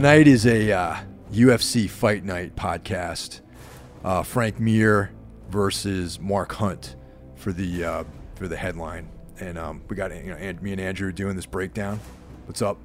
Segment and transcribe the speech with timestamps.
[0.00, 0.96] Tonight is a uh,
[1.30, 3.42] UFC Fight Night podcast.
[4.02, 5.12] Uh, Frank Mir
[5.50, 6.96] versus Mark Hunt
[7.34, 9.10] for the uh, for the headline,
[9.40, 12.00] and um, we got you know, and me and Andrew doing this breakdown.
[12.46, 12.78] What's up?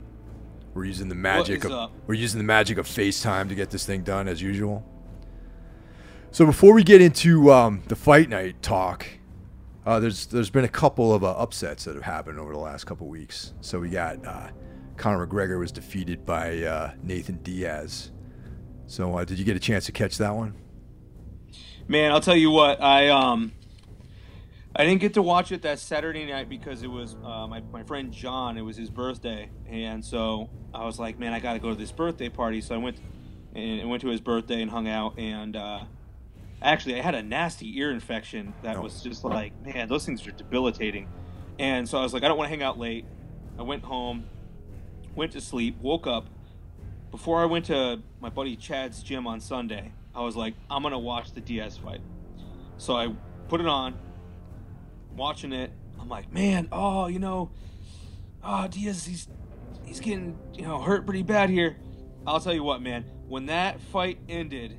[0.74, 1.94] We're using the magic of up?
[2.06, 4.86] we're using the magic of FaceTime to get this thing done as usual.
[6.32, 9.08] So before we get into um, the fight night talk,
[9.86, 12.84] uh, there's there's been a couple of uh, upsets that have happened over the last
[12.84, 13.54] couple weeks.
[13.62, 14.50] So we got uh,
[14.98, 18.12] Conor McGregor was defeated by uh, Nathan Diaz.
[18.88, 20.54] So uh, did you get a chance to catch that one?
[21.88, 22.82] Man, I'll tell you what.
[22.82, 23.52] I um,
[24.76, 27.84] I didn't get to watch it that Saturday night because it was uh, my my
[27.84, 28.58] friend John.
[28.58, 31.76] It was his birthday, and so I was like, man, I got to go to
[31.76, 32.62] this birthday party.
[32.62, 32.98] So I went
[33.56, 35.18] and went to his birthday and hung out.
[35.18, 35.84] And uh,
[36.62, 38.82] actually, I had a nasty ear infection that Oh.
[38.82, 41.08] was just like, man, those things are debilitating.
[41.58, 43.06] And so I was like, I don't want to hang out late.
[43.58, 44.26] I went home,
[45.16, 46.28] went to sleep, woke up.
[47.12, 51.00] Before I went to my buddy Chad's gym on Sunday, I was like, I'm gonna
[51.00, 52.02] watch the Diaz fight.
[52.78, 53.14] So I
[53.48, 53.98] put it on,
[55.16, 55.72] watching it.
[56.00, 57.52] I'm like, man, oh, you know,
[58.44, 59.28] oh, Diaz, he's
[59.86, 61.78] he's getting you know hurt pretty bad here.
[62.28, 63.06] I'll tell you what, man.
[63.28, 64.78] When that fight ended,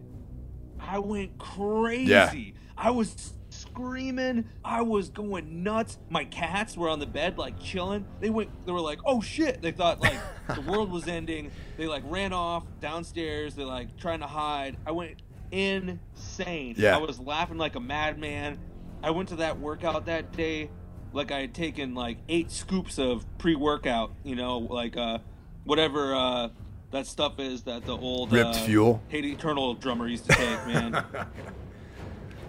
[0.81, 2.11] I went crazy.
[2.11, 2.33] Yeah.
[2.77, 3.33] I was
[3.77, 4.49] screaming.
[4.65, 5.99] I was going nuts.
[6.09, 8.07] My cats were on the bed like chilling.
[8.21, 8.51] They went.
[8.67, 10.19] They were like, "Oh shit!" They thought like
[10.55, 11.51] the world was ending.
[11.77, 13.55] They like ran off downstairs.
[13.55, 14.77] They like trying to hide.
[14.87, 16.75] I went insane.
[16.77, 16.97] Yeah.
[16.97, 18.59] I was laughing like a madman.
[19.03, 20.71] I went to that workout that day
[21.13, 24.13] like I had taken like eight scoops of pre-workout.
[24.25, 25.19] You know, like uh,
[25.65, 26.49] whatever uh,
[26.91, 29.03] that stuff is that the old Ripped uh, Fuel?
[29.09, 31.05] Hate Eternal drummer used to take, man.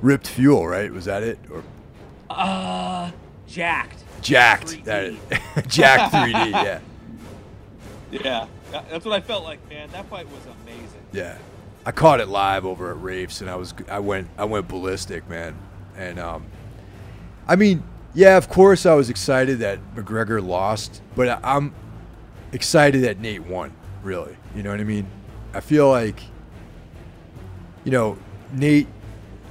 [0.01, 0.91] Ripped Fuel, right?
[0.91, 1.39] Was that it?
[1.51, 1.63] Or
[2.29, 3.11] uh,
[3.47, 4.03] jacked.
[4.21, 4.67] Jacked?
[4.67, 4.83] 3D.
[4.83, 6.81] That Jacked 3D.
[8.11, 8.47] Yeah, Yeah,
[8.89, 9.89] that's what I felt like, man.
[9.91, 11.01] That fight was amazing.
[11.11, 11.37] yeah.
[11.85, 15.29] I caught it live over at Rafes, and I was I went I went ballistic,
[15.29, 15.55] man.
[15.95, 16.45] And um,
[17.47, 17.81] I mean,
[18.13, 21.73] yeah, of course I was excited that McGregor lost, but I'm
[22.51, 23.73] excited that Nate won.
[24.03, 25.07] Really, you know what I mean?
[25.53, 26.19] I feel like,
[27.85, 28.17] you know,
[28.51, 28.87] Nate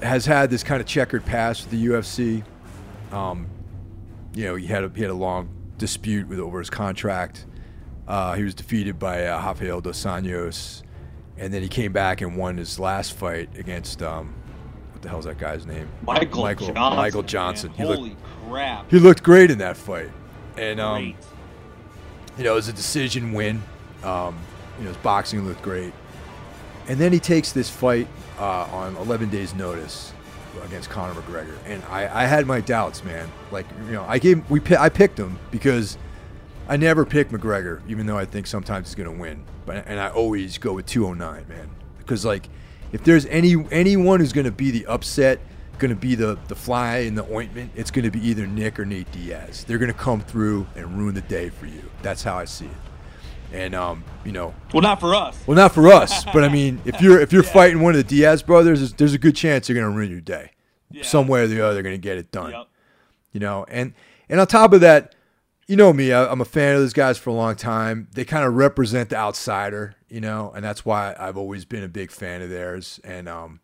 [0.02, 2.42] has had this kind of checkered past with the UFC.
[3.12, 3.46] Um,
[4.34, 5.48] you know, he had a, he had a long
[5.78, 7.46] dispute with over his contract.
[8.06, 10.82] Uh, he was defeated by uh, Rafael dos Anjos,
[11.36, 14.34] and then he came back and won his last fight against um,
[14.92, 15.88] what the hell's that guy's name?
[16.02, 16.96] Michael, Michael Johnson.
[16.96, 17.22] Michael.
[17.22, 17.70] Johnson.
[17.72, 18.90] He Holy looked crap!
[18.90, 20.10] he looked great in that fight,
[20.56, 21.16] and um, Great.
[22.38, 23.62] you know, it was a decision win.
[24.04, 24.38] Um,
[24.78, 25.92] you know, his boxing looked great.
[26.88, 28.06] And then he takes this fight
[28.38, 30.12] uh, on 11 days' notice
[30.64, 33.30] against Conor McGregor, and I, I had my doubts, man.
[33.50, 35.98] Like, you know, I gave we I picked him because
[36.68, 39.44] I never pick McGregor, even though I think sometimes he's gonna win.
[39.64, 42.48] But and I always go with 209, man, because like
[42.92, 45.40] if there's any anyone who's gonna be the upset,
[45.78, 49.10] gonna be the the fly in the ointment, it's gonna be either Nick or Nate
[49.12, 49.64] Diaz.
[49.64, 51.82] They're gonna come through and ruin the day for you.
[52.02, 52.70] That's how I see it.
[53.52, 55.38] And um, you know, Well, not for us.
[55.46, 58.04] well, not for us, but I mean, if you're if you're fighting one of the
[58.16, 60.50] Diaz brothers, there's, there's a good chance you're gonna ruin your day,
[60.90, 61.04] Yeah.
[61.04, 61.74] some way or the other.
[61.74, 62.66] They're gonna get it done Yep.
[63.32, 63.94] you know and
[64.28, 65.14] and on top of that
[65.68, 68.24] you know me I, i'm a fan of those guys for a long time they
[68.24, 72.10] kind of represent the outsider you know and that's why i've always been a big
[72.12, 73.60] fan of theirs and um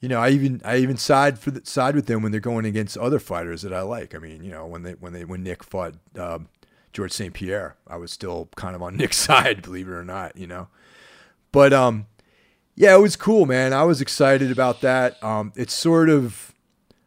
[0.00, 2.64] you know i even i even side for the side with them when they're going
[2.64, 5.42] against other fighters that i like i mean you know when they when they when
[5.42, 6.48] nick fought um,
[6.96, 10.36] george st pierre i was still kind of on nick's side believe it or not
[10.36, 10.68] you know
[11.52, 12.06] but um
[12.76, 13.72] yeah, it was cool, man.
[13.72, 15.22] I was excited about that.
[15.24, 16.54] Um, it's sort of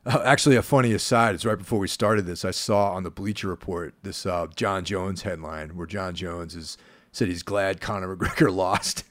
[0.05, 1.35] uh, actually a funny aside.
[1.35, 2.43] It's right before we started this.
[2.43, 6.77] I saw on the Bleacher Report this uh, Jon Jones headline where Jon Jones is
[7.11, 9.03] said he's glad Conor McGregor lost,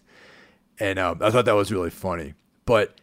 [0.81, 2.35] and um, I thought that was really funny.
[2.65, 2.99] But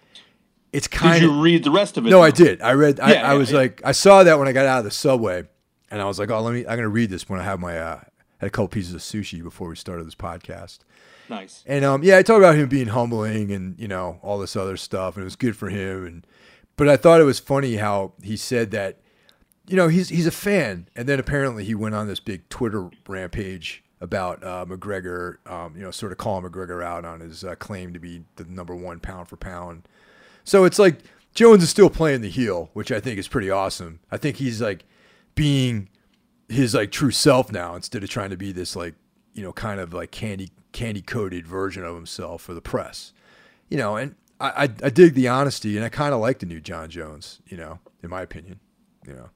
[0.74, 1.22] it's kind.
[1.22, 2.10] Did you of read the rest of it?
[2.10, 2.22] no?
[2.22, 2.62] I did.
[2.62, 3.00] I read.
[3.00, 3.58] I, Yeah, I yeah, was yeah.
[3.58, 5.46] like, I saw that when I got out of the subway,
[5.92, 6.62] and I was like, oh, let me.
[6.62, 8.02] I'm gonna read this when I have my uh,
[8.40, 10.80] had a couple pieces of sushi before we started this podcast.
[11.30, 11.64] Nice.
[11.66, 14.78] And um, yeah, I talked about him being humbling and you know all this other
[14.78, 16.06] stuff, and it was good for him.
[16.06, 16.28] And
[16.76, 19.00] but I thought it was funny how he said that,
[19.68, 22.90] you know, he's he's a fan, and then apparently he went on this big Twitter
[23.08, 27.56] rampage about uh, McGregor, um, you know, sort of calling McGregor out on his uh,
[27.56, 29.88] claim to be the number one pound for pound.
[30.44, 31.00] So it's like
[31.34, 34.00] Jones is still playing the heel, which I think is pretty awesome.
[34.12, 34.86] I think he's like
[35.36, 35.90] being
[36.50, 38.96] his like true self now instead of trying to be this like
[39.34, 43.14] you know kind of like candy candy coated version of himself for the press.
[43.70, 46.46] You know, and I, I, I dig the honesty, and I kind of like the
[46.46, 47.42] new Jon Jones.
[47.48, 48.60] You know, in my opinion.
[49.08, 49.30] You know.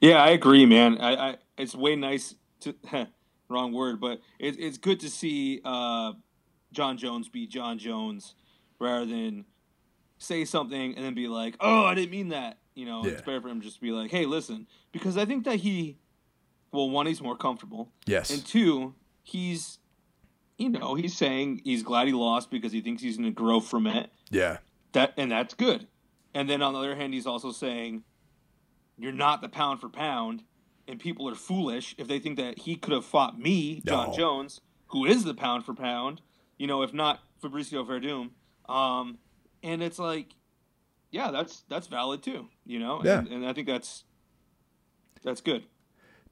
[0.00, 0.98] Yeah, I agree, man.
[0.98, 2.74] I, I it's way nice to
[3.48, 6.12] wrong word, but it, it's good to see uh,
[6.72, 8.34] Jon Jones be Jon Jones
[8.78, 9.44] rather than
[10.18, 13.12] say something and then be like, "Oh, I didn't mean that." You know, Yeah.
[13.12, 15.98] it's better for him just to be like, "Hey, listen," because I think that he,
[16.72, 18.30] well, one, he's more comfortable, Yes.
[18.30, 19.78] and two, he's,
[20.58, 23.60] you know, he's saying he's glad he lost because he thinks he's going to grow
[23.60, 24.10] from it.
[24.30, 24.58] yeah.
[24.92, 25.86] That and that's good.
[26.34, 28.04] And then on the other hand, he's also saying,
[28.98, 30.44] "You're not the pound for pound."
[30.88, 34.16] And people are foolish if they think that he could have fought me, Jon No.
[34.16, 36.20] Jones, who is the pound for pound.
[36.58, 38.30] You know, if not Fabricio Werdum.
[38.70, 39.18] Um,
[39.62, 40.34] and it's like,
[41.12, 42.48] yeah, that's that's valid too.
[42.66, 43.18] You know, Yeah.
[43.20, 44.02] and, and I think that's
[45.22, 45.62] that's good.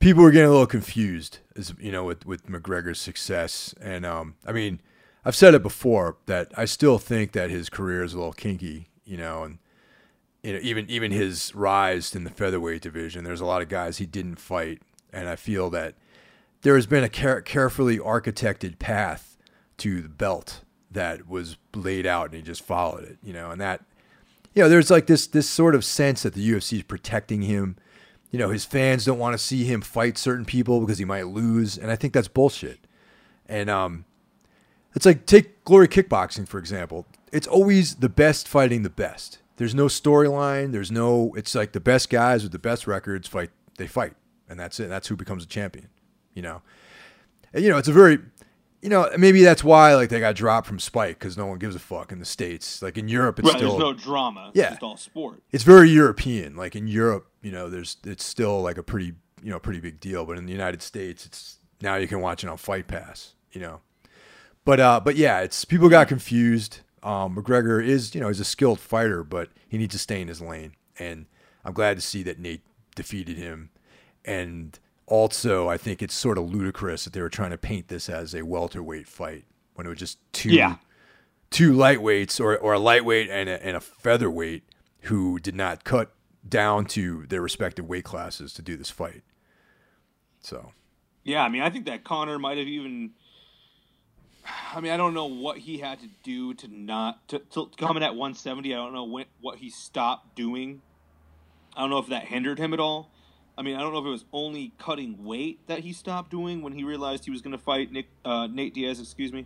[0.01, 4.35] people were getting a little confused as you know with with McGregor's success and um
[4.45, 4.81] I mean
[5.25, 8.89] I've said it before that I still think that his career is a little kinky
[9.05, 9.59] you know and
[10.43, 13.99] you know even even his rise in the featherweight division there's a lot of guys
[13.99, 14.81] he didn't fight
[15.13, 15.95] and I feel that
[16.63, 19.37] there has been a care- carefully architected path
[19.79, 23.61] to the belt that was laid out and he just followed it you know and
[23.61, 23.83] that
[24.55, 27.77] you know there's like this this sort of sense that the UFC is protecting him
[28.31, 31.27] you know, his fans don't want to see him fight certain people because he might
[31.27, 32.79] lose, and I think that's bullshit.
[33.47, 34.05] And um,
[34.95, 37.07] it's like take glory kickboxing for example.
[37.33, 39.39] It's always the best fighting the best.
[39.57, 40.73] There's no storyline.
[40.73, 41.35] There's no.
[41.37, 43.51] It's like the best guys with the best records fight.
[43.77, 44.15] They fight,
[44.49, 44.89] and that's it.
[44.89, 45.89] That's who becomes a champion.
[46.35, 46.63] You know,
[47.53, 48.21] and, you know, it's a very,
[48.83, 51.75] you know, maybe that's why like they got dropped from Spike because no one gives
[51.75, 52.81] a fuck in the states.
[52.83, 54.49] Like in Europe, it's right, still there's no drama.
[54.49, 54.71] It's Yeah.
[54.71, 55.43] just all sport.
[55.53, 56.57] it's very European.
[56.57, 60.01] Like in Europe, you know, there's it's still like a pretty you know pretty big
[60.01, 60.25] deal.
[60.25, 63.35] But in the United States, it's now you can watch it on Fight Pass.
[63.53, 63.81] You know,
[64.65, 66.81] but uh, but yeah, it's people got confused.
[67.03, 70.29] Um, McGregor is you know he's a skilled fighter, but he needs to stay in
[70.29, 70.73] his lane.
[70.99, 71.27] And
[71.65, 72.63] I'm glad to see that Nate
[72.95, 73.71] defeated him.
[74.25, 74.79] And
[75.11, 78.35] also, I think it's sort of ludicrous that they were trying to paint this as
[78.35, 80.77] a welterweight fight when it was just two Yeah.
[81.51, 84.63] two lightweights or, or a lightweight and a, and a featherweight
[85.03, 86.13] who did not cut
[86.49, 89.23] down to their respective weight classes to do this fight.
[90.41, 90.73] So
[91.25, 93.11] Yeah, I mean, I think that Conor might have even.
[94.75, 97.97] I mean, I don't know what he had to do to not to, to come
[97.97, 98.73] in at 170.
[98.73, 100.81] I don't know when, what he stopped doing.
[101.77, 103.11] I don't know if that hindered him at all.
[103.61, 106.63] I mean, I don't know if it was only cutting weight that he stopped doing
[106.63, 108.99] when he realized he was going to fight Nick uh, Nate Diaz.
[109.01, 109.45] Excuse me.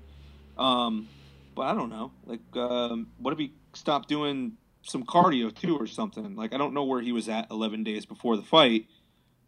[0.57, 1.09] Um,
[1.57, 2.13] but I don't know.
[2.25, 4.53] Like, um, what if he stopped doing
[4.83, 6.37] some cardio too, or something?
[6.37, 8.87] Like, I don't know where he was at 11 days before the fight,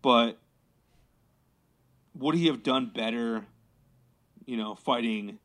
[0.03, 0.37] but
[2.17, 3.45] would he have done better,
[4.47, 5.39] you know, fighting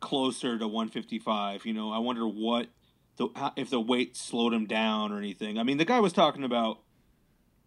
[0.00, 1.64] closer to 155?
[1.64, 2.66] You know, I wonder what
[3.18, 5.60] the if the weight slowed him down or anything.
[5.60, 6.80] I mean, the guy was talking about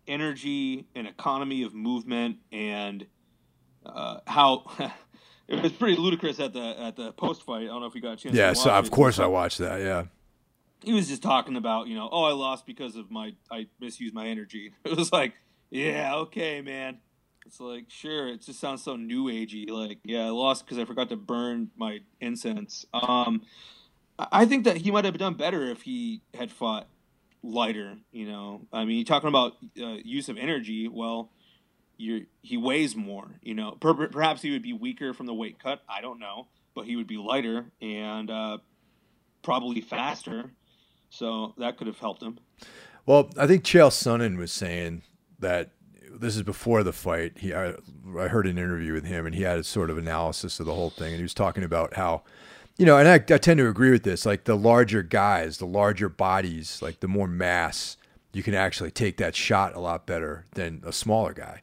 [0.07, 3.05] energy and economy of movement and
[3.85, 4.65] uh, how
[5.47, 7.63] it was pretty ludicrous at the at the post fight.
[7.63, 8.35] I don't know if you got a chance.
[8.35, 8.91] yeah, to so of it.
[8.91, 9.81] course I watched that.
[9.81, 10.05] Yeah,
[10.83, 14.13] he was just talking about, you know, oh, I lost because of my, I misused
[14.13, 14.73] my energy.
[14.83, 15.33] It was like,
[15.69, 16.99] yeah, okay, man.
[17.45, 19.69] It's like, sure, it just sounds so new agey.
[19.69, 22.85] Like, yeah, I lost because I forgot to burn my incense.
[22.93, 23.41] Um,
[24.17, 26.87] I think that he might have done better if he had fought
[27.43, 27.97] lighter.
[28.11, 30.87] You know, I mean, you're talking about uh, use of energy.
[30.87, 31.29] Well,
[31.97, 33.27] you're he weighs more.
[33.41, 35.81] You know, per- perhaps he would be weaker from the weight cut.
[35.87, 38.57] I don't know, but he would be lighter and uh,
[39.41, 40.51] probably faster.
[41.09, 42.39] So that could have helped him.
[43.05, 45.03] Well, I think Chael Sonnen was saying
[45.37, 45.71] that
[46.09, 47.37] this is before the fight.
[47.37, 47.73] He, I,
[48.17, 50.73] I heard an interview with him, and he had a sort of analysis of the
[50.73, 52.23] whole thing, and he was talking about how,
[52.77, 54.25] you know, and I, I tend to agree with this.
[54.25, 57.97] Like the larger guys, the larger bodies, like the more mass,
[58.33, 61.61] you can actually take that shot a lot better than a smaller guy.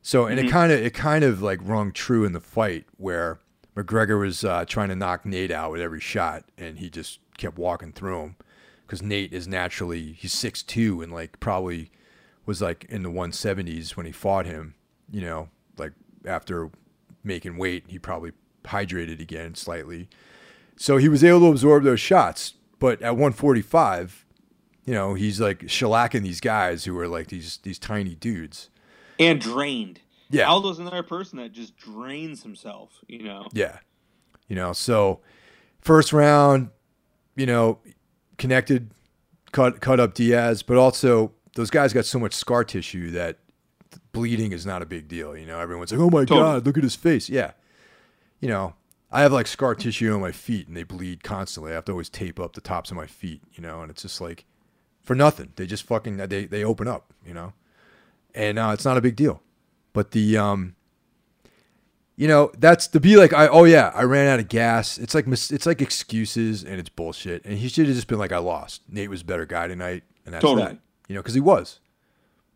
[0.00, 3.40] So, and it kind of it kind of like rung true in the fight where
[3.76, 7.58] McGregor was uh, trying to knock Nate out with every shot, and he just kept
[7.58, 8.36] walking through him
[8.86, 11.90] because Nate is naturally he's six two and like probably
[12.46, 14.74] was like in the 170s when he fought him,
[15.10, 15.92] you know, like
[16.24, 16.70] after
[17.22, 18.32] making weight, he probably
[18.64, 20.08] hydrated again slightly.
[20.78, 22.54] So he was able to absorb those shots.
[22.78, 24.24] But at 145,
[24.84, 28.70] you know, he's like shellacking these guys who are like these these tiny dudes.
[29.18, 30.00] And drained.
[30.30, 30.48] Yeah.
[30.48, 33.48] Aldo's another person that just drains himself, you know.
[33.52, 33.78] Yeah.
[34.46, 35.20] You know, so
[35.80, 36.70] first round,
[37.34, 37.78] you know,
[38.38, 38.90] connected,
[39.52, 43.38] cut cut up Diaz, but also those guys got so much scar tissue that
[44.12, 45.36] bleeding is not a big deal.
[45.36, 46.40] You know, everyone's like, "Oh my Totally.
[46.40, 47.52] god, look at his face." Yeah,
[48.40, 48.74] you know,
[49.10, 51.72] I have like scar tissue on my feet and they bleed constantly.
[51.72, 53.42] I have to always tape up the tops of my feet.
[53.52, 54.44] You know, and it's just like
[55.02, 55.52] for nothing.
[55.56, 57.12] They just fucking they they open up.
[57.24, 57.52] You know,
[58.34, 59.42] and uh, it's not a big deal.
[59.92, 60.76] But the um,
[62.16, 64.98] you know, that's to be like, I oh yeah, I ran out of gas.
[64.98, 67.44] It's like it's like excuses and it's bullshit.
[67.44, 68.82] And he should have just been like, I lost.
[68.88, 70.66] Nate was a better guy tonight, and that's Totally.
[70.66, 70.78] that.
[71.08, 71.80] You know, because he was.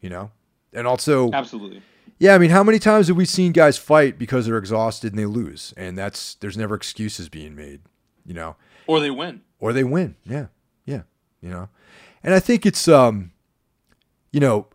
[0.00, 0.32] You know,
[0.72, 1.80] and also, Absolutely.
[2.22, 2.34] Yeah.
[2.34, 5.26] I mean, how many times have we seen guys fight because they're exhausted and they
[5.26, 5.74] lose?
[5.76, 7.80] And that's there's never excuses being made.
[8.24, 9.40] You know, Or they win.
[9.58, 10.14] or they win.
[10.24, 10.46] Yeah,
[10.86, 11.02] yeah,
[11.40, 11.68] you know.
[12.22, 13.32] And I think it's um,
[14.30, 14.68] you know,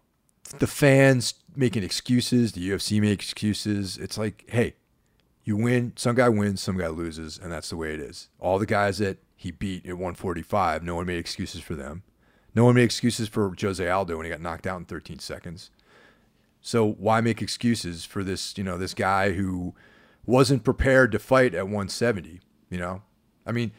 [0.60, 3.98] the fans making excuses, the UFC make excuses.
[3.98, 4.75] It's like, hey,
[5.44, 8.27] you win, some guy wins, some guy loses, and that's the way it is.
[8.39, 12.04] All the guys that he beat at 145, no one made excuses for them.
[12.54, 15.72] No one made excuses for Jose Aldo when he got knocked out in 13 seconds.
[16.68, 19.74] So why make excuses for this, you know, this guy who
[20.26, 23.04] wasn't prepared to fight at 170, you know?
[23.46, 23.72] I mean,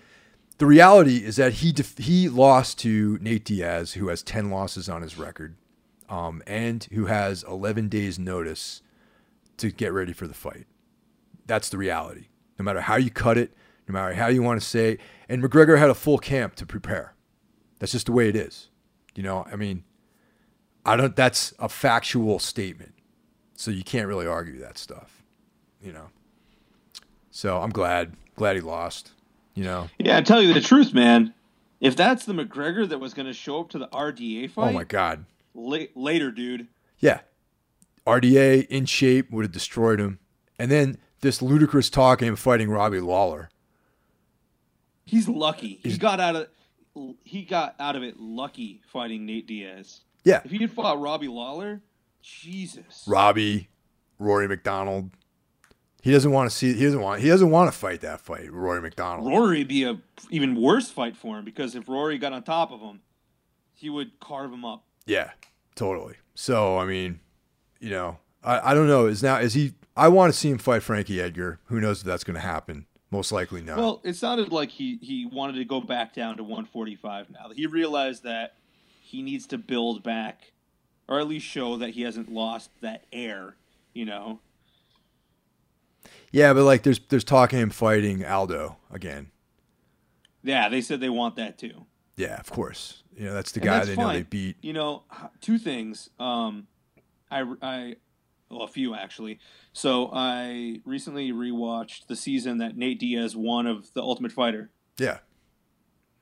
[0.56, 4.88] the reality is that he def- he lost to Nate Diaz, who has 10 losses
[4.88, 5.56] on his record,
[6.08, 8.80] um, and who has 11 days notice
[9.58, 10.64] to get ready for the fight.
[11.44, 12.28] That's the reality.
[12.58, 13.52] No matter how you cut it,
[13.86, 14.96] no matter how you want to say,
[15.28, 17.14] and McGregor had a full camp to prepare.
[17.80, 18.70] That's just the way it is.
[19.14, 19.84] You know, I mean,
[20.88, 21.14] I don't.
[21.14, 22.94] That's a factual statement,
[23.54, 25.22] so you can't really argue that stuff.
[25.82, 26.06] You know.
[27.30, 29.12] So I'm glad, glad he lost.
[29.54, 29.88] You know.
[29.98, 31.34] Yeah, I tell you the truth, man.
[31.80, 34.70] If that's the McGregor that was going to show up to the RDA oh fight,
[34.70, 35.24] Oh my God.
[35.54, 36.66] la- later, dude.
[36.98, 37.20] Yeah.
[38.06, 40.18] RDA in shape would have destroyed him.
[40.58, 43.50] And then this ludicrous talk of him fighting Robbie Lawler.
[45.04, 45.80] He's lucky.
[45.82, 46.48] He got out of
[47.22, 50.00] he got out of it lucky fighting Nate Diaz.
[50.24, 50.40] Yeah.
[50.44, 51.80] If he had fought Robbie Lawler,
[52.22, 53.04] Jesus.
[53.06, 53.68] Robbie,
[54.18, 55.10] Rory MacDonald.
[56.02, 58.52] He doesn't want to see he doesn't want he doesn't want to fight that fight,
[58.52, 59.28] Rory MacDonald.
[59.28, 59.98] Rory be a
[60.30, 63.00] even worse fight for him because if Rory got on top of him,
[63.74, 64.84] he would carve him up.
[65.06, 65.30] Yeah,
[65.74, 66.14] totally.
[66.34, 67.20] So I mean,
[67.80, 69.06] you know, I, I don't know.
[69.06, 71.58] Is now is he I want to see him fight Frankie Edgar.
[71.64, 72.86] Who knows if that's gonna happen?
[73.10, 73.78] Most likely not.
[73.78, 77.50] Well, it sounded like he he wanted to go back down to 145 now.
[77.54, 78.54] He realized that
[79.08, 80.52] he needs to build back,
[81.08, 83.56] or at least show that he hasn't lost that air.
[83.94, 84.40] You know,
[86.30, 89.30] yeah, but like there's there's talk of him fighting Aldo again.
[90.42, 90.68] yeah.
[90.68, 91.86] They said they want that too.
[92.16, 93.02] Yeah, of course.
[93.16, 94.56] You know, that's the And guy that's they know they beat.
[94.60, 95.04] You know,
[95.40, 96.10] two things.
[96.20, 96.66] Um,
[97.30, 97.96] I, I,
[98.50, 99.38] well, a few actually.
[99.72, 104.70] So I recently rewatched the season that Nate Diaz won of The Ultimate Fighter.
[104.98, 105.18] Yeah.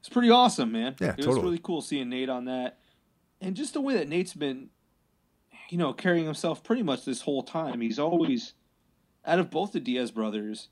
[0.07, 0.95] It's pretty awesome, man.
[1.01, 2.79] Yeah, it was really cool seeing Nate on that,
[3.41, 4.69] and just the way that Nate's been,
[5.69, 7.81] you know, carrying himself pretty much this whole time.
[7.81, 8.53] He's always,
[9.25, 10.69] out of both the Diaz brothers,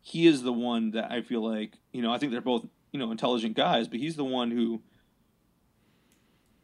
[0.00, 3.00] he is the one that I feel like, you know, I think they're both, you
[3.00, 4.80] know, intelligent guys, but he's the one who.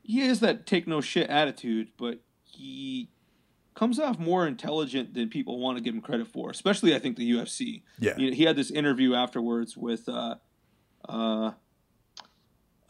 [0.04, 3.10] He has that take no shit attitude, but he
[3.74, 6.48] comes off more intelligent than people want to give him credit for.
[6.50, 7.82] Especially, I think the UFC.
[7.98, 8.16] Yeah.
[8.16, 10.36] You know, he had this interview afterwards with uh,
[11.08, 11.52] uh,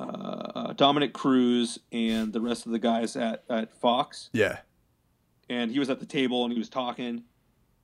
[0.00, 4.58] uh, Dominick Cruz and the rest of the guys at, at Fox, Yeah.
[5.48, 7.24] and he was at the table and he was talking.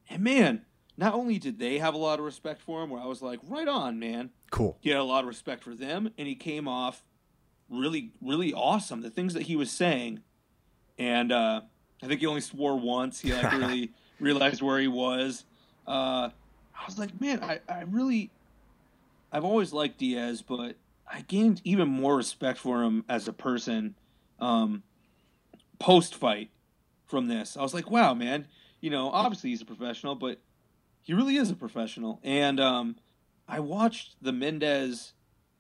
[0.08, 0.62] And man,
[0.96, 3.38] not only did they have a lot of respect for him, where I was like,
[3.46, 4.30] right on, man.
[4.50, 4.76] Cool.
[4.80, 7.04] He had a lot of respect for them, and he came off
[7.68, 9.00] really, really awesome.
[9.02, 10.20] The things that he was saying,
[10.98, 11.60] and uh,
[12.02, 13.20] I think he only swore once.
[13.20, 15.44] He like really realized where he was.
[15.86, 16.30] Uh,
[16.74, 18.30] I was like, man, I, I really,
[19.32, 20.74] I've always liked Diaz, but
[21.12, 23.96] I gained even more respect for him as a person
[24.38, 24.82] um,
[25.78, 26.50] post fight
[27.06, 27.56] from this.
[27.56, 28.46] I was like, wow, man,
[28.80, 30.40] you know, obviously he's a professional, but
[31.02, 32.20] he really is a professional.
[32.22, 32.96] And um,
[33.48, 35.12] I watched the Mendez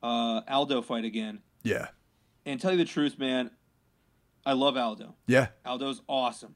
[0.02, 1.88] uh, Aldo fight again, Yeah.
[2.46, 3.50] and tell you the truth, man,
[4.46, 5.16] I love Aldo.
[5.26, 5.48] Yeah.
[5.64, 6.54] Aldo's awesome.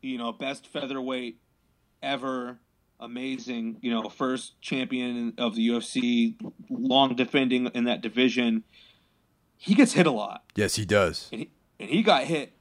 [0.00, 1.38] You know, best featherweight
[2.02, 2.58] ever.
[3.02, 3.78] Amazing.
[3.80, 6.36] You know, first champion of the UFC,
[6.70, 8.62] long defending in that division.
[9.56, 11.28] He gets hit a lot, Yes, he does.
[11.32, 12.52] and he, and he got hit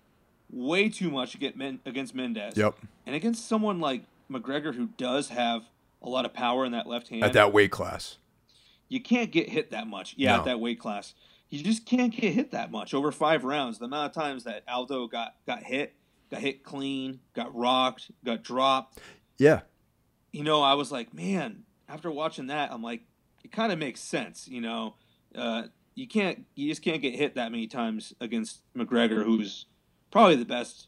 [0.52, 1.80] way too much against Men,
[2.14, 2.56] Mendez.
[2.58, 2.76] Yep.
[3.06, 5.64] And against someone like McGregor, who does have
[6.04, 8.18] a lot of power in that left hand, at that weight class.
[8.90, 10.14] you can't get hit that much.
[10.18, 10.40] Yeah, No.
[10.40, 11.14] at that weight class,
[11.50, 13.80] you just can't get hit that much over five rounds.
[13.80, 15.96] The amount of times that Aldo got got hit,
[16.30, 19.00] got hit clean, got rocked, got dropped.
[19.40, 19.62] Yeah,
[20.32, 21.64] You know, I was like, man.
[21.90, 23.02] After watching that, I'm like,
[23.44, 24.48] it kind of makes sense.
[24.48, 24.96] You know,
[25.36, 29.66] uh, you can't, you just can't get hit that many times against McGregor, who's
[30.10, 30.88] probably the best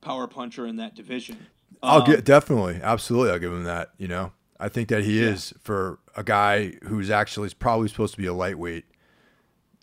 [0.00, 1.46] power puncher in that division.
[1.82, 3.32] I'll Um, get definitely, absolutely.
[3.32, 3.90] I'll give him that.
[3.98, 5.30] You know, I think that he Yeah.
[5.30, 8.84] is for a guy who's actually probably supposed to be a lightweight,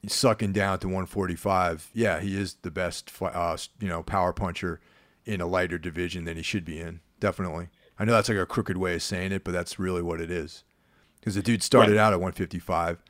[0.07, 1.89] sucking down to 145.
[1.93, 4.79] Yeah, he is the best, uh, you know, power puncher
[5.25, 7.01] in a lighter division than he should be in.
[7.19, 7.67] Definitely.
[7.99, 10.31] I know that's like a crooked way of saying it, but that's really what it
[10.31, 10.63] is.
[11.19, 11.99] Because the dude started Right.
[11.99, 13.01] out at 155.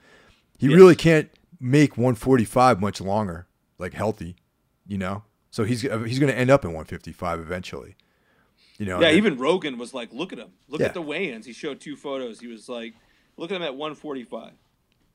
[0.58, 0.76] He Yes.
[0.76, 3.48] really can't make 145 much longer,
[3.80, 4.36] like healthy,
[4.86, 5.24] you know.
[5.52, 7.96] So he's uh, he's going to end up in 155 eventually.
[8.78, 9.00] You know.
[9.02, 10.50] Yeah, even Rogan was like, "Look at him!
[10.68, 10.88] Look Yeah.
[10.88, 12.40] at the weigh-ins." He showed two photos.
[12.40, 12.96] He was like,
[13.38, 14.54] "Look at him at 145.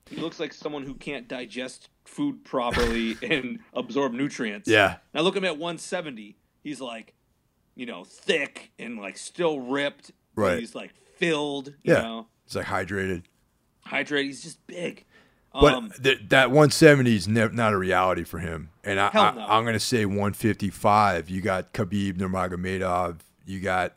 [0.09, 4.99] He looks like someone who can't digest food properly and absorb nutrients." Yeah.
[5.13, 6.37] Now look at him at 170.
[6.63, 7.15] He's like,
[7.79, 10.11] you know, thick and like still ripped.
[10.35, 10.59] Right.
[10.59, 11.69] He's like filled.
[11.83, 12.03] You Yeah.
[12.03, 13.23] know, It's like hydrated.
[13.87, 14.25] hydrated.
[14.25, 15.05] He's just big.
[15.53, 18.69] But Um, th- that 170 is ne- not a reality for him.
[18.85, 19.47] And I, I, no.
[19.49, 21.31] I'm going to say 155.
[21.31, 23.21] You got Khabib Nurmagomedov.
[23.47, 23.95] You got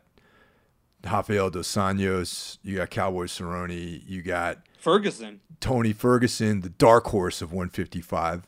[1.03, 2.57] Rafael dos Anjos.
[2.63, 4.01] You got Cowboy Cerrone.
[4.07, 5.41] You got Ferguson.
[5.59, 8.47] Tony Ferguson, the dark horse of 155.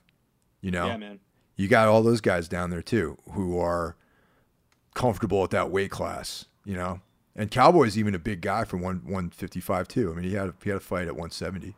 [0.61, 1.19] You know, Yeah, man.
[1.55, 3.95] you got all those guys down there too who are
[4.93, 6.45] comfortable at that weight class.
[6.65, 7.01] You know,
[7.35, 10.11] and Cowboy's even a big guy for one 155 too.
[10.11, 11.75] I mean, he had a, he had a fight at 170.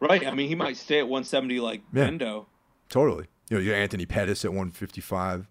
[0.00, 0.26] Right.
[0.26, 2.04] I mean, he might stay at 170 like Yeah.
[2.04, 2.46] Endo.
[2.88, 3.26] Totally.
[3.50, 5.46] You know, you got Anthony Pettis at 155.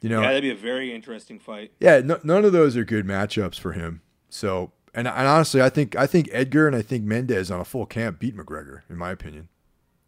[0.00, 1.72] You know, Yeah, yeah, that'd be a very interesting fight.
[1.80, 4.02] no, none of those are good matchups for him.
[4.28, 7.64] So, and, and honestly, I think I think Edgar and I think Mendez on a
[7.64, 9.48] full camp beat McGregor, in my opinion.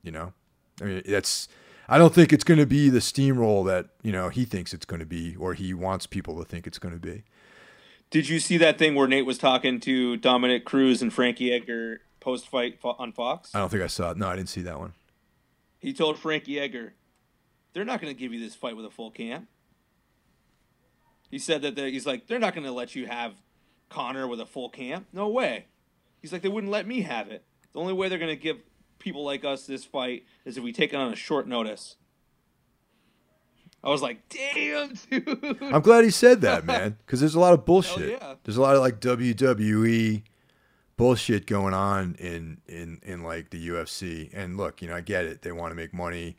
[0.03, 0.33] You know,
[0.81, 1.49] I mean, that's.
[1.89, 4.85] I don't think it's going to be the steamroll that you know he thinks it's
[4.85, 7.25] going to be, or he wants people to think it's going to be.
[8.11, 12.01] Did you see that thing where Nate was talking to Dominick Cruz and Frankie Edgar
[12.21, 13.55] post fight on Fox?
[13.55, 14.17] I don't think I saw it.
[14.17, 14.95] No, I didn't see that one.
[15.79, 16.95] He told Frankie Edgar,
[17.73, 19.49] "They're not going to give you this fight with a full camp."
[21.31, 23.35] He said that he's like, "They're not going to let you have
[23.91, 25.07] Conor with a full camp.
[25.13, 25.67] No way."
[26.21, 27.45] He's like, "They wouldn't let me have it.
[27.73, 28.59] The only way they're going to give
[29.07, 31.95] people like us this fight is if we take it on a short notice."
[33.85, 37.53] I was like, "Damn, dude." I'm glad he said that, man, because there's a lot
[37.53, 38.21] of bullshit.
[38.21, 38.35] yeah.
[38.43, 40.25] There's a lot of like WWE
[40.97, 44.29] bullshit going on in in in like the UFC.
[44.33, 45.43] And look, you know, I get it.
[45.43, 46.37] They want to make money.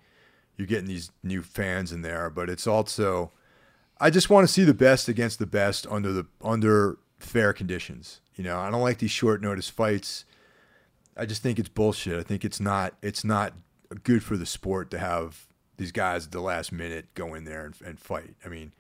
[0.58, 3.32] You're getting these new fans in there, but it's also
[4.00, 8.20] I just want to see the best against the best under the under fair conditions.
[8.36, 10.26] You know, I don't like these short notice fights.
[11.18, 12.20] I just think it's bullshit.
[12.20, 13.54] I think it's not it's not
[14.04, 17.66] good for the sport to have these guys at the last minute go in there
[17.66, 18.36] and, and fight.
[18.46, 18.74] I mean,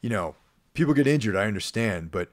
[0.00, 0.34] you know,
[0.74, 1.36] people get injured.
[1.36, 2.28] I understand, but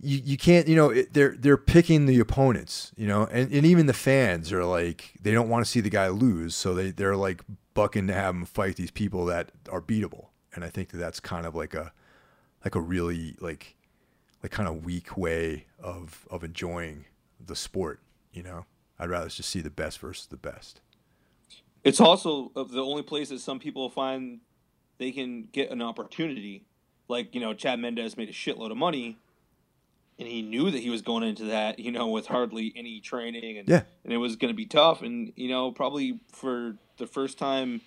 [0.00, 0.68] you, you can't.
[0.68, 2.92] You know, it, they're they're picking the opponents.
[2.96, 5.90] You know, and, and even the fans are like they don't want to see the
[5.90, 7.42] guy lose, so they they're like
[7.74, 10.26] bucking to have him fight these people that are beatable.
[10.54, 11.92] And I think that that's kind of like a
[12.64, 13.76] like a really like
[14.42, 17.06] like kind of weak way of of enjoying
[17.44, 18.00] the sport.
[18.32, 18.66] You know,
[18.98, 20.80] I'd rather just see the best versus the best.
[21.84, 24.40] It's also the only place that some people find
[24.98, 26.64] they can get an opportunity.
[27.08, 29.18] Like, you know, Chad Mendez made a shitload of money
[30.18, 33.58] and he knew that he was going into that, you know, with hardly any training
[33.58, 33.82] and Yeah.
[34.04, 37.80] and it was going to be tough and you know, probably for the first time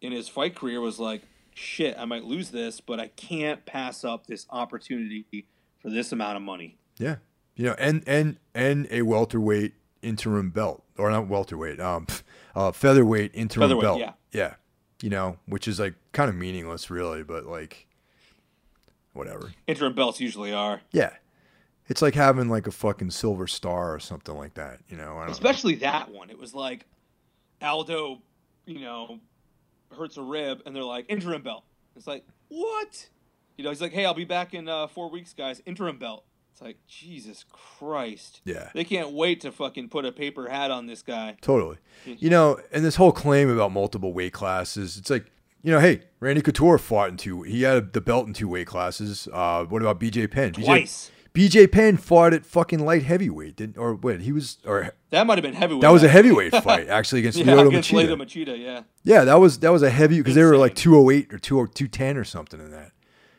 [0.00, 1.22] in his fight career was like,
[1.54, 5.46] shit, I might lose this, but I can't pass up this opportunity
[5.82, 6.76] for this amount of money.
[6.98, 7.16] Yeah,
[7.58, 12.06] you know, and and and a welterweight interim belt, or not welterweight, um,
[12.54, 13.98] uh, featherweight interim Featherweight, belt.
[13.98, 14.12] yeah.
[14.32, 14.54] yeah,
[15.02, 17.88] you know, which is like kind of meaningless, really, but like,
[19.12, 19.52] whatever.
[19.66, 20.82] Interim belts usually are.
[20.92, 21.10] Yeah,
[21.88, 24.78] it's like having like a fucking silver star or something like that.
[24.88, 26.30] You know, especially that one.
[26.30, 26.86] It was like
[27.60, 28.22] Aldo,
[28.66, 29.18] you know,
[29.96, 31.64] hurts a rib, and they're like interim belt.
[31.96, 33.08] It's like what?
[33.56, 35.60] You know, he's like, hey, I'll be back in uh, four weeks, guys.
[35.66, 36.24] Interim belt.
[36.58, 38.40] It's like Jesus Christ.
[38.44, 41.36] yeah, They can't wait to fucking put a paper hat on this guy.
[41.40, 41.76] totally.
[42.04, 45.26] You know, and this whole claim about multiple weight classes, it's like.
[45.60, 47.42] You know, hey, Randy Couture fought in two.
[47.42, 49.28] He had the belt in two weight classes.
[49.32, 50.52] Uh, what about BJ Penn?
[50.52, 51.10] BJ Twice.
[51.34, 53.76] BJ Penn fought at fucking light heavyweight, didn't?
[53.76, 55.82] Or wait, he was, or That might have been heavyweight.
[55.82, 57.38] that was a heavyweight fight actually against.
[57.38, 58.08] Yeah, Lyoto against Machida.
[58.16, 58.58] Lyoto Machida.
[58.58, 58.82] Yeah.
[59.02, 62.16] Yeah, that was that was a heavy because they were like 208 or 2 210
[62.16, 62.92] or something in that.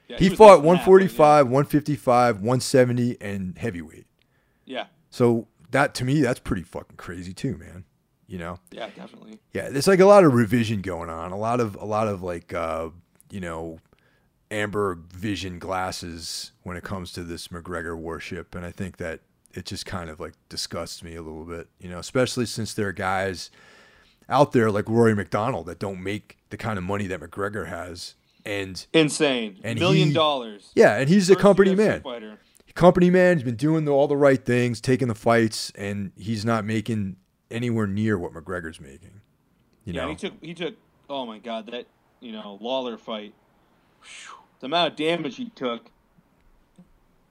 [0.10, 4.08] Yeah, he was fought less than that, 145, 155, 170, and heavyweight.
[4.66, 7.86] Yeah, So that to me, that's pretty fucking crazy too, man.
[8.28, 8.60] You know?
[8.72, 9.40] yeah, yeah, definitely.
[9.54, 11.32] Yeah, there's like a lot of revision going on.
[11.32, 12.90] A lot of a lot of like uh,
[13.32, 13.80] you know,
[14.52, 19.22] amber vision glasses when it comes to this McGregor worship, and I think that
[19.54, 21.68] it just kind of like disgusts me a little bit.
[21.80, 23.50] You know, especially since there are guys
[24.28, 28.16] out there like Rory MacDonald that don't make the kind of money that McGregor has,
[28.50, 29.60] and Insane.
[29.64, 30.72] And Million he- dollars.
[30.76, 32.02] yeah, and he's a company UFC man.
[32.02, 32.40] Fighter.
[32.74, 33.38] company man.
[33.38, 37.18] He's been doing the, all the right things, taking the fights, and he's not making
[37.52, 39.22] anywhere near what McGregor's making.
[39.86, 40.76] You yeah, know, he took he took.
[41.10, 41.86] Oh my god, that
[42.20, 43.34] you know Lawler fight.
[44.60, 45.90] The amount of damage he took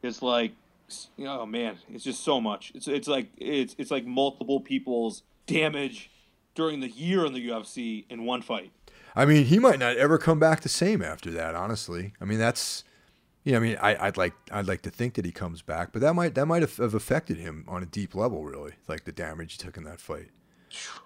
[0.02, 0.52] is like,
[1.20, 2.72] oh man, it's just so much.
[2.74, 6.11] It's it's like it's it's like multiple people's damage
[6.54, 8.72] during the year in the UFC in one fight.
[9.18, 11.57] I mean, he might not ever come back the same after that.
[11.57, 12.85] Honestly, I mean, that's,
[13.42, 15.92] you know, I mean, I, I'd like, I'd like to think that he comes back,
[15.92, 19.04] but that might, that might have, have affected him on a deep level, really, like
[19.04, 20.28] the damage he took in that fight.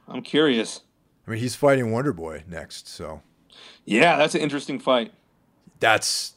[0.06, 0.82] I'm curious.
[1.26, 3.22] I mean, he's fighting Wonder Boy next, so
[3.86, 5.12] Yeah, that's an interesting fight.
[5.80, 6.34] that's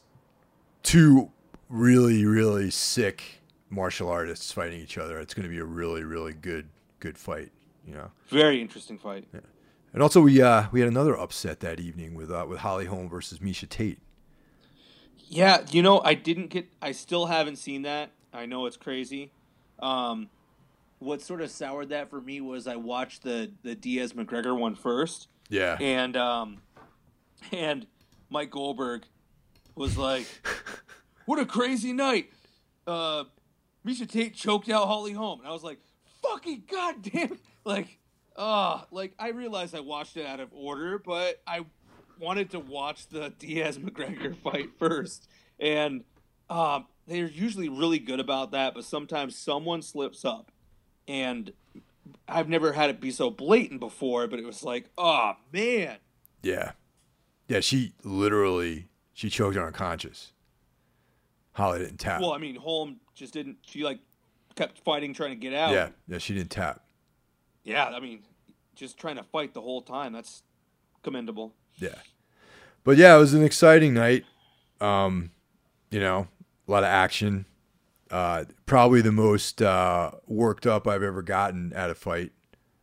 [0.82, 1.30] two
[1.68, 5.18] really, really sick martial artists fighting each other.
[5.18, 6.68] It's going to be a really, really good,
[7.00, 7.50] good fight.
[7.86, 8.10] You know.
[8.28, 9.26] Very interesting fight.
[9.92, 13.08] And also, we uh, we had another upset that evening with uh, with Holly Holm
[13.08, 13.98] versus Miesha Tate.
[15.28, 16.66] Yeah, you know, I didn't get.
[16.82, 18.10] I still haven't seen that.
[18.32, 19.32] I know it's crazy.
[19.80, 20.28] Um,
[20.98, 24.74] what sort of soured that for me was I watched the the Diaz McGregor one
[24.74, 25.76] first, Yeah.
[25.80, 26.58] and um,
[27.52, 27.86] and
[28.30, 29.04] Mike Goldberg
[29.74, 30.26] was like,
[31.26, 32.30] "What a crazy night!"
[32.86, 33.24] Uh,
[33.86, 35.78] Miesha Tate choked out Holly Holm, and I was like,
[36.22, 37.98] "Fucking goddamn!" it." Like,
[38.36, 41.64] ah, like I realized I watched it out of order, but I
[42.18, 46.04] wanted to watch the Diaz McGregor fight first, and
[46.48, 50.50] um, they're usually really good about that, but sometimes someone slips up,
[51.08, 51.52] and
[52.28, 55.96] I've never had it be so blatant before, but it was like, oh man,
[56.42, 56.72] Yeah.
[57.48, 60.32] Yeah, she literally she choked her unconscious.
[61.52, 62.20] Holly didn't tap.
[62.20, 63.58] Well, I mean, Holm just didn't.
[63.62, 64.00] She like
[64.56, 65.72] kept fighting, trying to get out.
[65.72, 66.82] yeah, yeah, she didn't tap.
[67.66, 67.84] Yeah.
[67.86, 68.20] I mean,
[68.74, 70.14] just trying to fight the whole time.
[70.14, 70.42] That's
[71.02, 71.54] commendable.
[71.74, 71.96] Yeah.
[72.84, 74.24] But yeah, it was an exciting night.
[74.80, 75.32] Um,
[75.90, 76.28] you know,
[76.66, 77.44] a lot of action.
[78.10, 82.32] Uh, probably the most uh, worked up I've ever gotten at a fight.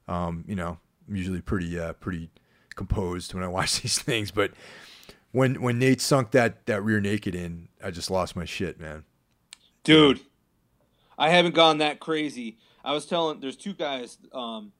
[0.07, 2.29] Um, you know, I'm usually pretty uh, pretty
[2.75, 4.51] composed when I watch these things, but
[5.31, 9.03] when when Nate sunk that that rear naked in, I just lost my shit, man.
[9.83, 10.21] Dude,
[11.17, 12.57] I haven't gone that crazy.
[12.83, 14.17] I was telling there's two guys.
[14.33, 14.71] Um,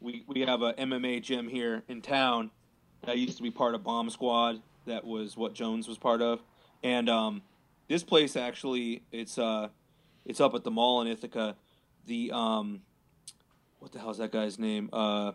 [0.00, 2.50] we we have a MMA gym here in town
[3.04, 4.62] that used to be part of Bomb Squad.
[4.86, 6.42] That was what Jones was part of,
[6.82, 7.42] and um,
[7.88, 9.68] this place actually it's uh
[10.24, 11.56] it's up at the mall in Ithaca.
[12.06, 12.82] The um,
[13.80, 14.88] what the hell is that guy's name?
[14.92, 15.32] Uh,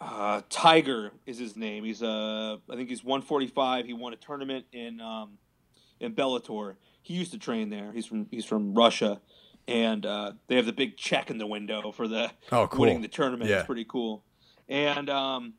[0.00, 1.84] uh, Tiger is his name.
[1.84, 3.86] He's uh, I think he's 145.
[3.86, 5.38] He won a tournament in um,
[6.00, 6.76] in Bellator.
[7.02, 7.92] He used to train there.
[7.92, 9.20] He's from he's from Russia,
[9.68, 12.80] and uh, they have the big check in the window for the Oh, cool.
[12.80, 13.48] winning the tournament.
[13.48, 13.58] Yeah.
[13.58, 14.24] It's pretty cool.
[14.68, 15.54] And um,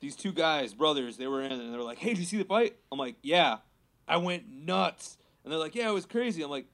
[0.00, 2.36] these two guys, brothers, they were in, and they were like, "Hey, did you see
[2.38, 3.58] the fight?" I'm like, "Yeah."
[4.06, 6.66] I went nuts, and they're like, "Yeah, it was crazy." I'm like,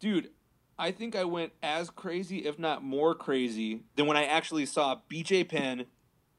[0.00, 0.30] "Dude."
[0.76, 4.96] I think I went as crazy, if not more crazy, than when I actually saw
[5.08, 5.86] BJ Penn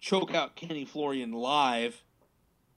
[0.02, 2.04] choke out Kenny Florian live.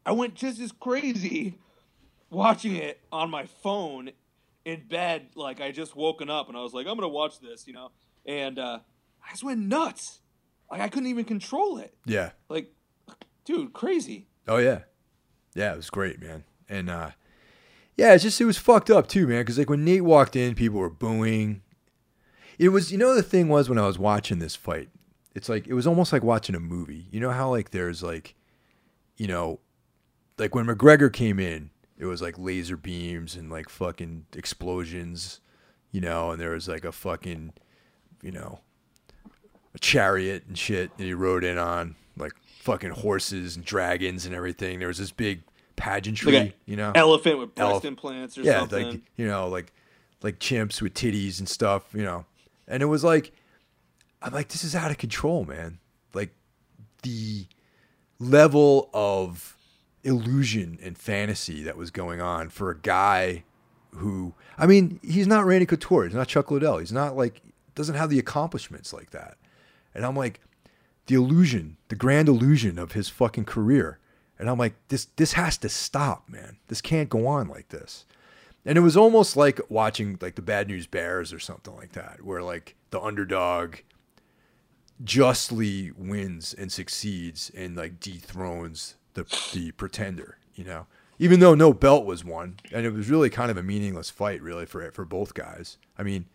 [0.07, 1.59] I went just as crazy
[2.31, 4.13] watching it on my phone
[4.69, 5.29] in bed.
[5.35, 7.91] Like I just woken up and I was like, I'm gonna watch this, you know.
[8.27, 8.81] And uh,
[9.27, 10.21] I just went nuts.
[10.71, 11.95] Like I couldn't even control it.
[12.05, 12.31] Yeah.
[12.49, 12.71] Like,
[13.45, 14.27] dude, crazy.
[14.47, 14.81] Oh yeah,
[15.55, 16.45] yeah, it was great, man.
[16.69, 17.11] And uh,
[17.97, 19.41] yeah, it's just it was fucked up too, man.
[19.41, 21.63] Because like when Nate walked in, people were booing.
[22.59, 24.89] It was, you know, the thing was when I was watching this fight,
[25.35, 27.07] it's like it was almost like watching a movie.
[27.11, 28.35] You know how like there's like,
[29.17, 29.61] you know,
[30.39, 35.41] like when McGregor came in, it was like laser beams and like fucking explosions,
[35.91, 37.53] you know, and there was like a fucking,
[38.23, 38.61] you know,
[39.75, 44.35] a chariot and shit that he rode in on, like fucking horses and dragons and
[44.35, 44.79] everything.
[44.79, 45.43] There was this big
[45.77, 46.93] pageantry, Like you know.
[46.95, 48.91] Elephant with breast Elef- implants or yeah, something.
[48.91, 49.73] like you know, like
[50.23, 52.25] like chimps with titties and stuff, you know.
[52.67, 53.33] And it was like
[54.23, 55.79] I'm like, this is out of control, man.
[56.15, 56.35] Like
[57.03, 57.47] the
[58.19, 59.57] level of
[60.05, 63.45] illusion and fantasy that was going on for a guy
[63.93, 67.43] who I mean, he's not Randy Couture, he's not Chuck Liddell, he's not like
[67.75, 69.37] doesn't have the accomplishments like that.
[69.95, 70.41] And I'm like,
[71.07, 73.99] the illusion, the grand illusion of his fucking career.
[74.39, 76.59] And I'm like, this this has to stop, man.
[76.69, 78.05] This can't go on like this.
[78.65, 82.23] And it was almost like watching like the Bad News Bears or something like that,
[82.23, 83.77] where like the underdog
[85.03, 90.87] justly wins and succeeds and like dethrones the the pretender, you know.
[91.21, 94.41] Even though no belt was won, and it was really kind of a meaningless fight,
[94.41, 95.77] really for it for both guys.
[95.99, 96.27] I mean,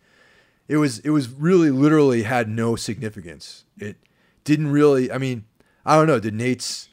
[0.68, 3.64] it was it was really literally had no significance.
[3.78, 3.96] It
[4.44, 5.10] didn't really.
[5.10, 5.44] I mean,
[5.86, 6.20] I don't know.
[6.20, 6.88] Did Nate's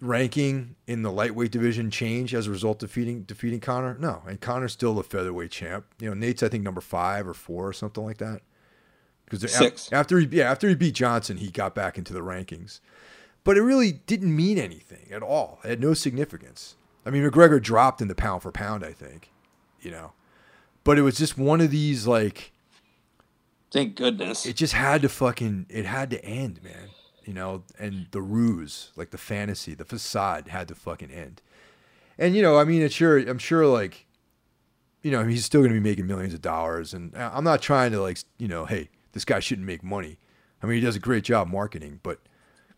[0.00, 3.96] ranking in the lightweight division change as a result of defeating defeating Conor?
[3.98, 5.86] No, and Conor's still the featherweight champ.
[6.00, 8.42] You know, Nate's I think number five or four or something like that.
[9.24, 12.80] Because after he yeah after he beat Johnson, he got back into the rankings,
[13.44, 15.60] but it really didn't mean anything at all.
[15.64, 16.76] It had no significance.
[17.06, 19.30] I mean, McGregor dropped in the pound for pound, I think,
[19.80, 20.12] you know,
[20.82, 22.52] but it was just one of these like
[23.70, 24.46] Thank goodness.
[24.46, 26.90] it just had to fucking it had to end, man.
[27.24, 31.40] You know, and the ruse, like the fantasy, the facade had to fucking end.
[32.18, 34.06] And you know, I mean, it's sure I'm sure like
[35.02, 37.92] you know, he's still going to be making millions of dollars and I'm not trying
[37.92, 40.18] to like, you know, hey, this guy shouldn't make money.
[40.62, 42.20] I mean, he does a great job marketing, but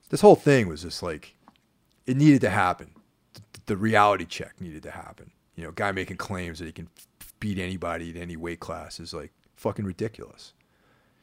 [0.09, 1.37] this whole thing was just like
[2.07, 2.91] it needed to happen.
[3.67, 5.33] The, reality check needed to happen.
[5.57, 6.89] You know, guy making claims that he can
[7.41, 10.53] beat anybody in any weight class is like fucking ridiculous.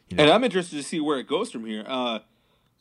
[0.09, 0.23] You know?
[0.23, 1.85] and I'm interested to see where it goes from here.
[1.87, 2.19] Uh,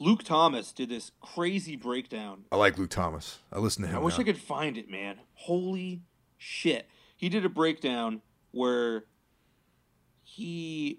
[0.01, 2.45] Luke Thomas did this crazy breakdown.
[2.51, 3.39] I like Luke Thomas.
[3.53, 3.97] I listen to him.
[3.97, 4.23] I wish now.
[4.23, 5.21] I could find it, man.
[5.35, 6.03] Holy
[6.39, 6.89] shit.
[7.17, 9.05] He did a breakdown where
[10.25, 10.99] he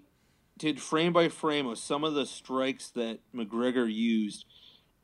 [0.56, 4.46] did frame by frame of some of the strikes that McGregor used.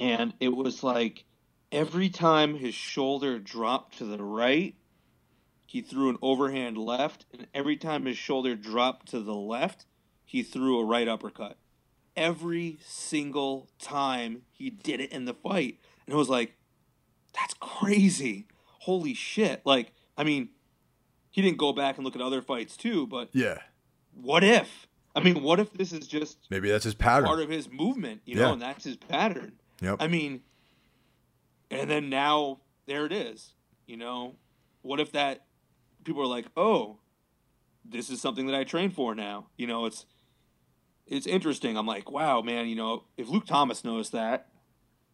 [0.00, 1.24] And it was like
[1.70, 4.74] every time his shoulder dropped to the right,
[5.66, 7.26] he threw an overhand left.
[7.32, 9.84] And every time his shoulder dropped to the left,
[10.24, 11.58] he threw a right uppercut.
[12.16, 15.78] Every single time he did it in the fight.
[16.06, 16.56] And it was like,
[17.34, 18.48] that's crazy.
[18.64, 19.60] Holy shit.
[19.64, 20.48] Like, I mean,
[21.30, 23.58] he didn't go back and look at other fights too, but Yeah,
[24.14, 24.88] what if?
[25.14, 27.26] I mean, what if this is just maybe that's his pattern.
[27.26, 29.59] part of his movement, you know, and that's his pattern?
[29.80, 29.96] Yep.
[30.00, 30.42] I mean,
[31.70, 33.54] and then now there it is,
[33.86, 34.36] you know.
[34.82, 35.46] What if that
[36.04, 36.98] people are like, "Oh,
[37.84, 40.06] this is something that I train for now." You know, it's
[41.06, 41.76] it's interesting.
[41.76, 44.48] I'm like, "Wow, man, you know, if Luke Thomas knows that,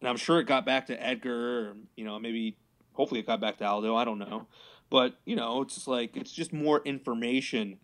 [0.00, 2.59] and I'm sure it got back to Edgar, or, you know, maybe
[2.92, 4.46] hopefully it got back to Aldo, I don't know.
[4.90, 7.79] But, you know, it's just like it's just more information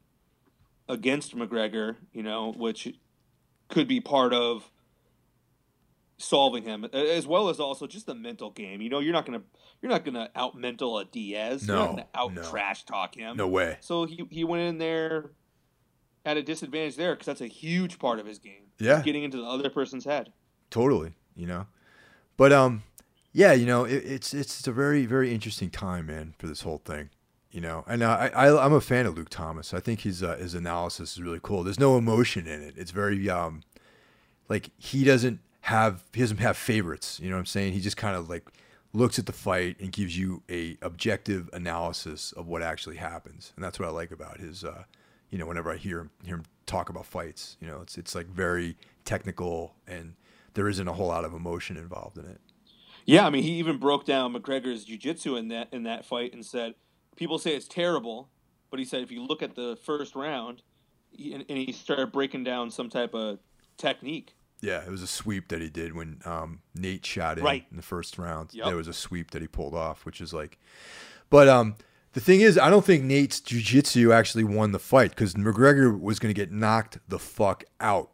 [0.89, 2.95] against McGregor, you know, which
[3.69, 4.71] could be part of
[6.23, 8.81] solving him as well as also just the mental game.
[8.81, 9.43] You know, you're not gonna
[9.81, 11.67] you're not gonna out mental a Diaz.
[11.67, 12.43] you're No, not gonna out no.
[12.43, 13.37] trash talk him.
[13.37, 13.77] no way.
[13.81, 15.31] So he he went in there
[16.25, 18.69] at a disadvantage there because that's a huge part of his game.
[18.79, 19.03] Yeah.
[19.03, 20.33] getting into the other person's head.
[20.71, 21.13] Totally.
[21.35, 21.67] You know,
[22.37, 22.83] but um,
[23.33, 26.83] yeah, you know, it, it's it's a very very interesting time, man, for this whole
[26.85, 27.11] thing.
[27.51, 29.75] You know, and I, I I'm a fan of Luke Thomas.
[29.75, 31.63] I think his uh, his analysis is really cool.
[31.63, 32.75] There's no emotion in it.
[32.77, 33.63] It's very um,
[34.49, 37.19] like he doesn't have he doesn't have favorites.
[37.21, 37.73] You know what I'm saying?
[37.73, 38.49] He just kind of like
[38.93, 43.65] looks at the fight and gives you a objective analysis of what actually happens, and
[43.65, 44.65] that's what I like about his.
[44.65, 44.85] Uh,
[45.31, 48.15] you know, whenever I hear him hear him talk about fights, you know, it's it's
[48.15, 50.15] like very technical and
[50.55, 52.41] there isn't a whole lot of emotion involved in it.
[53.05, 56.45] Yeah, I mean, he even broke down McGregor's jiu-jitsu in that in that fight and
[56.45, 56.75] said
[57.17, 58.29] people say it's terrible,
[58.71, 60.63] but he said if you look at the first round,
[61.19, 63.39] and, and he started breaking down some type of
[63.77, 64.35] technique.
[64.63, 67.67] Yeah, it was a sweep that he did when um, Nate shot in Right.
[67.71, 68.55] in the first round.
[68.55, 68.67] Yep.
[68.67, 70.57] There was a sweep that he pulled off, which is like,
[71.29, 71.75] but um,
[72.13, 76.19] the thing is, I don't think Nate's jiu-jitsu actually won the fight because McGregor was
[76.19, 78.11] going to get knocked the fuck out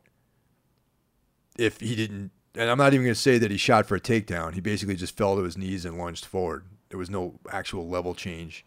[1.58, 2.30] if he didn't.
[2.54, 4.54] And I'm not even going to say that he shot for a takedown.
[4.54, 6.64] He basically just fell to his knees and lunged forward.
[6.88, 8.64] There was no actual level change.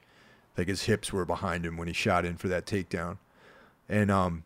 [0.58, 3.17] Like his hips were behind him when he shot in for that takedown.
[3.89, 4.44] And um,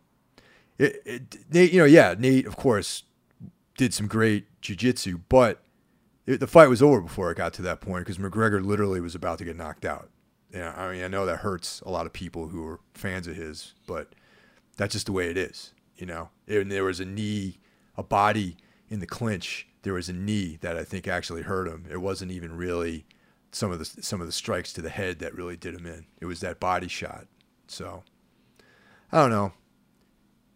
[0.78, 3.02] it, it Nate, you know, yeah, Nate, of course,
[3.76, 5.62] did some great jujitsu, but
[6.26, 9.14] it, the fight was over before it got to that point because McGregor literally was
[9.14, 10.10] about to get knocked out.
[10.52, 13.36] Yeah, I mean, I know that hurts a lot of people who are fans of
[13.36, 14.14] his, but
[14.76, 16.30] that's just the way it is, you know.
[16.46, 17.58] And there was a knee,
[17.96, 18.56] a body
[18.88, 19.68] in the clinch.
[19.82, 21.86] There was a knee that I think actually hurt him.
[21.90, 23.06] It wasn't even really
[23.52, 26.06] some of the some of the strikes to the head that really did him in.
[26.20, 27.26] It was that body shot.
[27.66, 28.02] So
[29.12, 29.52] I don't know.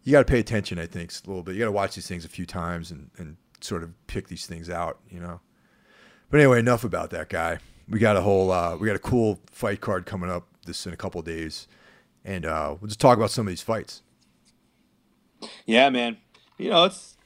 [0.03, 1.53] You got to pay attention, I think, a little bit.
[1.53, 4.45] You got to watch these things a few times and, and sort of pick these
[4.45, 5.39] things out, you know.
[6.29, 7.59] But anyway, enough about that guy.
[7.87, 10.93] We got a whole, uh, we got a cool fight card coming up this in
[10.93, 11.67] a couple of days,
[12.23, 14.01] and uh, we'll just talk about some of these fights.
[15.65, 16.17] Yeah, man.
[16.57, 17.17] You know, it's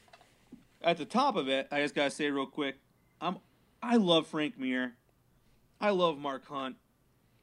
[0.82, 1.68] at the top of it.
[1.72, 2.78] I just gotta say real quick,
[3.22, 3.38] I'm
[3.82, 4.94] I love Frank Mir.
[5.80, 6.78] I love Mark Hunt.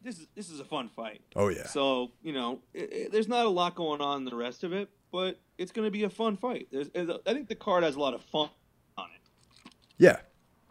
[0.03, 1.21] This is this is a fun fight.
[1.37, 1.67] Oh yeah.
[1.67, 4.73] So you know, it, it, there's not a lot going on in the rest of
[4.73, 6.69] it, but it's going to be a fun fight.
[6.73, 8.49] There's, I think the card has a lot of fun
[8.97, 9.71] on it.
[9.99, 10.17] Yeah,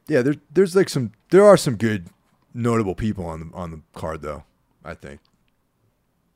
[0.08, 0.21] yeah.
[0.21, 2.10] There's there's like some there are some good
[2.54, 4.43] notable people on the on the card though.
[4.84, 5.21] I think.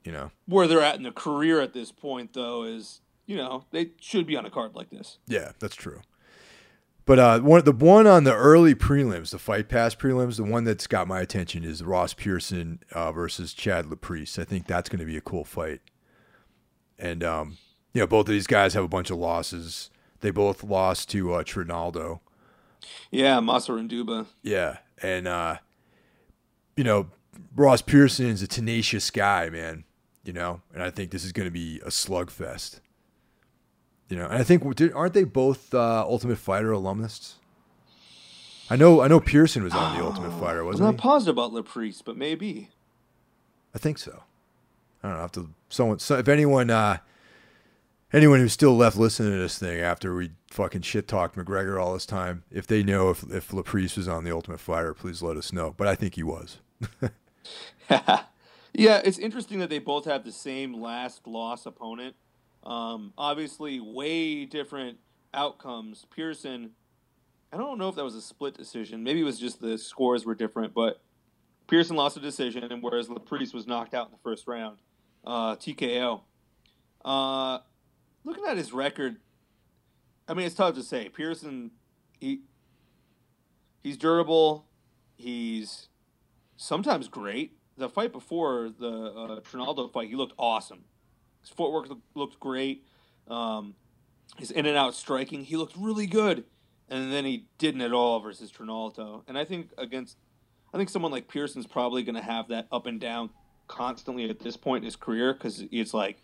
[0.04, 3.66] You know where they're at in their career at this point, though, is you know
[3.72, 5.18] they should be on a card like this.
[5.28, 6.02] Yeah, that's true.
[7.06, 10.64] But uh, one the one on the early prelims, the Fight Pass prelims, the one
[10.64, 14.40] that's got my attention is Ross Pearson uh, versus Chad Laprise.
[14.40, 15.82] I think that's going to be a cool fight.
[16.98, 17.58] And um,
[17.96, 19.90] you know, both of these guys have a bunch of losses.
[20.20, 22.20] They both lost to uh, Trinaldo.
[23.10, 24.26] Yeah, Duba.
[24.44, 25.58] Yeah, and uh,
[26.76, 27.08] you know,
[27.56, 29.86] Ross Pearson is a tenacious guy, man.
[30.26, 32.82] You know, and I think this is going to be a slugfest.
[34.10, 37.36] You know, and I think aren't they both uh, Ultimate Fighter alumnists?
[38.70, 39.22] I know, I know.
[39.22, 40.88] Pearson was on the oh, Ultimate Fighter, wasn't he?
[40.90, 41.08] I'm not he?
[41.08, 42.72] positive about Laprise, but maybe.
[43.74, 44.24] I think so.
[45.02, 45.22] I don't know.
[45.22, 46.00] Have to someone.
[46.00, 46.98] So if anyone, uh,
[48.14, 51.94] anyone who's still left listening to this thing after we fucking shit talked McGregor all
[51.94, 55.38] this time, if they know if if Laprise was on the Ultimate Fighter, please let
[55.38, 55.74] us know.
[55.76, 56.60] But I think he was.
[57.90, 62.16] yeah, it's interesting that they both have the same last loss opponent.
[62.64, 64.98] Um, obviously, way different
[65.34, 66.06] outcomes.
[66.10, 66.72] Pearson,
[67.54, 69.04] I don't know if that was a split decision.
[69.04, 71.02] Maybe it was just the scores were different, but
[71.68, 74.78] Pearson lost a decision, and whereas Laprise was knocked out in the first round,
[75.26, 76.22] uh, TKO.
[77.04, 77.60] Uh,
[78.26, 79.18] looking at his record,
[80.28, 81.08] I mean, it's tough to say.
[81.10, 81.72] Pearson,
[82.20, 82.42] he
[83.84, 84.66] he's durable.
[85.16, 85.88] He's
[86.58, 87.58] sometimes great.
[87.78, 90.86] The fight before the uh, Trinaldo fight, he looked awesome.
[91.42, 92.86] His footwork looked great.
[93.28, 93.76] Um,
[94.38, 96.46] his in and out striking, he looked really good.
[96.88, 99.24] And then he didn't at all versus Trinaldo.
[99.28, 100.18] And I think against,
[100.74, 103.32] I think someone like Pearson's probably going to have that up and down
[103.68, 106.22] constantly at this point in his career because it's like,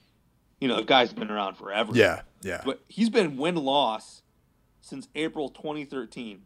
[0.62, 1.92] you know, the guy's been around forever.
[1.94, 2.62] Yeah, yeah.
[2.64, 4.22] But he's been win loss
[4.80, 6.44] since April 2013.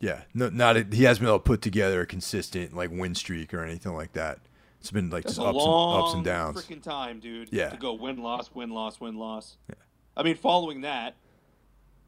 [0.00, 3.14] Yeah, no, not a, he hasn't been able to put together a consistent like win
[3.14, 4.38] streak or anything like that.
[4.80, 6.62] It's been like That's just ups and, ups and downs.
[6.62, 7.48] Freaking time, dude.
[7.50, 7.70] Yeah.
[7.70, 9.56] To go win loss win loss win loss.
[9.68, 9.76] Yeah.
[10.14, 11.14] I mean, following that,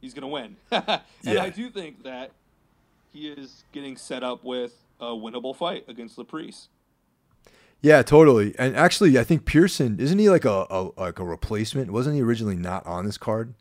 [0.00, 0.56] he's gonna win.
[0.70, 1.42] and yeah.
[1.42, 2.32] I do think that
[3.14, 6.68] he is getting set up with a winnable fight against Laprise.
[7.82, 8.54] Yeah, totally.
[8.58, 11.90] And actually, I think Pearson isn't he like a, a like a replacement?
[11.90, 13.54] Wasn't he originally not on this card?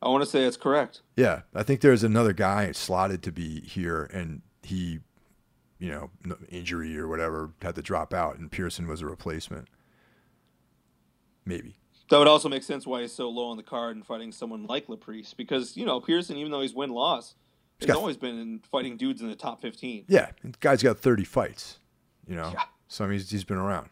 [0.00, 1.02] I want to say that's correct.
[1.16, 5.00] Yeah, I think there's another guy slotted to be here, and he
[5.78, 6.10] you know,
[6.50, 9.68] injury or whatever, had to drop out, and Pearson was a replacement.
[11.44, 11.76] Maybe.
[12.10, 14.64] That would also make sense why he's so low on the card and fighting someone
[14.64, 17.34] like Laprise, because you know Pearson, even though he's win loss,
[17.78, 20.04] he's, he's got, always been fighting dudes in the top fifteen.
[20.08, 21.77] Yeah, And the guy's got thirty fights.
[22.28, 22.64] You know, yeah.
[22.88, 23.88] so I mean he's, he's been around.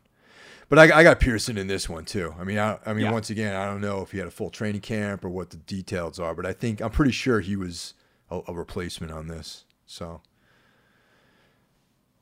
[0.69, 2.35] But I, I, got Pearson in this one too.
[2.41, 3.13] I mean, I, I mean, yeah.
[3.13, 5.59] once again, I don't know if he had a full training camp or what the
[5.59, 7.95] details are, but I think I'm pretty sure he was
[8.31, 9.65] a, a replacement on this.
[9.87, 10.23] So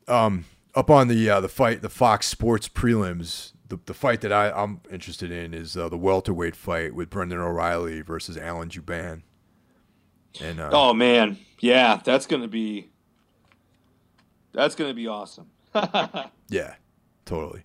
[0.09, 4.33] um, up on the uh, the fight, the Fox Sports prelims, the, the fight that
[4.33, 9.23] I, I'm interested in is uh, the welterweight fight with Brendan O'Reilly versus Alan Jouban.
[10.43, 12.91] And uh, oh man, yeah, that's gonna be
[14.53, 15.51] that's gonna be awesome.
[16.49, 16.75] yeah,
[17.25, 17.65] totally.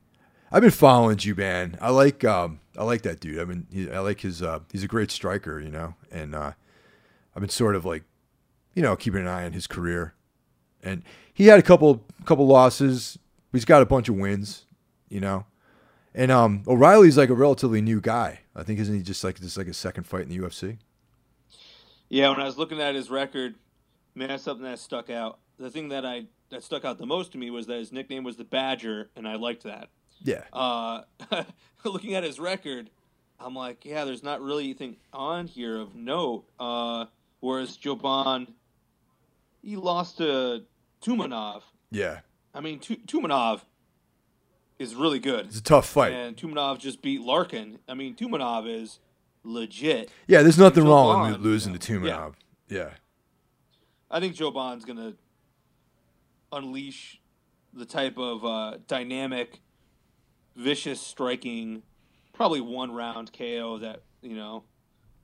[0.52, 1.78] I've been following Jouban.
[1.80, 3.40] I like um, I like that dude.
[3.40, 4.42] I mean, he, I like his.
[4.42, 5.96] Uh, he's a great striker, you know.
[6.12, 6.54] And uh,
[7.36, 8.04] I've been sort of like,
[8.74, 10.16] you know, keeping an eye on his career
[10.84, 13.18] and he had a couple couple losses.
[13.52, 14.66] He's got a bunch of wins,
[15.10, 15.46] you know.
[16.14, 18.42] And um, O'Reilly's like a relatively new guy.
[18.56, 20.78] I think isn't he just like just like a second fight in the UFC?
[22.10, 23.56] Yeah, when I was looking at his record,
[24.16, 25.40] man, that's something that stuck out.
[25.60, 28.24] The thing that I that stuck out the most to me was that his nickname
[28.24, 29.90] was the Badger, and I liked that.
[30.22, 30.44] Yeah.
[30.52, 31.02] Uh,
[31.86, 32.90] looking at his record,
[33.40, 36.46] I'm like, yeah, there's not really anything on here of note.
[36.60, 37.06] Uh,
[37.40, 38.48] whereas Jouban
[39.62, 40.64] he lost to
[41.02, 41.62] Tumenov.
[41.92, 42.20] Yeah.
[42.54, 43.62] I mean, Tumenov
[44.78, 45.48] is really good.
[45.48, 46.14] It's a tough fight.
[46.14, 47.80] And Tumenov just beat Larkin.
[47.88, 49.00] I mean, Tumenov is
[49.44, 50.12] legit.
[50.28, 52.34] Yeah, there's nothing wrong with losing to Tumenov.
[52.68, 52.78] Yeah.
[52.78, 52.90] yeah.
[54.12, 55.16] I think Jouban's going to
[56.52, 57.20] unleash
[57.74, 59.60] the type of uh, dynamic,
[60.56, 61.84] vicious striking,
[62.34, 64.64] probably one round KO that, you know,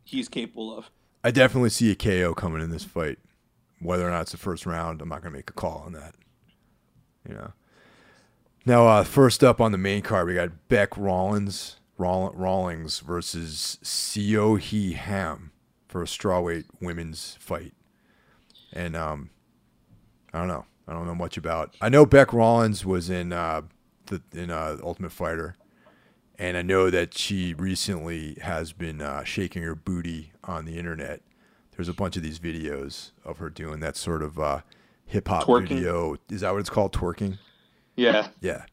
[0.03, 0.89] he's capable of.
[1.23, 3.17] I definitely see a KO coming in this fight
[3.79, 6.15] whether or not it's the first round, I'm not to make a call on that.
[7.27, 7.53] You know.
[8.65, 14.59] Now, uh, first up on the main card, we got Bec Rawlings, Rawlings versus Seo
[14.93, 15.51] Ham
[15.87, 17.73] for a strawweight women's fight.
[18.73, 19.29] And um,
[20.33, 20.65] I don't know.
[20.87, 21.75] I don't know much about.
[21.81, 23.63] I know Bec Rawlings was in uh,
[24.07, 25.55] the in uh, Ultimate Fighter,
[26.37, 31.21] and I know that she recently has been uh, shaking her booty on the internet.
[31.75, 34.61] There's a bunch of these videos of her doing that sort of uh,
[35.05, 36.15] hip hop video.
[36.29, 36.93] Is that what it's called?
[36.93, 37.37] Twerking.
[37.95, 38.65] Yeah, Yeah.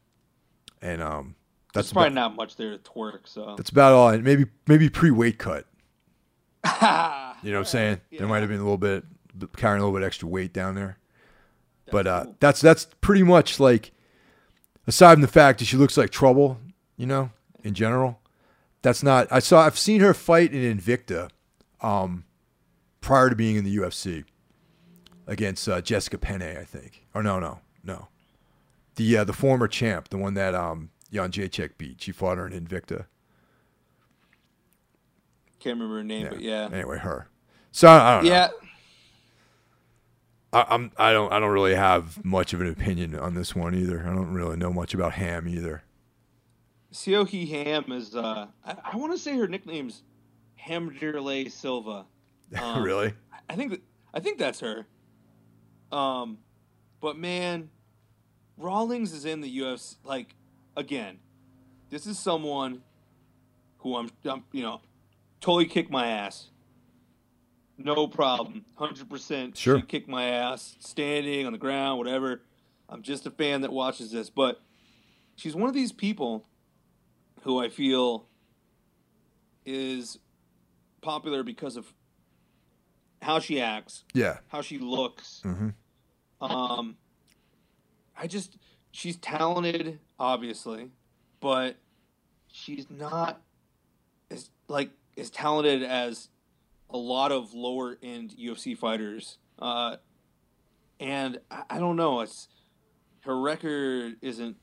[0.81, 1.35] And um,
[1.73, 3.19] there's that's probably about, not much there to twerk.
[3.25, 4.09] So that's about all.
[4.09, 5.65] And maybe maybe pre weight cut.
[7.43, 8.01] You know what I'm saying?
[8.09, 8.19] Yeah.
[8.19, 9.03] There might have been a little bit
[9.57, 10.97] carrying a little bit extra weight down there.
[11.93, 13.91] But uh, that's that's pretty much like,
[14.87, 16.57] aside from the fact that she looks like trouble,
[16.97, 17.29] you know,
[17.63, 18.19] in general.
[18.81, 19.27] That's not.
[19.29, 19.63] I saw.
[19.63, 21.29] I've seen her fight in Invicta,
[21.81, 22.23] um,
[22.99, 24.23] prior to being in the UFC,
[25.27, 27.05] against uh, Jessica Penne, I think.
[27.13, 28.07] Or no, no, no.
[28.95, 32.01] The uh, the former champ, the one that um, Joanna Jędrzejczyk beat.
[32.01, 33.05] She fought her in Invicta.
[35.59, 37.27] can't remember her name, but yeah, Anyway, her.
[37.71, 38.31] So I, I don't know.
[38.31, 38.49] yeah.
[40.53, 43.75] I, I'm I don't I don't really have much of an opinion on this one
[43.75, 44.01] either.
[44.01, 45.83] I don't really know much about Ham either.
[46.93, 48.15] Seohee Ham is.
[48.15, 50.03] Uh, I, I want to say her nickname's
[50.65, 52.05] Hamderlei Silva.
[52.61, 53.11] Um, really?
[53.49, 53.81] I think that
[54.13, 54.85] I think that's her.
[55.91, 56.37] Um,
[57.01, 57.69] but man,
[58.57, 59.95] Rawlings is in the UFC.
[60.03, 60.35] Like,
[60.77, 61.17] again,
[61.89, 62.83] this is someone
[63.79, 64.81] who I'm, I'm you know,
[65.41, 66.49] totally kick my ass.
[67.77, 69.57] No problem, hundred percent.
[69.57, 69.81] Sure.
[69.81, 72.41] kick my ass, standing on the ground, whatever.
[72.87, 74.61] I'm just a fan that watches this, but
[75.35, 76.45] she's one of these people
[77.41, 78.27] who I feel
[79.65, 80.19] is
[81.01, 81.91] popular because of
[83.21, 84.37] how she acts, Yeah.
[84.49, 85.41] how she looks.
[85.43, 85.69] Mm-hmm.
[86.51, 86.97] Um,
[88.17, 88.57] I just
[88.91, 90.91] she's talented, obviously,
[91.39, 91.77] but
[92.51, 93.41] she's not
[94.29, 96.29] as like as talented as
[96.93, 99.37] a lot of lower end UFC fighters.
[99.59, 99.97] Uh,
[100.99, 102.21] and I, I don't know.
[102.21, 102.47] It's
[103.21, 104.57] her record isn't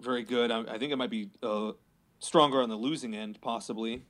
[0.00, 0.50] very good.
[0.50, 1.72] I, I think it might be uh,
[2.20, 4.04] stronger on the losing end, possibly.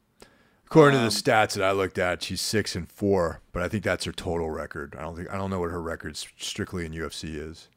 [0.66, 3.68] According Um, to the stats that I looked at, she's six and four, but I
[3.68, 4.94] think that's her total record.
[4.99, 7.68] I don't think I don't know what her record strictly in UFC is.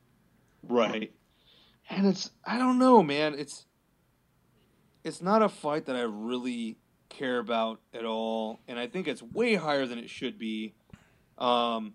[0.64, 1.14] Right.
[1.90, 3.34] And it's I don't know, man.
[3.38, 3.66] It's
[5.06, 6.78] it's not a fight that I really
[7.12, 10.74] care about at all, and I think it's way higher than it should be.
[11.38, 11.94] Um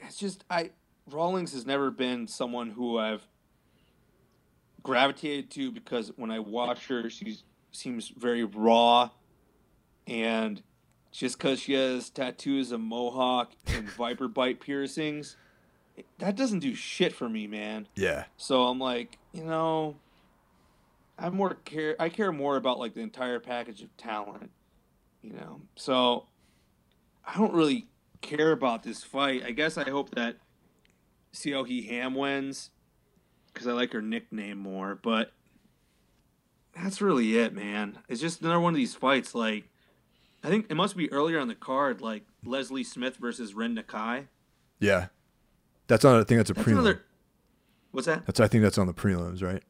[0.00, 0.70] it's just I
[1.08, 3.26] Rawlings has never been someone who I've
[4.82, 7.38] gravitated to because when I watch her, she
[7.72, 9.10] seems very raw,
[10.06, 10.62] and
[11.12, 15.36] just because she has tattoos, a mohawk, and viper bite piercings,
[16.18, 17.88] that doesn't do shit for me, man.
[17.94, 18.24] Yeah.
[18.36, 19.96] So I'm like, you know,
[21.18, 21.96] I more care.
[21.98, 24.50] I care more about like the entire package of talent,
[25.22, 25.60] you know.
[25.74, 26.26] So
[27.26, 27.86] I don't really
[28.20, 29.42] care about this fight.
[29.44, 30.36] I guess I hope that
[31.34, 32.70] Seohee Ham wins
[33.52, 34.94] because I like her nickname more.
[34.94, 35.32] But
[36.74, 37.98] that's really it, man.
[38.08, 39.34] It's just another one of these fights.
[39.34, 39.70] Like,
[40.44, 44.26] I think it must be earlier on the card, like Leslie Smith versus Rin Nakai.
[44.78, 45.06] Yeah.
[45.86, 46.20] That's on.
[46.20, 46.72] I think that's a That's prelim.
[46.72, 47.02] another.
[47.92, 48.26] What's that?
[48.26, 49.62] That's I think that's on the prelims, right?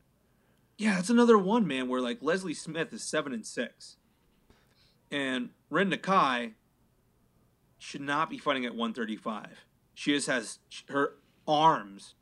[0.79, 3.97] Yeah, that's another one, man, where like Leslie Smith is seven and six.
[5.11, 6.53] And Rin Nakai
[7.79, 9.64] should not be fighting at 135.
[9.95, 10.59] She just has
[10.89, 11.14] her
[11.47, 12.14] arms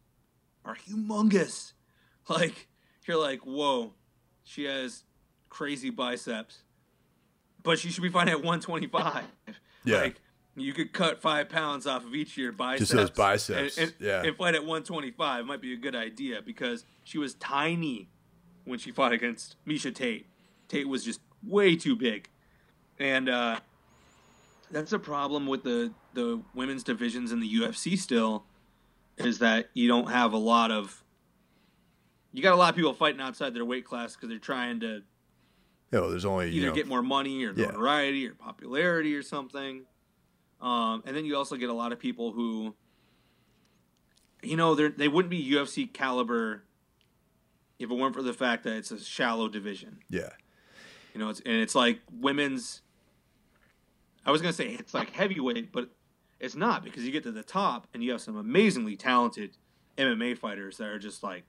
[0.64, 1.72] are humongous.
[2.26, 2.68] Like
[3.06, 3.92] you're like, whoa,
[4.44, 5.04] she has
[5.50, 6.62] crazy biceps.
[7.62, 9.24] But she should be fighting at 125.
[9.84, 9.98] Yeah.
[10.00, 10.16] Like
[10.56, 12.90] you could cut five pounds off of each of your biceps.
[12.90, 14.22] those biceps, And, and, yeah.
[14.22, 18.08] and fight at 125 might be a good idea because she was tiny
[18.64, 20.26] when she fought against Miesha Tate.
[20.68, 22.28] Tate was just way too big.
[22.98, 23.60] And uh,
[24.70, 28.44] that's a problem with the, the women's divisions in the UFC still,
[29.18, 31.02] is that you don't have a lot of.
[32.32, 35.02] You got a lot of people fighting outside their weight class because they're trying to
[35.92, 36.00] Yeah.
[36.00, 37.66] Well, there's only you either know, get more money or Yeah.
[37.66, 39.82] notoriety or popularity or something.
[40.60, 42.74] Um, and then you also get a lot of people who,
[44.42, 46.64] you know, they they wouldn't be UFC caliber
[47.84, 49.98] if it weren't for the fact that it's a shallow division.
[50.10, 50.30] yeah.
[51.14, 52.82] You know, it's and it's like women's.
[54.26, 55.90] I was gonna say it's like heavyweight, but
[56.40, 59.56] it's not because you get to the top and you have some amazingly talented
[59.96, 61.44] MMA fighters that are just like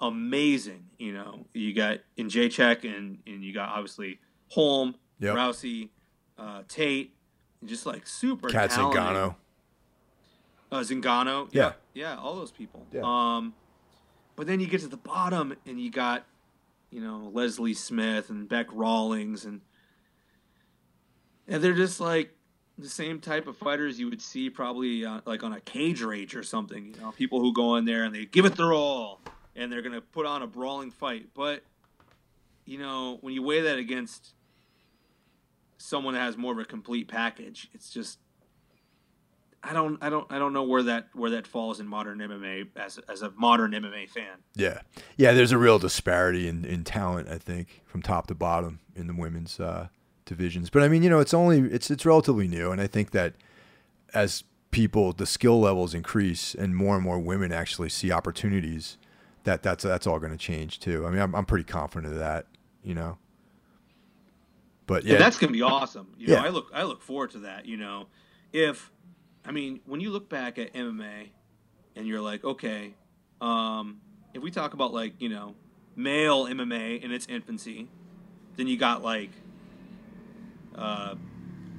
[0.00, 0.84] amazing.
[0.98, 5.34] You know, you got in Jacek and and you got obviously Holm, Yep.
[5.36, 5.90] Rousey,
[6.38, 7.14] uh, Tate,
[7.64, 9.02] just like super Cat talented.
[9.02, 9.34] Zingano.
[10.70, 11.48] Uh, Zingano.
[11.52, 11.72] Yeah.
[11.94, 12.16] Yeah.
[12.16, 12.86] All those people.
[12.92, 13.02] Yeah.
[13.04, 13.54] Um,
[14.36, 16.24] but then you get to the bottom and you got,
[16.90, 19.60] you know, Leslie Smith and Bec Rawlings and
[21.48, 22.34] and they're just like
[22.78, 26.34] the same type of fighters you would see probably uh, like on a cage rage
[26.34, 26.94] or something.
[26.94, 29.20] You know, people who go in there and they give it their all,
[29.54, 31.28] and they're gonna put on a brawling fight.
[31.34, 31.62] But
[32.64, 34.34] you know, when you weigh that against
[35.78, 38.18] someone that has more of a complete package, it's just
[39.64, 42.68] I don't I don't I don't know where that where that falls in modern MMA
[42.76, 44.38] as as a modern MMA fan.
[44.54, 44.80] Yeah,
[45.16, 45.32] yeah.
[45.32, 49.14] There's a real disparity in, in talent, I think, from top to bottom in the
[49.14, 49.88] women's uh,
[50.24, 50.68] divisions.
[50.68, 53.34] But I mean, you know, it's only it's it's relatively new, and I think that
[54.12, 58.98] as people the skill levels increase and more and more women actually see opportunities,
[59.44, 61.06] that that's that's all going to change too.
[61.06, 62.46] I mean, I'm I'm pretty confident of that,
[62.82, 63.18] you know.
[64.86, 66.08] But yeah, that's gonna be awesome.
[66.18, 66.42] You know, Yeah.
[66.42, 67.66] I look I look forward to that.
[67.66, 68.08] You know,
[68.52, 68.90] if
[69.44, 71.30] I mean when you look back at MMA
[71.96, 72.94] and you're like, okay,
[73.40, 74.00] um,
[74.34, 75.54] if we talk about like you know
[75.96, 77.88] male MMA in its infancy,
[78.56, 79.30] then you got like
[80.74, 81.14] uh,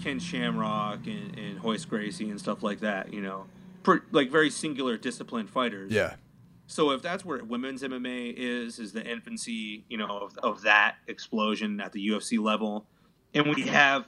[0.01, 3.13] Ken Shamrock and, and Hoist Gracie and stuff like that.
[3.13, 3.45] You know,
[3.83, 5.91] per, like very singular disciplined fighters.
[5.91, 6.15] yeah,
[6.67, 10.95] So if that's where women's MMA is, is the infancy, you know, of, of that
[11.07, 12.85] explosion at the UFC level,
[13.33, 14.07] and we have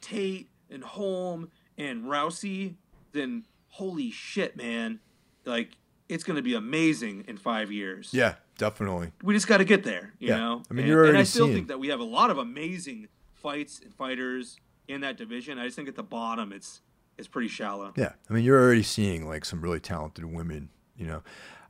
[0.00, 2.74] Tate and Holm and Rousey,
[3.12, 5.00] then holy shit, man!
[5.44, 5.70] Like
[6.08, 8.10] it's going to be amazing in five years.
[8.12, 9.10] yeah, definitely.
[9.22, 10.36] we just got to get there, you Yeah.
[10.36, 10.62] know.
[10.70, 13.08] I mean, and, you're and I still think that we have a lot of amazing
[13.34, 14.56] fights and fighters
[14.88, 15.58] in that division.
[15.58, 16.80] I just think at the bottom, it's
[17.18, 17.92] it's pretty shallow.
[17.96, 20.68] Yeah, I mean, you're already seeing like some really talented women.
[20.96, 21.22] You know,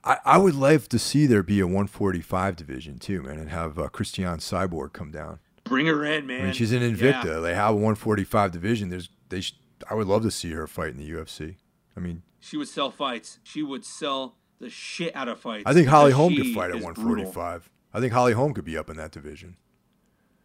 [0.05, 3.79] I, I would love to see there be a 145 division too, man, and have
[3.79, 5.39] uh, Christiane Cyborg come down.
[5.65, 6.43] Bring her in, man.
[6.43, 6.81] I mean, she's Yeah.
[6.81, 7.43] Invicta.
[7.43, 8.89] They have a 145 division.
[8.91, 9.41] There's they.
[9.41, 9.55] Sh-
[9.91, 11.57] I would love to see her fight in the UFC.
[11.97, 13.39] I mean, She would sell fights.
[13.43, 15.65] She would sell the shit out of fights.
[15.67, 17.35] I think Holly Holm could fight at 145.
[17.35, 17.63] brutal.
[17.93, 19.57] I think Holly Holm could be up in that division.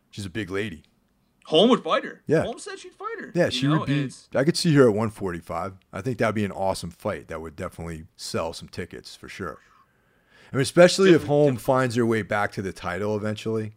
[0.09, 0.83] She's a big lady.
[1.45, 2.21] Holm would fight her.
[2.27, 2.43] Yeah.
[2.43, 3.31] Holm said she'd fight her.
[3.33, 3.99] Yeah, she know, would be.
[3.99, 5.77] it's- I could see her at 145.
[5.91, 7.27] I think that'd be an awesome fight.
[7.29, 9.57] That would definitely sell some tickets for sure.
[10.51, 13.73] I mean, especially if Holm finds her way back to the title eventually,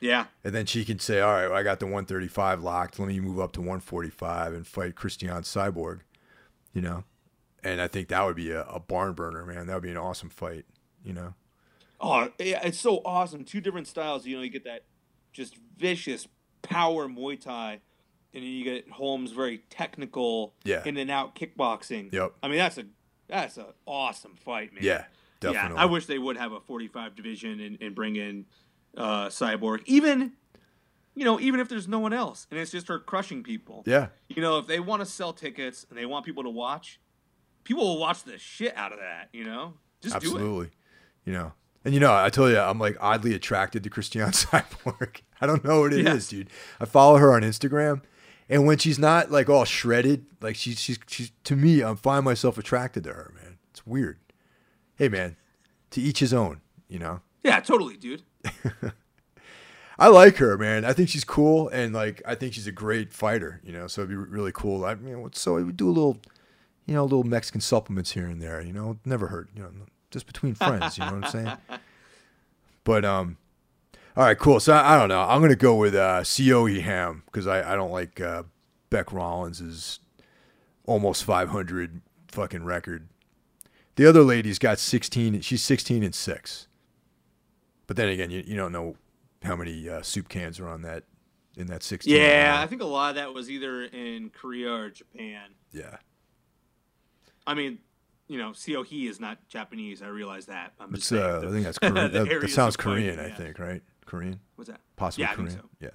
[0.00, 0.26] Yeah.
[0.44, 2.98] and then she can say, "All right, well, I got the 135 locked.
[2.98, 6.00] Let me move up to 145 and fight Christiane Cyborg."
[6.72, 7.04] You know,
[7.64, 9.66] and I think that would be a, a barn burner, man.
[9.66, 10.66] That would be an awesome fight.
[11.04, 11.34] You know,
[12.00, 13.44] Oh, yeah, it's so awesome.
[13.44, 14.26] Two different styles.
[14.26, 14.84] You know, you get that
[15.32, 16.26] just vicious
[16.62, 17.72] power Muay Thai,
[18.34, 20.82] and then you get Holm's very technical, Yeah.
[20.84, 22.12] in and out kickboxing.
[22.12, 22.34] Yep.
[22.42, 22.84] I mean, that's a
[23.28, 24.84] that's an awesome fight, man.
[24.84, 25.04] yeah,
[25.40, 25.76] definitely.
[25.76, 28.44] Yeah, I wish they would have a 45 division and, and bring in
[28.96, 30.32] uh, Cyborg, even
[31.14, 33.82] you know, even if there's no one else, and it's just her crushing people.
[33.86, 37.00] yeah, You know, if they want to sell tickets and they want people to watch,
[37.64, 39.28] people will watch the shit out of that.
[39.32, 40.30] You know, just do it.
[40.32, 40.70] absolutely.
[41.24, 41.52] You know,
[41.84, 45.20] and you know, I tell you, I'm like oddly attracted to Christiane Cyborg.
[45.40, 46.28] I don't know what it is, Yes.
[46.28, 46.50] dude.
[46.80, 48.02] I follow her on Instagram,
[48.48, 52.24] and when she's not like all shredded, like she's she's she's to me, I find
[52.26, 53.56] myself attracted to her, man.
[53.70, 54.18] It's weird.
[54.96, 55.36] Hey, man,
[55.92, 56.60] to each his own.
[56.88, 58.22] You know, Yeah, totally, dude.
[59.98, 60.84] I like her, man.
[60.84, 63.60] I think she's cool, and like I think she's a great fighter.
[63.64, 64.84] You know, so it'd be really cool.
[64.84, 66.18] I mean, so we do a little,
[66.86, 68.60] you know, little Mexican supplements here and there.
[68.60, 69.48] You know, never hurt.
[69.54, 69.70] You know,
[70.10, 70.98] just between friends.
[70.98, 71.52] You know what I'm saying?
[72.84, 73.36] But um,
[74.16, 74.60] all right, cool.
[74.60, 75.20] So I, I don't know.
[75.20, 78.44] I'm gonna go with uh, Coe Ham because I I don't like uh,
[78.90, 79.98] Bec Rawlings's
[80.86, 83.08] almost 500 fucking record.
[83.96, 85.40] The other lady's got 16.
[85.40, 86.68] She's 16 and six.
[87.86, 88.96] But then again, you, you don't know
[89.42, 91.04] how many uh, soup cans are on that
[91.56, 92.14] in that 16.
[92.14, 95.50] Yeah, I think a lot of that was either in Korea or Japan.
[95.72, 95.96] yeah.
[97.46, 97.78] I mean,
[98.26, 100.02] you know, Seohee is not Japanese.
[100.02, 100.72] I realize that.
[100.80, 101.22] I'm just saying.
[101.22, 102.12] uh, I think that's Korean.
[102.12, 103.82] that, that sounds Korean, I think, right?
[104.04, 104.80] Korean, What's that?
[104.96, 105.50] possibly Yeah, Korean.
[105.50, 105.60] so.
[105.80, 105.90] Yeah.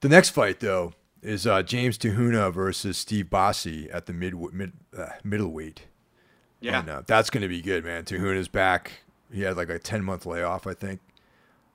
[0.00, 4.34] The next fight though is uh, James Te Huna versus Steve Bosse at the mid,
[4.52, 5.82] mid uh, middleweight.
[6.60, 6.80] Yeah.
[6.80, 8.04] And, uh, that's going to be good, man.
[8.04, 8.92] Te Huna's back.
[9.32, 11.00] He had like a 10 month layoff, I think.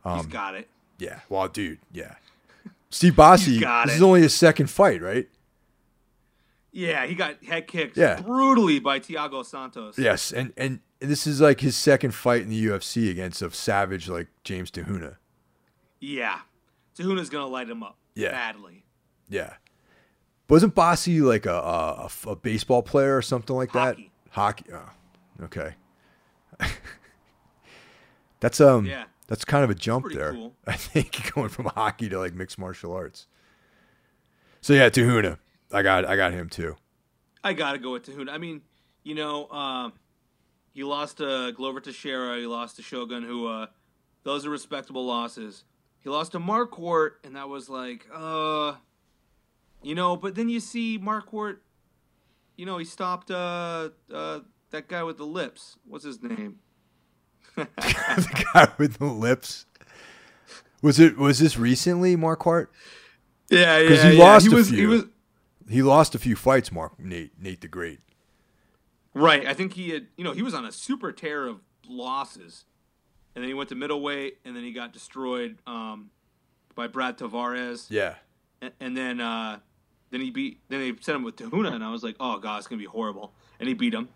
[0.04, 0.68] He's um, got it.
[1.00, 1.20] Yeah.
[1.30, 2.16] Well, dude, yeah.
[2.90, 3.46] Steve Bosse.
[3.46, 5.28] this is only his second fight, right?
[6.72, 8.20] Yeah, he got head kicked Yeah.
[8.22, 9.98] brutally by Thiago Santos.
[9.98, 14.10] Yes, and and this is like his second fight in the UFC against a savage
[14.10, 15.18] like James Te Huna.
[16.00, 16.40] Yeah.
[16.96, 18.32] Te Huna's going to light him up Yeah.
[18.32, 18.84] badly.
[19.30, 19.54] Yeah.
[20.50, 24.12] Wasn't Bosse like a, a, a- a baseball player or something like Hockey.
[24.26, 24.34] that?
[24.34, 24.66] Hockey.
[24.74, 24.90] Oh,
[25.46, 25.74] okay.
[28.44, 28.86] that's um.
[28.86, 29.06] Yeah.
[29.28, 30.34] That's kind of a jump there.
[30.34, 30.54] cool.
[30.68, 33.26] I think going from hockey to like mixed martial arts.
[34.62, 35.38] So yeah, Te Huna.
[35.72, 36.76] I got I got him too.
[37.44, 38.30] I got to go with Te Huna.
[38.30, 38.62] I mean,
[39.04, 39.94] you know, um,
[40.74, 42.38] he lost to Glover Teixeira.
[42.38, 43.68] He lost to Shogun, who, uh,
[44.24, 45.64] those are respectable losses.
[46.00, 48.76] He lost to Marquardt, and that was like, uh,
[49.82, 51.58] You know, but then you see Marquardt.
[52.56, 54.40] You know, he stopped uh, uh,
[54.72, 55.78] that guy with the lips.
[55.86, 56.60] What's his name?
[57.76, 59.66] the guy with the lips.
[60.82, 61.18] Was it?
[61.18, 62.68] Was this recently, Marquardt?
[63.50, 63.82] Yeah, yeah.
[63.84, 64.24] Because he yeah.
[64.24, 64.78] lost he a was, few.
[64.78, 65.04] He was
[65.70, 68.00] He lost a few fights, Mark Nate Nate the Great.
[69.14, 69.46] right.
[69.46, 70.08] I think he had.
[70.18, 72.66] You know, he was on a super tear of losses,
[73.36, 76.10] and then he went to middleweight, and then he got destroyed um,
[76.76, 77.88] by Brad Tavares.
[77.90, 78.16] Yeah.
[78.62, 79.60] and, and then uh,
[80.10, 82.40] then he beat then they sent him with Te Huna, and I was like, oh
[82.40, 83.34] god, it's gonna be horrible.
[83.60, 84.10] And he beat him.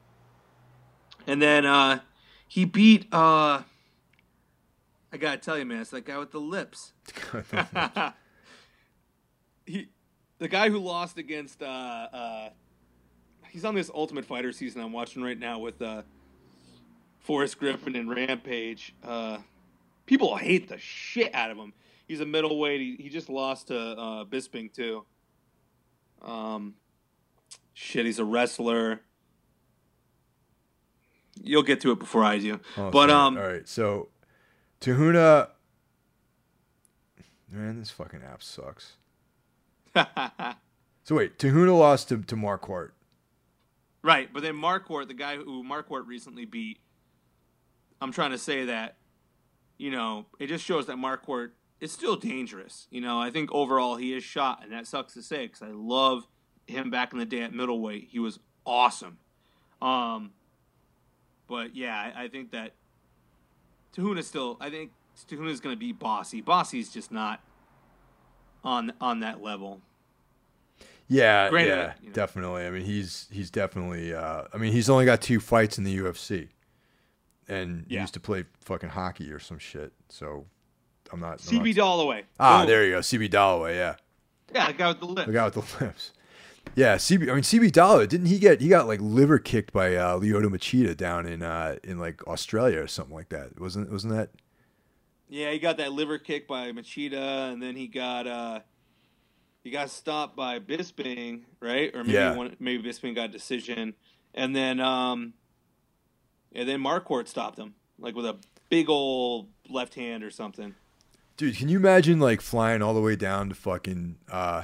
[1.26, 2.00] And then uh,
[2.48, 3.62] he beat uh,
[5.12, 6.94] I gotta tell you, man, it's that guy with the lips.
[9.66, 9.90] he,
[10.40, 12.50] the guy who lost against uh, uh,
[13.50, 16.04] he's on this Ultimate Fighter season I'm watching right now with uh,
[17.20, 18.94] Forrest Griffin and Rampage.
[19.04, 19.40] Uh,
[20.06, 21.74] people hate the shit out of him.
[22.08, 22.80] He's a middleweight.
[22.80, 25.06] He, he just lost to uh, Bisping too.
[26.22, 26.76] Um,
[27.74, 29.02] shit, he's a wrestler.
[31.44, 32.60] You'll get to it before I do.
[32.78, 33.12] Oh, but sorry.
[33.12, 33.68] um, all right.
[33.68, 34.10] So,
[34.80, 35.50] Te Huna.
[37.52, 38.94] Man, this fucking app sucks.
[41.04, 42.90] So wait, Te Huna lost to to Marquardt.
[44.04, 44.28] right.
[44.34, 46.80] But then Marquardt, the guy who Marquardt recently beat,
[48.02, 48.98] I'm trying to say that,
[49.78, 52.88] you know, it just shows that Marquardt is still dangerous.
[52.92, 55.72] You know, I think overall he is shot, and that sucks to say because I
[55.72, 56.28] love
[56.66, 58.10] him back in the day at middleweight.
[58.12, 59.18] He was awesome.
[59.82, 60.32] Um,
[61.48, 62.72] but yeah, I, I think that
[63.94, 64.58] Te Huna still.
[64.60, 64.92] I think
[65.28, 66.42] Te Huna's going to be bossy.
[66.42, 67.42] Bosse's just not
[68.64, 69.82] on on that level.
[71.10, 72.14] Yeah, Granted, yeah, you know.
[72.14, 72.66] definitely.
[72.66, 74.14] I mean, he's he's definitely.
[74.14, 76.50] Uh, I mean, he's only got two fights in the UFC,
[77.48, 78.02] and Yeah.
[78.02, 79.94] used to play fucking hockey or some shit.
[80.10, 80.46] So,
[81.14, 81.34] I'm not.
[81.34, 82.24] I'm CB not- Dollaway.
[82.40, 82.68] Ah, Boom.
[82.68, 83.76] there you go, CB Dollaway.
[83.76, 83.96] Yeah,
[84.54, 85.26] Yeah, the guy with the lip.
[85.28, 86.12] the guy with the lips.
[86.76, 87.24] Yeah, CB.
[87.30, 88.62] I mean, CB Dollaway didn't he get?
[88.62, 92.80] He got like liver kicked by uh, Lyoto Machida down in uh, in like Australia
[92.82, 93.60] or something like that.
[93.60, 94.30] Wasn't wasn't that?
[95.30, 98.60] Yeah, he got that liver kick by Machida, and then he got uh,
[99.64, 101.94] he got stopped by Bisping, right?
[101.96, 102.36] Or maybe Yeah.
[102.36, 103.94] one, maybe Bisping got a decision,
[104.34, 105.34] and then um,
[106.54, 108.38] and then Marquardt stopped him like with a
[108.70, 110.76] big old left hand or something.
[111.36, 114.64] Dude, can you imagine like flying all the way down to fucking uh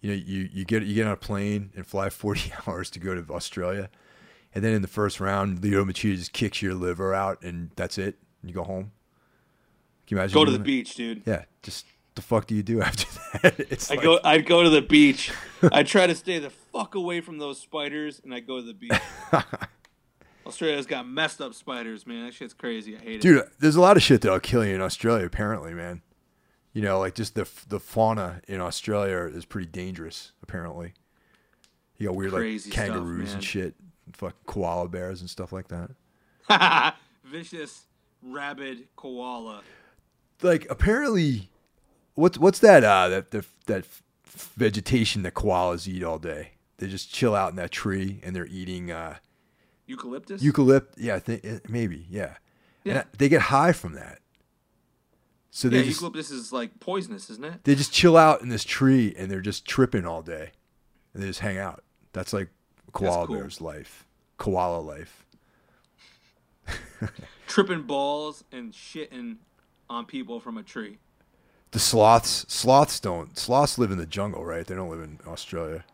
[0.00, 2.98] you know, you, you get you get on a plane and fly forty hours to
[2.98, 3.90] go to Australia
[4.54, 7.98] and then in the first round Lyoto Machida just kicks your liver out and that's
[7.98, 8.18] it.
[8.42, 8.92] And you go home.
[10.06, 10.34] Can you imagine?
[10.34, 10.64] Go to the that?
[10.64, 11.22] beach, dude.
[11.26, 11.44] Yeah.
[11.62, 13.06] Just the fuck do you do after
[13.42, 13.60] that?
[13.70, 14.18] It's I like, go.
[14.24, 15.32] I'd go to the beach.
[15.72, 18.74] I try to stay the fuck away from those spiders, and I go to the
[18.74, 18.92] beach.
[20.46, 22.24] Australia's got messed up spiders, man.
[22.24, 22.96] That shit's crazy.
[22.96, 23.20] I hate it.
[23.20, 26.02] Dude, there's a lot of shit that'll kill you in Australia apparently, man.
[26.72, 30.94] You know, like just the the fauna in Australia is pretty dangerous apparently.
[31.98, 33.34] You got weird Crazy like kangaroos man.
[33.36, 33.74] and shit,
[34.12, 35.90] fucking koala bears and stuff like that.
[37.24, 37.86] Vicious
[38.22, 39.62] rabid koala.
[40.42, 41.48] like apparently
[42.14, 43.84] what's what's that uh that that that
[44.26, 48.46] vegetation that koalas eat all day they just chill out in that tree and they're
[48.46, 49.16] eating uh
[49.86, 50.42] Eucalyptus.
[50.42, 52.34] eucalypt yeah i think eh, maybe yeah,
[52.84, 52.98] Yeah.
[52.98, 54.19] And they get high from that
[55.50, 57.64] so yeah, they just eucalyptus is like poisonous, isn't it?
[57.64, 60.50] they just chill out in this tree and they're just tripping all day
[61.14, 61.82] and they just hang out
[62.12, 62.48] that's like
[62.92, 63.36] koala cool.
[63.36, 64.06] bear's life
[64.38, 65.24] koala life
[67.46, 69.36] Tripping balls and shitting
[69.88, 70.98] on people from a tree.
[71.72, 75.84] the sloths sloths don't sloths live in the jungle right they don't live in australia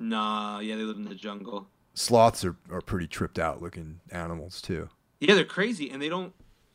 [0.00, 1.66] Nah, yeah, they live in the jungle.
[1.94, 4.88] sloths are, are pretty tripped out looking animals too
[5.20, 6.32] Yeah, they're crazy, and they don't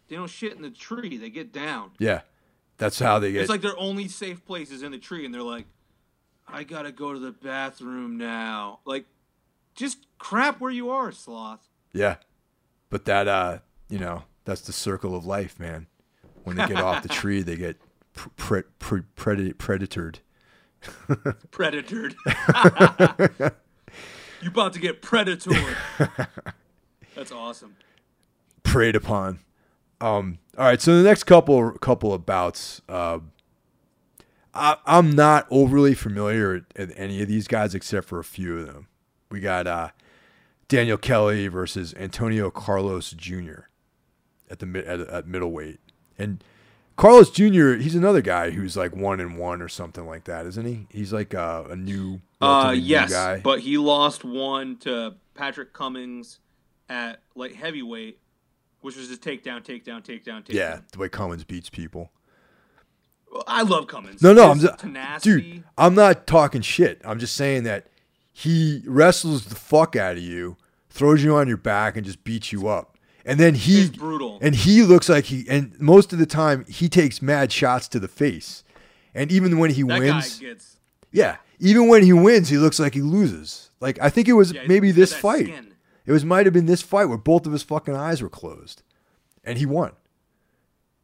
[0.08, 1.18] they don't shit in the tree.
[1.18, 1.92] They get down.
[2.00, 2.22] Yeah,
[2.78, 3.42] that's how they get.
[3.42, 5.66] It's like their only safe place is in the tree, and they're like,
[6.48, 9.06] "I gotta go to the bathroom now." Like,
[9.76, 11.68] just crap where you are, sloth.
[11.94, 12.16] yeah,
[12.90, 15.88] but that uh, you know, that's the circle of life, man.
[16.44, 17.78] When they get off the tree, they get
[18.14, 20.18] pre- pre- pre- predatored.
[21.52, 22.14] Predatored.
[24.42, 25.76] you about to get predatored.
[27.16, 27.78] That's awesome.
[28.64, 29.40] preyed upon.
[30.04, 33.20] Um, all right, so the next couple couple of bouts, uh,
[34.54, 38.68] I, I'm not overly familiar with any of these guys except for a few of
[38.68, 38.88] them.
[39.32, 39.90] We got uh,
[40.68, 43.62] Daniel Kelly versus Antonio Carlos Jr.
[44.50, 45.80] at the at, at middleweight,
[46.18, 46.44] and
[46.98, 47.76] Carlos Jr.
[47.76, 50.86] He's another guy who's like one and one or something like that, isn't he?
[50.90, 53.40] He's like uh, a new, Uh, relatively new yes, guy.
[53.40, 56.40] but he lost one to Patrick Cummins
[56.90, 58.20] at light heavyweight,
[58.84, 60.54] which was just takedown, takedown, takedown, takedown.
[60.54, 62.12] yeah, the way Cummins beats people.
[63.32, 64.22] Well, I love Cummins.
[64.22, 65.42] No, no, I'm just, tenacity.
[65.54, 65.64] dude.
[65.78, 67.02] I'm not talking shit.
[67.04, 67.88] I'm just saying that
[68.32, 70.58] he wrestles the fuck out of you,
[70.90, 72.98] throws you on your back, and just beats you up.
[73.26, 74.38] And then he He's brutal.
[74.42, 78.00] and he looks like he and most of the time he takes mad shots to
[78.00, 78.64] the face.
[79.16, 80.78] And even when he that wins, guy gets.
[81.12, 83.70] yeah, even when he wins, he looks like he loses.
[83.80, 85.46] Like I think it was Yeah, maybe this fight.
[85.46, 85.73] skin.
[86.06, 88.84] It was might have been this fight where both of his fucking eyes were closed,
[89.44, 89.94] and he won.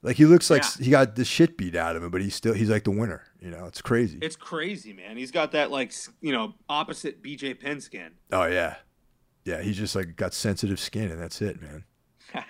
[0.01, 0.85] Like he looks like Yeah.
[0.85, 3.23] he got the shit beat out of him, but he's still he's like the winner.
[3.41, 4.17] You know, it's crazy.
[4.21, 5.17] It's crazy, man.
[5.17, 8.11] He's got that like you know opposite BJ Penn skin.
[8.31, 8.75] oh yeah,
[9.45, 9.61] yeah.
[9.61, 11.83] He's just like got sensitive skin, and that's it, man.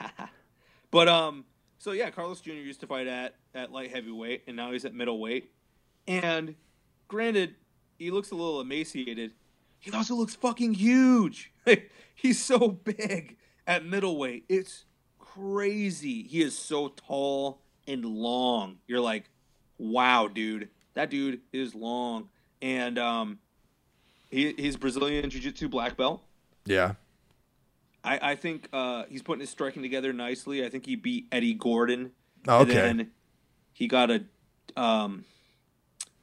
[0.91, 1.45] But um,
[1.77, 2.51] so yeah, Carlos Jr.
[2.53, 5.51] used to fight at at light heavyweight, and now he's at middleweight.
[6.07, 6.55] And
[7.07, 7.53] granted,
[7.99, 9.33] he looks a little emaciated.
[9.79, 11.51] He also looks fucking huge.
[12.15, 14.45] he's so big at middleweight.
[14.49, 14.85] It's
[15.17, 16.23] crazy.
[16.23, 18.77] He is so tall and long.
[18.87, 19.29] You're like,
[19.77, 20.69] wow, dude.
[20.95, 22.29] That dude is long.
[22.61, 23.39] And um,
[24.29, 26.21] he, he's Brazilian Jiu Jitsu black belt.
[26.65, 26.93] Yeah,
[28.03, 30.63] I, I think uh, he's putting his striking together nicely.
[30.65, 32.11] I think he beat Eddie Gordon.
[32.47, 32.79] Oh, And okay.
[32.79, 33.11] then
[33.73, 34.25] he got a
[34.75, 35.25] um,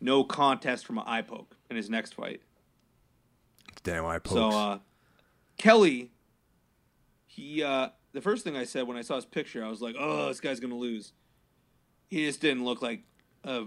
[0.01, 2.43] no contest from an eye poke in his next fight.
[3.87, 4.33] Damn eye pokes.
[4.35, 4.79] So uh,
[5.57, 6.11] Kelly,
[7.27, 9.95] he uh, the first thing I said when I saw his picture, I was like,
[9.99, 11.13] "Oh, this guy's gonna lose."
[12.09, 13.03] He just didn't look like
[13.45, 13.65] a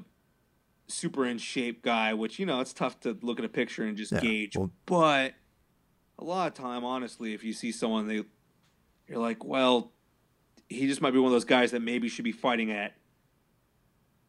[0.87, 3.97] super in shape guy, which you know it's tough to look at a picture and
[3.97, 4.55] just Yeah, gauge.
[4.57, 5.33] well- but
[6.17, 8.23] a lot of time, honestly, if you see someone, they
[9.07, 9.91] you're like, "Well,
[10.67, 12.95] he just might be one of those guys that maybe should be fighting at."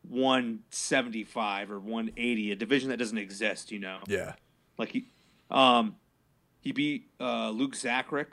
[0.09, 3.99] 175 or 180, a division that doesn't exist, you know.
[4.09, 4.33] yeah,
[4.79, 5.07] Like he,
[5.51, 5.97] um,
[6.61, 8.29] he beat uh, Luke Zachrich,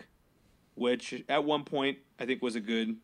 [0.76, 2.98] which at one point I think was a good,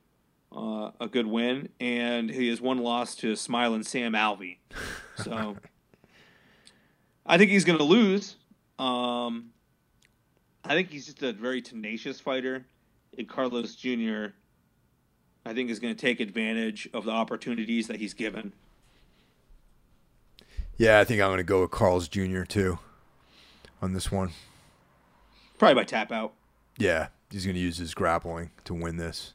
[0.55, 4.57] uh, a good win, and he has one loss to Smiling Sam Alvey.
[5.17, 5.55] So
[7.25, 8.35] I think he's going to lose.
[8.79, 9.51] Um,
[10.63, 12.65] I think he's just a very tenacious fighter,
[13.17, 14.27] and Carlos Jr.
[15.45, 18.53] I think is going to take advantage of the opportunities that he's given.
[20.77, 20.99] yeah.
[20.99, 22.43] I think I'm gonna go with Carl's Jr.
[22.43, 22.79] too
[23.83, 24.31] on this one.
[25.59, 26.33] Probably by tap out.
[26.77, 29.33] Yeah, he's gonna use his grappling to win this.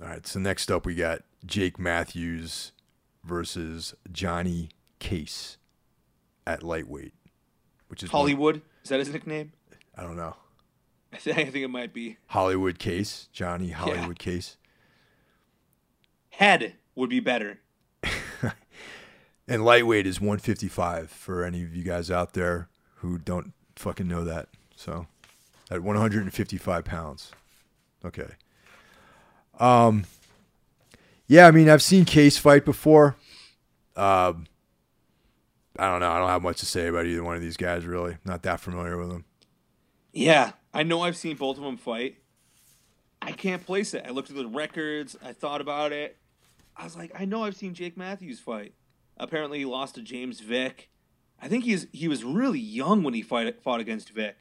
[0.00, 2.72] All right, so next up we got Jake Matthews
[3.22, 5.58] versus Johnny Case
[6.46, 7.14] at lightweight,
[7.88, 9.52] which is one- Hollywood is that his nickname?
[9.96, 10.34] I don't know.
[11.12, 12.16] I think it might be.
[12.28, 14.56] Hollywood Case, Johnny Hollywood Case,
[16.30, 17.60] Head would be better.
[19.46, 24.24] And lightweight is 155 for any of you guys out there who don't fucking know
[24.24, 24.48] that.
[24.76, 25.06] So
[25.70, 27.32] at 155 pounds.
[28.04, 28.28] Okay.
[29.58, 30.04] Um.
[31.26, 33.16] Yeah, I mean, I've seen Case fight before.
[33.96, 34.46] Um.
[35.76, 36.10] I don't know.
[36.10, 37.84] I don't have much to say about either one of these guys.
[37.84, 39.24] Really, not that familiar with them.
[40.12, 42.18] Yeah, I know I've seen both of them fight.
[43.20, 44.04] I can't place it.
[44.06, 45.16] I looked at the records.
[45.24, 46.16] I thought about it.
[46.76, 48.74] I was like, I know I've seen Jake Matthews fight.
[49.16, 50.90] Apparently, he lost to James Vick.
[51.40, 54.36] I think he's he was really young when he fight, fought against Vick,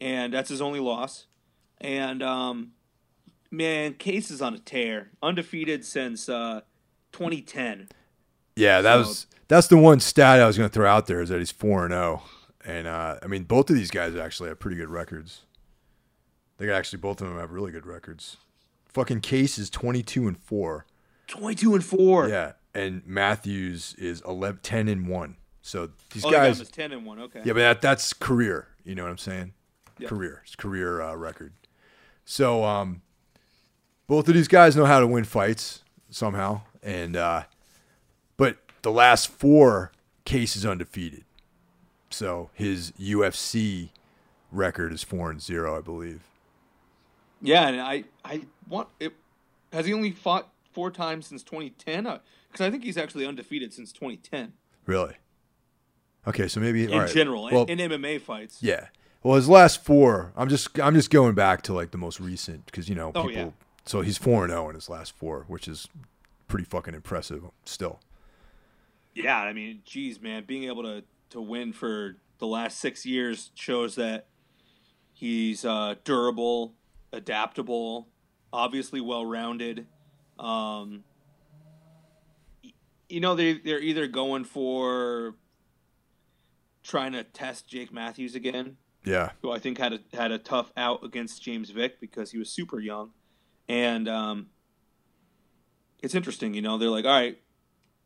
[0.00, 1.26] and that's his only loss.
[1.80, 2.72] And um,
[3.50, 6.60] man, Case is on a tear, undefeated since uh,
[7.12, 7.88] 2010.
[8.56, 11.20] Yeah, that So- was that's the one stat I was going to throw out there
[11.20, 12.22] is that he's four and zero,
[12.64, 15.42] and uh, I mean both of these guys actually have pretty good records.
[16.58, 18.36] They got actually both of them have really good records.
[18.88, 20.86] Fucking Case is twenty two and four.
[21.28, 22.28] 22 and four.
[22.28, 25.36] Yeah, and Matthews is 11, 10 and one.
[25.62, 27.20] So these oh, they got him guys, as 10 and one.
[27.20, 27.40] Okay.
[27.44, 28.68] yeah, but that that's career.
[28.84, 29.54] You know what I'm saying?
[29.98, 30.08] Yeah.
[30.08, 31.52] Career, it's career uh, record.
[32.24, 33.02] So um,
[34.08, 37.44] both of these guys know how to win fights somehow, and uh,
[38.36, 39.92] but the last four
[40.24, 41.24] cases undefeated.
[42.10, 43.90] So his UFC
[44.50, 46.22] record is four and zero, I believe.
[47.40, 49.12] Yeah, and I I want it.
[49.72, 52.20] Has he only fought four times since 2010?
[52.52, 54.52] Because I think he's actually undefeated since 2010
[54.86, 55.14] Really?
[56.26, 57.10] Okay, so maybe in all right.
[57.10, 58.58] general Well, in, in MMA fights.
[58.62, 58.88] Yeah.
[59.24, 62.66] Well, his last four, I'm just I'm just going back to like the most recent
[62.66, 63.30] because you know Oh, people.
[63.42, 63.50] yeah.
[63.86, 65.88] So he's four and zero in his last four, which is
[66.48, 67.42] pretty fucking impressive.
[67.64, 68.00] Still.
[69.14, 73.50] Yeah, I mean, geez, man, being able to to win for the last six years
[73.54, 74.26] shows that
[75.12, 76.74] he's uh, durable,
[77.12, 78.08] adaptable,
[78.52, 79.86] obviously well rounded.
[80.38, 81.04] Um,
[83.12, 85.34] you know, they they're either going for
[86.82, 89.32] trying to test Jake Matthews again, Yeah.
[89.42, 92.50] who I think had a had a tough out against James Vick because he was
[92.50, 93.10] super young,
[93.68, 94.46] and um,
[96.02, 96.54] it's interesting.
[96.54, 97.38] You know, they're like, all right,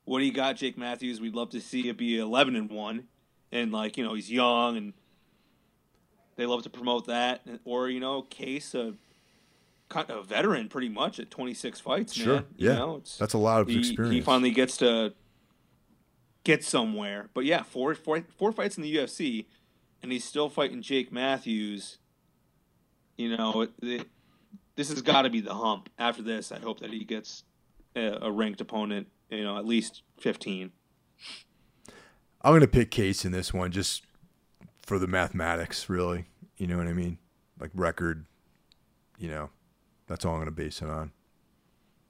[0.04, 1.20] what do you got, Jake Matthews?
[1.20, 3.08] We'd love to see it be eleven and one,
[3.52, 4.92] and like you know he's young and
[6.36, 8.92] they love to promote that, or you know, Case a,
[9.94, 12.14] a veteran pretty much at twenty six fights.
[12.14, 12.46] Sure, man.
[12.56, 14.14] yeah, you know, that's a lot of he, experience.
[14.14, 15.12] He finally gets to
[16.44, 19.46] get somewhere, but yeah, four four four fights in the UFC,
[20.02, 21.98] and he's still fighting Jake Matthews.
[23.16, 24.08] You know, it, it,
[24.74, 25.88] this has got to be the hump.
[25.98, 27.44] After this, I hope that he gets
[27.94, 29.08] a, a ranked opponent.
[29.30, 30.72] You know, at least fifteen.
[32.42, 34.04] I'm gonna pick Case in this one just
[34.82, 36.26] for the mathematics, really.
[36.56, 37.18] You know what I mean?
[37.58, 38.24] Like record,
[39.18, 39.50] you know,
[40.06, 41.12] that's all I'm gonna base it on.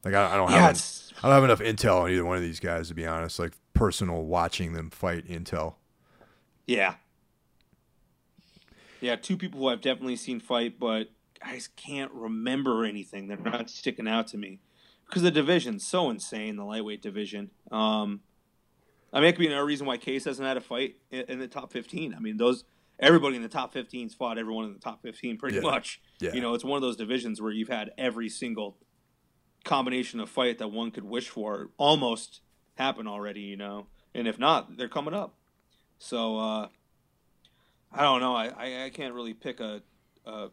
[0.05, 2.37] Like I, I don't Yeah, have it's- I don't have enough intel on either one
[2.37, 3.39] of these guys to be honest.
[3.39, 5.75] Like personal watching them fight intel.
[6.67, 6.97] Yeah.
[9.01, 11.11] Yeah, two people who I've definitely seen fight, but
[11.43, 13.29] I just can't remember anything.
[13.29, 14.61] They're not sticking out to me
[15.07, 16.57] because the division's so insane.
[16.57, 17.51] The lightweight division.
[17.71, 18.21] Um,
[19.13, 21.39] I mean, it could be another reason why Case hasn't had a fight in, in
[21.39, 22.15] the top fifteen.
[22.15, 22.65] I mean, those
[22.99, 25.63] everybody in the top 15's fought everyone in the top fifteen pretty Yeah.
[25.63, 26.01] much.
[26.21, 26.33] Yeah.
[26.33, 28.79] You know, it's one of those divisions where you've had every single
[29.65, 32.41] combination of fight that one could wish for almost
[32.77, 33.43] happen already.
[33.43, 35.35] You know, and if not, they're coming up.
[35.99, 36.69] So uh,
[37.93, 38.35] I don't know.
[38.35, 39.83] I, I, I can't really pick a,
[40.25, 40.49] a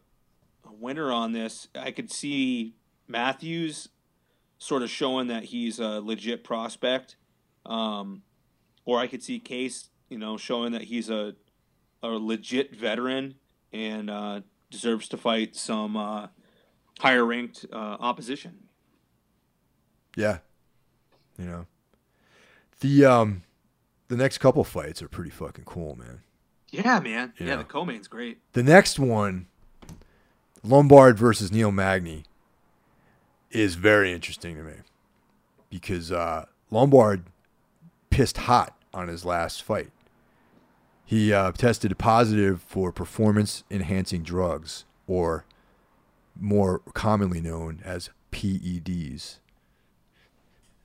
[0.65, 1.67] a winner on this.
[1.75, 2.75] I could see
[3.07, 3.89] Matthews
[4.57, 7.17] sort of showing that he's a legit prospect,
[7.65, 8.23] um,
[8.85, 11.35] or I could see Case, you know, showing that he's a
[12.01, 13.35] a legit veteran
[13.71, 14.41] and uh,
[14.73, 16.27] deserves to fight some uh,
[16.99, 18.55] higher ranked uh, opposition.
[20.17, 20.39] Yeah.
[21.37, 21.65] You know.
[22.81, 23.43] The um
[24.09, 26.19] the next couple fights are pretty fucking cool, man.
[26.69, 27.33] Yeah, man.
[27.37, 27.57] You Yeah, know.
[27.59, 28.39] the co-main's great.
[28.53, 29.45] The next one,
[30.63, 32.23] Lombard versus Neil Magny,
[33.51, 34.73] is very interesting to me
[35.69, 37.23] because uh, Lombard
[38.09, 39.91] pissed hot on his last fight.
[41.05, 45.45] He uh, tested positive for performance enhancing drugs, or
[46.39, 49.37] more commonly known as PEDs.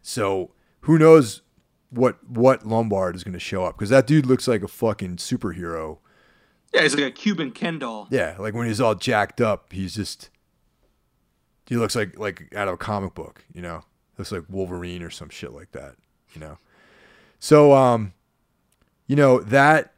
[0.02, 0.50] So
[0.82, 1.42] who knows
[1.90, 5.16] what what Lombard is going to show up because that dude looks like a fucking
[5.16, 5.98] superhero
[6.74, 8.08] Yeah, he's like a Cuban Ken doll.
[8.10, 10.28] yeah, like when he's all jacked up, he's just
[11.66, 13.82] he looks like like out of a comic book, you know.
[14.18, 15.94] Looks like Wolverine or some shit like that,
[16.34, 16.58] you know.
[17.38, 18.12] So um
[19.06, 19.94] you know, that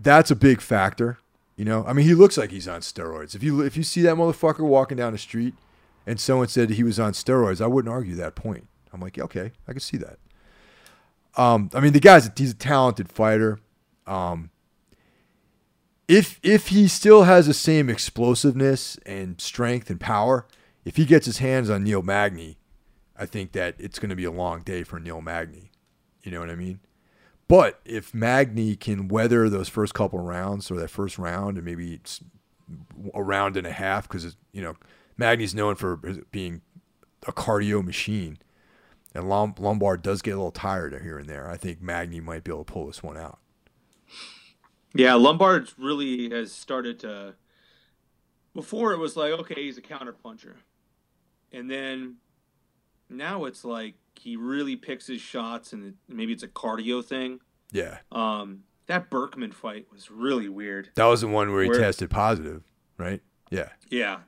[0.00, 1.18] that's a big factor,
[1.56, 1.84] you know.
[1.86, 3.34] I mean, he looks like he's on steroids.
[3.34, 5.54] If you if you see that motherfucker walking down the street
[6.06, 8.66] and someone said he was on steroids, I wouldn't argue that point.
[8.92, 10.18] I'm like, okay, I can see that.
[11.36, 13.58] Um, I mean, the guy's he's a talented fighter.
[14.06, 14.50] Um,
[16.08, 20.46] if if he still has the same explosiveness and strength and power,
[20.84, 22.58] if he gets his hands on Neil Magny,
[23.16, 25.70] I think that it's going to be a long day for Neil Magny.
[26.22, 26.80] You know what I mean?
[27.52, 31.92] But if Magny can weather those first couple rounds or that first round and maybe
[31.92, 32.24] it's
[33.12, 34.74] a round and a half, because you know
[35.18, 35.98] Magny's known for
[36.30, 36.62] being
[37.26, 38.38] a cardio machine,
[39.14, 41.46] and Lombard does get a little tired here and there.
[41.46, 43.38] I think Magny might be able to pull this one out.
[44.94, 47.34] Yeah, Lombard really has started to.
[48.54, 50.56] Before it was like, okay, he's a counter puncher,
[51.52, 52.16] and then
[53.10, 57.40] now it's like he really picks his shots, and it, maybe it's a cardio thing.
[57.72, 57.98] Yeah.
[58.10, 60.90] Um, that Burkman fight was really weird.
[60.96, 62.62] That was the one where he Where- tested positive,
[62.98, 63.20] right?
[63.50, 63.68] Yeah.
[63.90, 64.20] Yeah,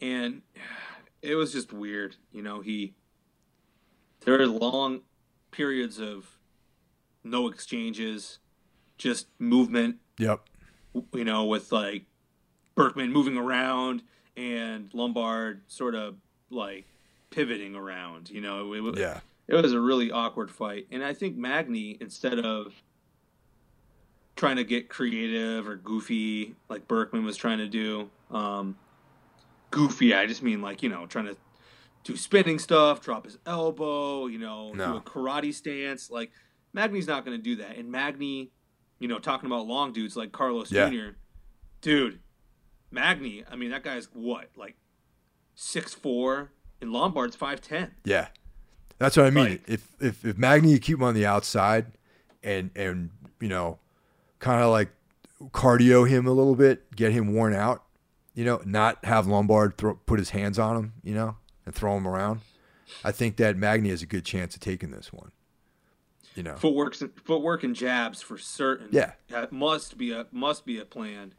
[0.00, 0.42] and
[1.22, 2.16] it was just weird.
[2.32, 2.94] You know, he
[4.20, 5.00] there are long
[5.50, 6.38] periods of
[7.24, 8.38] no exchanges,
[8.98, 10.40] just movement Yep.
[11.14, 12.04] you know, with like
[12.74, 14.02] Burkman moving around
[14.36, 16.16] and Lombard sort of
[16.50, 16.86] like
[17.30, 18.30] pivoting around.
[18.30, 19.20] You know, it, it, Yeah.
[19.46, 20.86] it was a really awkward fight.
[20.90, 22.74] And I think Magny, instead of
[24.36, 28.76] trying to get creative or goofy like Burkman was trying to do, um,
[29.70, 31.36] goofy, I just mean like, you know, trying to
[32.04, 36.10] do spinning stuff, drop his elbow, you know, do a karate stance.
[36.10, 36.30] Like,
[36.72, 37.76] Magny's not going to do that.
[37.76, 38.50] And Magny,
[38.98, 40.88] you know, talking about long dudes like Carlos Yeah.
[40.88, 41.08] Jr.,
[41.80, 42.20] dude,
[42.90, 44.76] Magny, I mean, that guy's what, like
[45.54, 47.90] six four, and Lombard's 5'10.
[48.04, 48.28] Yeah.
[48.98, 49.50] That's what I mean.
[49.50, 51.86] Like- if if if Magny you keep him on the outside
[52.42, 53.10] and and
[53.40, 53.78] you know,
[54.40, 54.90] kind of like
[55.52, 57.84] cardio him a little bit, get him worn out,
[58.34, 61.96] you know, not have Lombard throw, put his hands on him, you know, and throw
[61.96, 62.40] him around.
[63.04, 65.30] I think that Magny has a good chance of taking this one.
[66.34, 66.56] You know.
[66.56, 68.88] Footwork, footwork and jabs for certain.
[68.90, 69.12] Yeah.
[69.28, 71.34] That must be a must be a plan.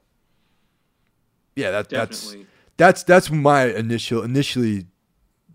[1.55, 2.35] Yeah, that that's
[2.77, 4.85] that's that's my initial initially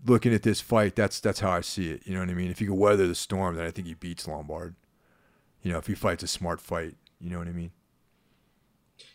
[0.05, 2.01] looking at this fight, that's that's how I see it.
[2.05, 2.51] You know what I mean?
[2.51, 4.75] If he can weather the storm, then I think he beats Lombard.
[5.61, 7.71] You know, if he fights a smart fight, you know what I mean?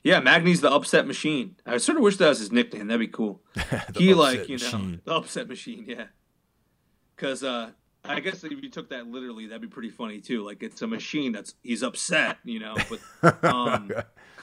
[0.03, 1.57] Yeah, Magny's the upset machine.
[1.65, 2.89] I sort of wish that was his nickname.
[2.89, 3.41] That'd be cool.
[3.97, 4.93] he like you machine.
[4.93, 5.85] know the upset machine.
[5.87, 6.07] Yeah,
[7.17, 7.71] because uh,
[8.05, 10.45] I guess if you took that literally, that'd be pretty funny too.
[10.45, 12.77] Like it's a machine that's he's upset, you know.
[13.23, 13.91] But um,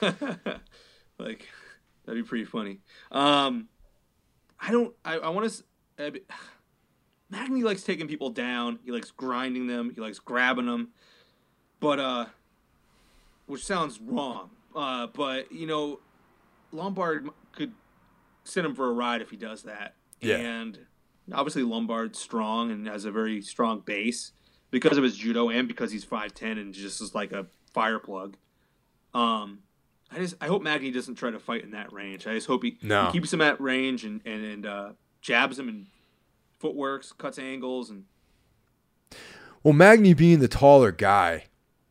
[1.18, 1.46] like
[2.04, 2.80] that'd be pretty funny.
[3.10, 3.68] Um,
[4.60, 4.94] I don't.
[5.04, 5.64] I, I want to.
[7.30, 8.78] Magny likes taking people down.
[8.84, 9.90] He likes grinding them.
[9.94, 10.88] He likes grabbing them.
[11.80, 12.26] But uh,
[13.46, 14.50] which sounds wrong.
[14.74, 16.00] Uh, but you know,
[16.72, 17.72] Lombard could
[18.44, 19.94] send him for a ride if he does that.
[20.20, 20.36] Yeah.
[20.36, 20.78] And
[21.32, 24.32] obviously Lombard's strong and has a very strong base
[24.70, 27.98] because of his judo and because he's five ten and just is like a fire
[27.98, 28.36] plug.
[29.14, 29.60] Um,
[30.10, 32.26] I just I hope Magny doesn't try to fight in that range.
[32.26, 33.06] I just hope he, no.
[33.06, 34.88] he keeps him at range and and, and uh,
[35.20, 35.86] jabs him and
[36.60, 38.04] footworks, cuts angles, and.
[39.62, 41.46] Well, Magny being the taller guy,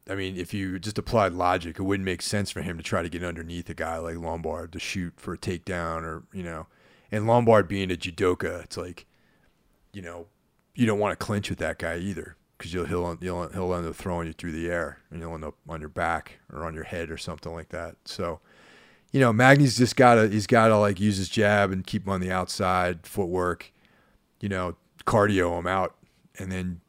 [0.09, 3.01] I mean, if you just applied logic, it wouldn't make sense for him to try
[3.01, 6.67] to get underneath a guy like Lombard to shoot for a takedown or you know,
[7.11, 9.05] and Lombard being a judoka, it's like
[9.93, 10.27] you know,
[10.75, 13.87] you don't want to clinch with that guy either because you'll he'll he'll he'll end
[13.87, 16.73] up throwing you through the air and you'll end up on your back or on
[16.73, 17.95] your head or something like that.
[18.05, 18.39] So,
[19.11, 22.21] you know, Magny's just gotta he's gotta like use his jab and keep him on
[22.21, 23.71] the outside, footwork,
[24.41, 25.95] you know, cardio him out,
[26.37, 26.81] and then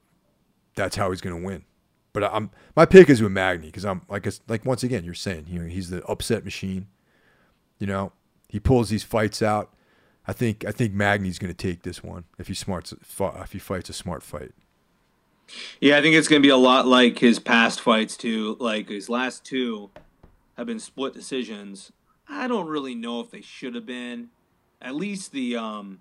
[0.75, 1.64] that's how he's gonna win.
[2.12, 5.47] But I'm my pick is with Magny because I'm like like once again you're saying
[5.49, 6.89] you know he's the upset machine.
[7.79, 8.12] You know,
[8.49, 9.73] he pulls these fights out.
[10.27, 13.59] I think I think Magny's going to take this one if he smarts if he
[13.59, 14.53] fights a smart fight.
[15.81, 18.57] Yeah, I think it's going to be a lot like his past fights too.
[18.61, 19.91] Like his last two
[20.57, 21.93] have been split decisions.
[22.29, 24.29] I don't really know if they should have been.
[24.81, 26.01] At least the um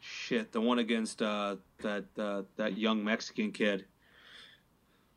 [0.00, 3.84] shit, the one against uh that uh, that young Mexican kid.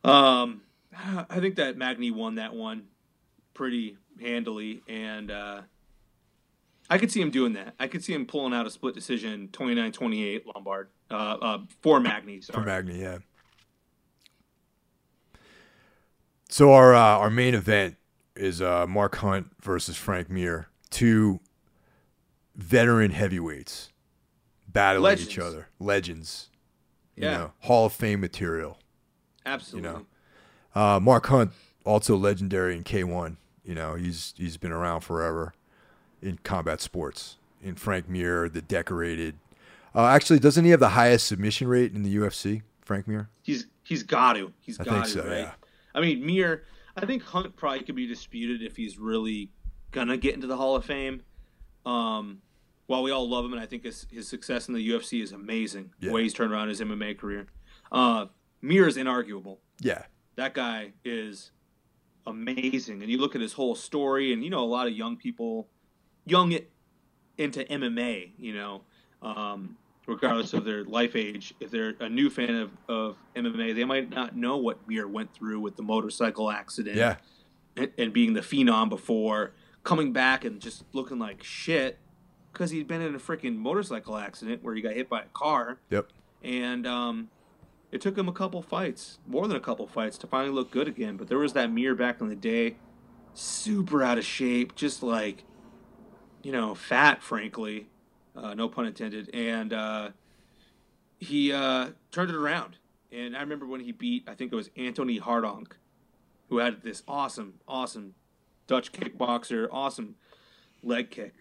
[0.04, 2.84] Um I think that Magny won that one
[3.54, 5.62] pretty handily and uh
[6.88, 7.74] I could see him doing that.
[7.78, 12.40] I could see him pulling out a split decision 29-28 Lombard uh, uh, for Magny.
[12.40, 12.60] Sorry.
[12.60, 13.18] For Magny, yeah.
[16.48, 17.96] So our uh, our main event
[18.36, 21.40] is uh, Mark Hunt versus Frank Mir, two
[22.54, 23.90] veteran heavyweights
[24.68, 25.30] battling Legends.
[25.30, 26.48] each other, legends.
[27.16, 28.78] Yeah, you know, Hall of Fame material.
[29.44, 29.90] Absolutely.
[29.90, 30.06] You
[30.74, 31.52] know, uh, Mark Hunt
[31.84, 33.36] also legendary in K one.
[33.64, 35.54] You know, he's he's been around forever
[36.22, 37.36] in combat sports.
[37.62, 39.36] In Frank Mir, the decorated.
[39.94, 42.62] Uh, actually, doesn't he have the highest submission rate in the UFC?
[42.80, 43.28] Frank Mir.
[43.42, 44.52] He's he's got to.
[44.60, 45.10] He's got to.
[45.10, 45.38] So, right?
[45.40, 45.52] Yeah.
[45.94, 46.62] I mean, Mir.
[46.96, 49.50] I think Hunt probably could be disputed if he's really
[49.90, 51.22] gonna get into the Hall of Fame.
[51.86, 52.42] Um,
[52.86, 55.30] while we all love him, and I think his, his success in the UFC is
[55.32, 56.08] amazing, yeah.
[56.08, 57.46] the way he's turned around his MMA career.
[57.92, 58.26] Uh,
[58.60, 59.58] Mir is inarguable.
[59.80, 60.02] Yeah,
[60.34, 61.52] that guy is
[62.26, 65.16] amazing, and you look at his whole story, and you know a lot of young
[65.16, 65.68] people
[66.26, 66.56] young
[67.38, 68.82] into MMA, you know,
[69.22, 69.76] um,
[70.10, 74.10] regardless of their life age, if they're a new fan of, of MMA, they might
[74.10, 76.96] not know what Mir went through with the motorcycle accident.
[76.96, 77.16] Yeah.
[77.76, 79.52] And, and being the phenom before
[79.84, 81.98] coming back and just looking like shit
[82.52, 85.78] because he'd been in a freaking motorcycle accident where he got hit by a car.
[85.88, 86.08] Yep.
[86.42, 87.30] And um,
[87.92, 90.88] it took him a couple fights, more than a couple fights, to finally look good
[90.88, 91.16] again.
[91.16, 92.76] But there was that Mir back in the day,
[93.34, 95.44] super out of shape, just like
[96.42, 97.86] you know, fat, frankly,
[98.36, 100.10] uh, no pun intended, and uh,
[101.18, 102.76] he uh, turned it around.
[103.12, 105.72] And I remember when he beat, I think it was Antoni Hardonk,
[106.48, 108.14] who had this awesome, awesome
[108.66, 110.14] Dutch kickboxer, awesome
[110.82, 111.34] leg kick.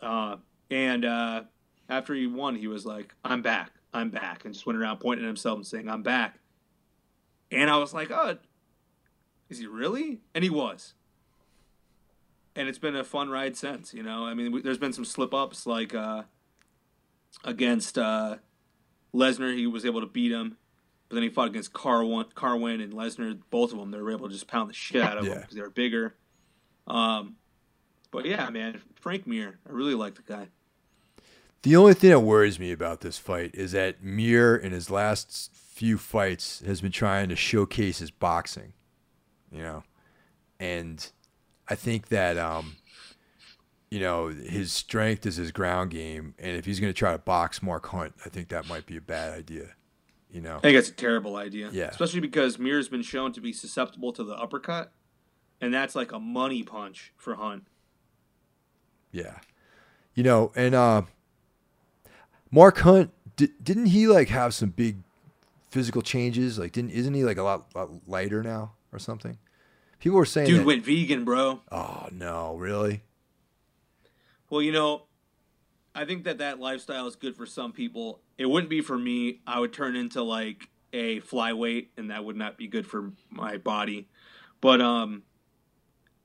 [0.00, 0.36] Uh,
[0.70, 1.42] and uh,
[1.88, 5.24] after he won, he was like, "I'm back, I'm back," and just went around pointing
[5.24, 6.38] at himself and saying, "I'm back."
[7.50, 8.38] And I was like, "Oh,
[9.50, 10.94] is he really?" And he was
[12.54, 13.94] and it's been a fun ride since.
[13.94, 16.22] You know, I mean, we, there's been some slip ups like uh,
[17.44, 18.36] against uh,
[19.14, 20.56] Lesnar, he was able to beat him,
[21.08, 23.38] but then he fought against Carwin, Carwin and Lesnar.
[23.50, 25.32] Both of them, they were able to just pound the shit out of yeah.
[25.32, 26.14] him because they were bigger.
[26.86, 27.36] Um,
[28.10, 30.48] but yeah, man, Frank Mir, I really like the guy.
[31.62, 35.50] The only thing that worries me about this fight is that Mir, in his last
[35.54, 38.72] few fights, has been trying to showcase his boxing,
[39.50, 39.84] you know,
[40.58, 41.12] and
[41.72, 42.76] I think that um,
[43.90, 47.18] you know his strength is his ground game, and if he's going to try to
[47.18, 49.68] box Mark Hunt, I think that might be a bad idea.
[50.30, 51.70] You know, I think that's a terrible idea.
[51.72, 54.92] Yeah, especially because Mir's been shown to be susceptible to the uppercut,
[55.62, 57.66] and that's like a money punch for Hunt.
[59.10, 59.38] Yeah,
[60.14, 61.02] you know, and uh,
[62.50, 64.98] Mark Hunt di- didn't he like have some big
[65.70, 66.58] physical changes?
[66.58, 69.38] Like, didn't isn't he like a lot, lot lighter now or something?
[70.02, 71.62] People were saying, Dude that- went vegan, bro.
[71.70, 73.02] "Oh no, really?
[74.50, 75.04] Well, you know,
[75.94, 78.20] I think that that lifestyle is good for some people.
[78.36, 79.40] It wouldn't be for me.
[79.46, 83.58] I would turn into like a flyweight, and that would not be good for my
[83.58, 84.08] body.
[84.60, 85.22] But um,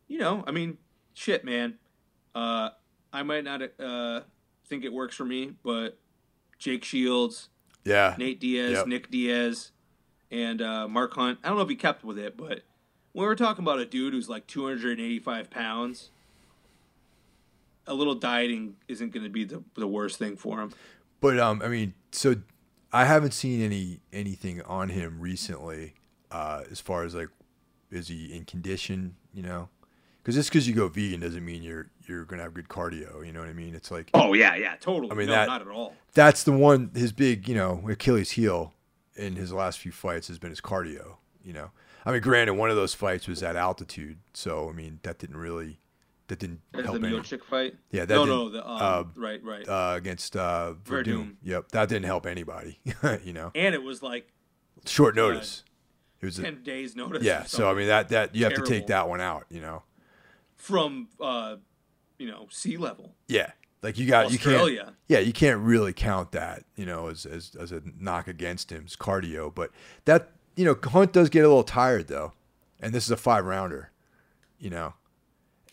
[0.08, 0.80] you know, I mean,
[1.14, 1.76] shit, man.
[2.34, 2.72] Uh,
[3.14, 4.22] I might not uh
[4.66, 6.00] think it works for me, but
[6.58, 7.50] Jake Shields,
[7.86, 8.88] Yeah, Nate Diaz, Yep.
[8.88, 9.72] Nick Diaz,
[10.32, 11.38] and uh, Mark Hunt.
[11.44, 12.64] I don't know if he kept with it, but
[13.18, 16.12] when we're talking about a dude who's like 285 pounds,
[17.88, 20.72] a little dieting isn't going to be the, the worst thing for him.
[21.20, 22.36] But um, I mean, so
[22.94, 25.96] I haven't seen any anything on him recently,
[26.30, 27.30] uh, as far as like,
[27.90, 29.16] is he in condition?
[29.34, 29.70] You know,
[30.22, 33.26] because just because you go vegan doesn't mean you're you're gonna have good cardio.
[33.26, 33.74] You know what I mean?
[33.74, 35.12] It's like Oh yeah, yeah, totally.
[35.12, 35.96] I mean, no, that- not at all.
[36.14, 38.76] that's the one his big you know Achilles heel
[39.16, 41.16] in his last few fights has been his cardio.
[41.44, 41.72] You know,
[42.08, 45.36] I mean, granted, one of those fights was at altitude, so I mean that didn't
[45.36, 45.80] really
[46.28, 47.10] that didn't The help any.
[47.10, 47.76] Miocic fight.
[47.92, 49.68] Yeah, that no, didn't- no, the um, uh, right, right.
[49.68, 51.04] Uh, against uh, Werdum.
[51.06, 51.36] Werdum.
[51.44, 52.80] Yep, that didn't help anybody.
[53.26, 54.32] you know, and it was like
[54.86, 55.66] short notice.
[56.22, 57.24] It was a, ten days notice.
[57.24, 59.84] Yeah, so I mean that that you have to take that one out, you know.
[60.56, 61.58] from uh,
[62.18, 63.16] you know sea level.
[63.28, 63.52] Yeah,
[63.84, 64.56] like you got you can't.
[64.56, 64.94] Australia.
[65.10, 68.96] Yeah, you can't really count that, you know, as as as a knock against him's
[68.96, 69.54] cardio.
[69.54, 69.72] But
[70.06, 72.34] that you know, Hunt does get a little tired though,
[72.82, 73.92] and this is a five rounder,
[74.60, 74.94] you know,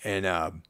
[0.04, 0.62] and um,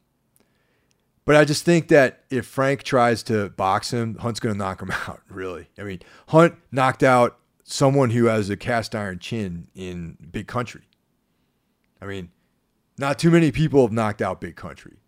[1.25, 4.81] but I just think that if Frank tries to box him, Hunt's going to knock
[4.81, 5.21] him out.
[5.29, 10.47] Really, I mean, Hunt knocked out someone who has a cast iron chin in Big
[10.47, 10.83] Country.
[12.01, 12.31] I mean,
[12.99, 14.99] not too many people have knocked out Big Country,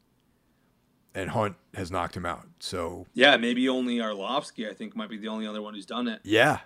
[1.15, 2.47] and Hunt has knocked him out.
[2.59, 4.69] So Yeah, maybe only Arlovsky.
[4.69, 6.21] I think might be the only other one who's done it.
[6.25, 6.61] yeah,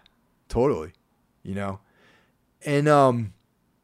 [0.48, 0.92] totally.
[1.42, 1.80] You know,
[2.64, 3.32] and um,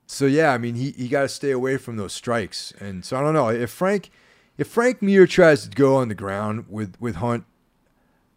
[0.07, 3.17] so yeah, I mean, he he got to stay away from those strikes, and so
[3.17, 4.11] I don't know if Frank,
[4.59, 7.45] if Frank Mir tries to go on the ground with with Hunt,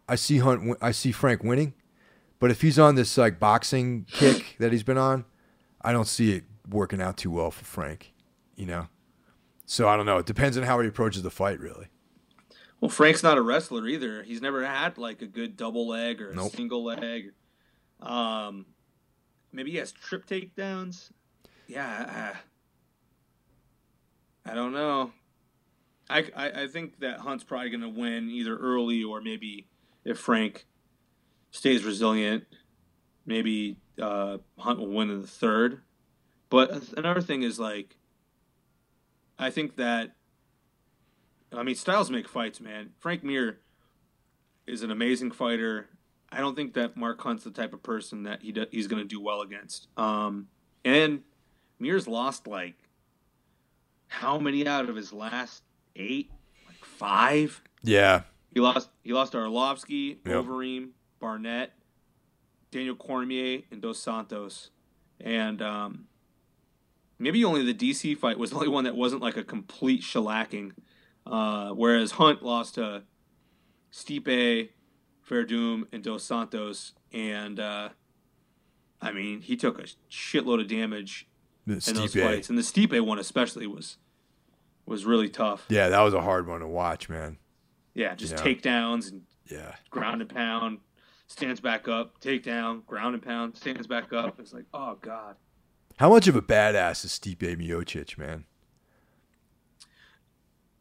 [0.08, 1.74] I see Hunt, I see Frank winning,
[2.38, 5.24] but if he's on this like boxing kick that he's been on,
[5.80, 8.12] I don't see it working out too well for Frank.
[8.56, 8.88] You know,
[9.64, 10.18] so I don't know.
[10.18, 11.86] It depends on how he approaches the fight, really.
[12.80, 14.22] Well, Frank's not a wrestler either.
[14.22, 16.52] He's never had like a good double leg or a Nope.
[16.52, 17.32] single leg.
[18.00, 18.64] Um,
[19.52, 21.10] maybe he has trip takedowns.
[21.66, 22.34] Yeah,
[24.46, 25.12] I, I don't know.
[26.08, 29.68] I, I, I think that Hunt's probably going to win either early or maybe
[30.04, 30.66] if Frank
[31.52, 32.44] stays resilient,
[33.26, 35.82] maybe uh, Hunt will win in the third.
[36.48, 37.96] But another thing is like,
[39.38, 40.12] I think that
[41.52, 42.90] I mean, styles make fights, man.
[42.98, 43.58] Frank Mir
[44.66, 45.88] is an amazing fighter.
[46.32, 49.02] I don't think that Mark Hunt's the type of person that he do, he's going
[49.02, 49.88] to do well against.
[49.96, 50.46] Um,
[50.84, 51.20] and
[51.78, 52.74] Mir's lost like
[54.08, 55.62] how many out of his last
[55.96, 56.30] eight?
[56.66, 57.60] Like five.
[57.82, 58.22] Yeah,
[58.54, 58.90] He lost.
[59.02, 60.44] He lost to Arlovsky, Yep.
[60.44, 61.72] Overeem, Barnett,
[62.70, 64.70] Daniel Cormier, and Dos Santos,
[65.20, 66.04] and um,
[67.18, 70.72] maybe only the DC fight was the only one that wasn't like a complete shellacking.
[71.26, 73.02] Uh, whereas Hunt lost to
[73.92, 74.70] Stipe,
[75.30, 77.90] Werdum, and Dos Santos, and uh,
[79.00, 81.26] I mean he took a shitload of damage
[81.66, 83.96] in those fights, and the Stipe one especially was
[84.86, 85.66] was really tough.
[85.68, 87.38] Yeah, that was a hard one to watch, man.
[87.94, 89.76] Yeah, just takedowns and Yeah.
[89.90, 90.78] ground and pound,
[91.26, 94.38] stands back up, takedown, ground and pound, stands back up.
[94.40, 95.36] It's like, oh god.
[95.98, 98.46] How much of a badass is Stipe Miocic, man?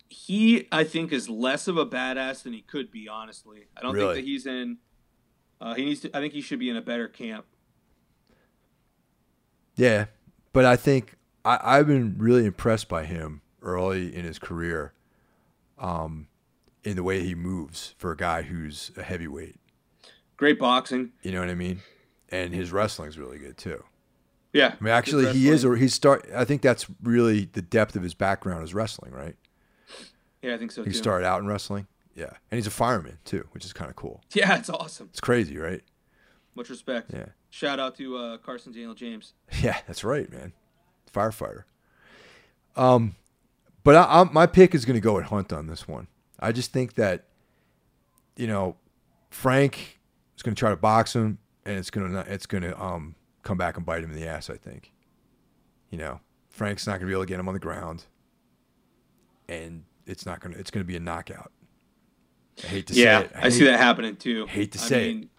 [0.09, 3.07] He, I think, is less of a badass than he could be.
[3.07, 4.15] Honestly, I don't Really?
[4.15, 4.77] think that he's in.
[5.61, 6.17] Uh, he needs to.
[6.17, 7.45] I think he should be in a better camp.
[9.75, 10.05] Yeah,
[10.51, 11.15] but I think
[11.45, 14.93] I, I've been really impressed by him early in his career,
[15.77, 16.27] um,
[16.83, 19.55] in the way he moves for a guy who's a heavyweight.
[20.37, 21.11] Great boxing.
[21.21, 21.81] You know what I mean?
[22.29, 23.83] And his wrestling's really good too.
[24.53, 24.75] Yeah.
[24.79, 25.63] I mean, actually, he is.
[25.63, 26.27] Or he's start.
[26.35, 29.35] I think that's really the depth of his background is wrestling, right?
[30.41, 30.97] Yeah, I think so He too.
[30.97, 31.87] started out in wrestling.
[32.15, 34.21] Yeah, and he's a fireman too, which is kind of cool.
[34.33, 35.07] Yeah, it's awesome.
[35.11, 35.81] It's crazy, right?
[36.55, 37.11] Much respect.
[37.13, 37.27] Yeah.
[37.49, 39.33] Shout out to uh, Carson Daniel James.
[39.61, 40.53] Yeah, that's right, man.
[41.13, 41.63] Firefighter.
[42.75, 43.15] Um,
[43.83, 46.07] but I, I, my pick is going to go at Hunt on this one.
[46.39, 47.25] I just think that,
[48.35, 48.75] you know,
[49.31, 49.99] Frank
[50.37, 53.15] is going to try to box him, and it's going to it's going to um
[53.43, 54.49] come back and bite him in the ass.
[54.49, 54.91] I think.
[55.89, 58.05] You know, Frank's not going to be able to get him on the ground,
[59.47, 61.51] and it's not going to it's to be a knockout.
[62.63, 63.31] I hate to yeah, say it.
[63.35, 64.45] I, I see that happening too.
[64.47, 65.29] Hate to I say mean, it.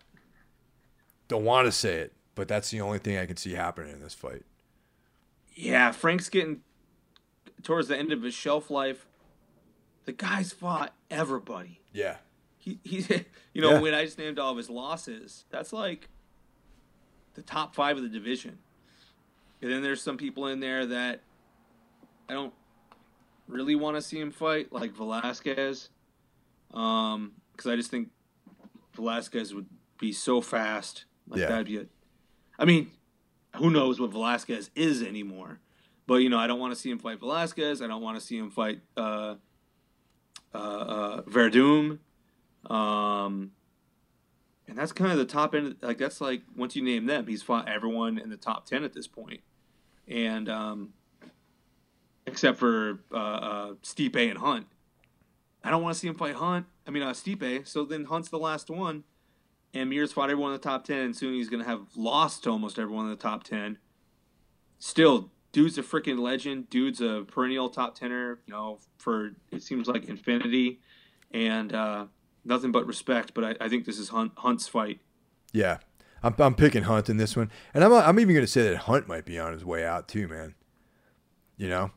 [1.28, 4.00] Don't want to say it, but that's the only thing I can see happening in
[4.00, 4.44] this fight.
[5.54, 6.62] Yeah, Frank's getting
[7.62, 9.06] towards the end of his shelf life.
[10.06, 11.80] The guy's fought everybody.
[11.92, 12.16] Yeah.
[12.58, 12.98] He, he
[13.52, 13.80] you know, Yeah.
[13.80, 16.08] when I just named all of his losses, that's like
[17.34, 18.58] the top five of the division.
[19.62, 21.20] And then there's some people in there that
[22.28, 22.54] I don't
[23.50, 25.88] really want to see him fight, like Velasquez,
[26.72, 28.08] um, because I just think
[28.94, 29.66] Velasquez would
[29.98, 31.04] be so fast.
[31.28, 31.46] Like Yeah.
[31.48, 31.86] that'd be a.
[32.58, 32.90] I mean,
[33.56, 35.60] who knows what Velasquez is anymore?
[36.06, 37.80] But you know, I don't want to see him fight Velasquez.
[37.82, 39.36] I don't want to see him fight uh,
[40.54, 41.98] uh, uh, Werdum.
[42.68, 43.52] Um,
[44.66, 45.76] and that's kind of the top end.
[45.82, 48.92] Like that's like once you name them, he's fought everyone in the top ten at
[48.92, 49.40] this point,
[50.06, 50.92] and um,
[52.30, 54.66] except for uh, uh, Stipe and Hunt.
[55.62, 56.66] I don't want to see him fight Hunt.
[56.86, 57.66] I mean, uh, Stipe.
[57.66, 59.04] So then Hunt's the last one,
[59.74, 62.50] and Mir's fought everyone in the top ten, and soon he's gonna have lost to
[62.50, 63.78] almost everyone in the top ten.
[64.78, 66.70] Still, dude's a freaking legend.
[66.70, 68.40] Dude's a perennial top tenner.
[68.46, 70.80] You know, for it seems like infinity,
[71.30, 72.06] and uh,
[72.44, 73.34] nothing but respect.
[73.34, 75.00] But I, I think this is Hunt, Hunt's fight.
[75.52, 75.78] Yeah.
[76.22, 77.50] I'm, I'm picking Hunt in this one.
[77.72, 80.06] And I'm, I'm even going to say that Hunt might be on his way out
[80.06, 80.54] too, man.
[81.56, 81.90] You know?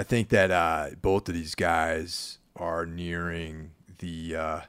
[0.00, 4.60] I think that uh, both of these guys are nearing the, uh,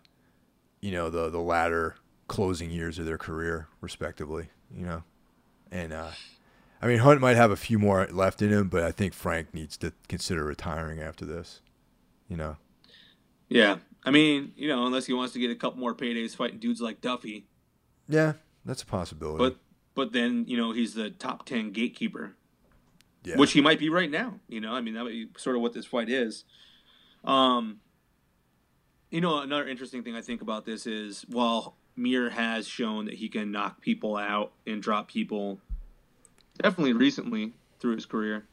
[0.81, 1.95] you know, the, the latter
[2.27, 5.03] closing years of their career, respectively, you know?
[5.71, 6.11] And, uh,
[6.81, 9.53] I mean, Hunt might have a few more left in him, but I think Frank
[9.53, 11.61] needs to consider retiring after this,
[12.27, 12.57] you know?
[13.47, 16.59] Yeah, I mean, you know, unless he wants to get a couple more paydays fighting
[16.59, 17.45] dudes like Duffy,
[18.09, 18.33] Yeah,
[18.65, 19.37] that's a possibility.
[19.45, 19.57] but
[19.95, 22.35] but then you know he's the top ten gatekeeper,
[23.23, 23.35] yeah.
[23.37, 24.39] which he might be right now.
[24.47, 26.45] You know, I mean that might be sort of what this fight is.
[27.23, 27.79] Um,
[29.09, 33.15] you know, another interesting thing I think about this is while Mir has shown that
[33.15, 35.59] he can knock people out and drop people,
[36.61, 38.45] definitely recently through his career,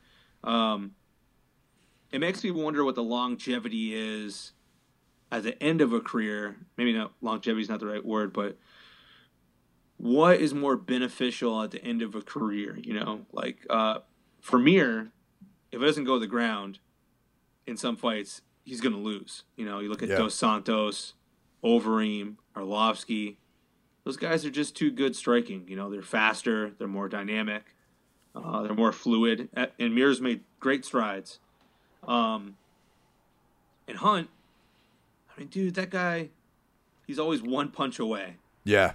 [0.45, 0.93] um,
[2.11, 4.53] it makes me wonder what the longevity is
[5.31, 6.57] at the end of a career.
[6.77, 8.59] Maybe not longevity is not the right word, but
[9.99, 12.79] what is more beneficial at the end of a career?
[12.83, 13.99] You know, like uh,
[14.49, 15.11] for Mir,
[15.71, 16.79] if it doesn't go to the ground
[17.67, 19.45] in some fights, he's going to lose.
[19.57, 20.17] You know, you look at Yeah.
[20.17, 21.13] Dos Santos,
[21.63, 23.37] Overeem, Arlovsky.
[24.05, 25.69] Those guys are just too good striking.
[25.69, 27.75] You know, they're faster, they're more dynamic,
[28.35, 29.51] uh, they're more fluid.
[29.79, 31.41] And Mir's made great strides.
[32.07, 32.57] Um,
[33.87, 34.31] and Hunt,
[35.31, 36.31] I mean, dude, that guy,
[37.07, 38.93] he's always one punch away yeah.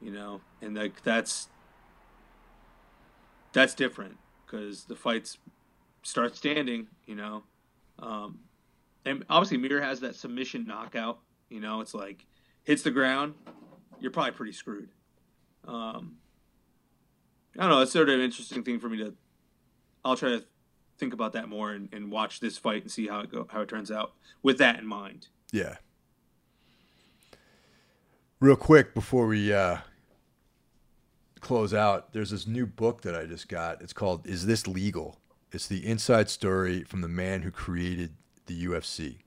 [0.00, 1.48] you know and like that's
[3.52, 5.38] that's different because the fights
[6.02, 7.42] start standing you know?
[7.98, 8.40] Um
[9.04, 11.18] and obviously Mir has that submission knockout
[11.48, 11.80] you know?
[11.80, 12.26] It's like
[12.64, 13.34] hits the ground
[13.98, 14.90] you're probably pretty screwed.
[15.66, 16.16] Um
[17.58, 19.14] i don't know it's sort of an interesting thing for me to
[20.04, 20.44] i'll try to
[20.98, 23.60] think about that more and, and watch this fight and see how it go how
[23.60, 24.12] it turns out
[24.42, 25.28] with that in mind.
[25.52, 25.76] Yeah.
[28.40, 29.78] Real quick before we uh,
[31.46, 33.80] close out, there's this new book that I just got.
[33.82, 35.18] It's called "Is This Legal?"
[35.52, 38.14] It's the inside story from the man who created
[38.46, 39.18] the UFC.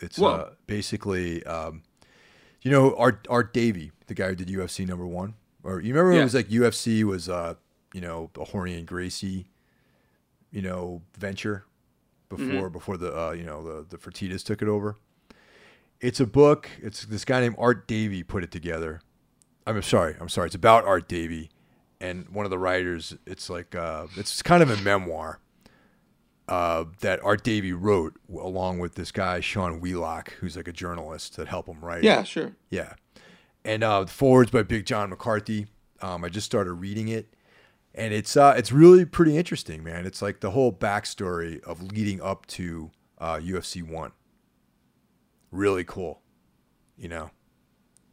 [0.00, 1.82] It's uh, basically, um,
[2.62, 6.10] you know, Art Art Davie, the guy who did UFC number one, or you remember
[6.10, 6.22] when Yeah.
[6.22, 7.54] it was like UFC was, uh,
[7.92, 9.48] you know, a Horny and Gracie,
[10.50, 11.64] you know, venture
[12.28, 14.96] before before the uh, you know the the Fertitas took it over.
[16.00, 16.68] It's a book.
[16.80, 19.00] It's this guy named Art Davie put it together.
[19.68, 20.16] I'm sorry.
[20.18, 20.46] I'm sorry.
[20.46, 21.50] It's about Art Davie,
[22.00, 23.14] and one of the writers.
[23.26, 25.40] It's like uh, it's kind of a memoir
[26.48, 31.36] uh, that Art Davie wrote along with this guy Sean Wheelock, who's like a journalist
[31.36, 32.02] that helped him write.
[32.02, 32.94] Yeah, sure Yeah.
[33.64, 35.66] And uh, the forwards by Big John McCarthy.
[36.00, 37.34] Um, I just started reading it,
[37.94, 40.06] and it's uh, it's really pretty interesting, man.
[40.06, 44.12] It's like the whole backstory of leading up to uh, UFC one.
[45.50, 46.22] Really cool,
[46.96, 47.30] you know.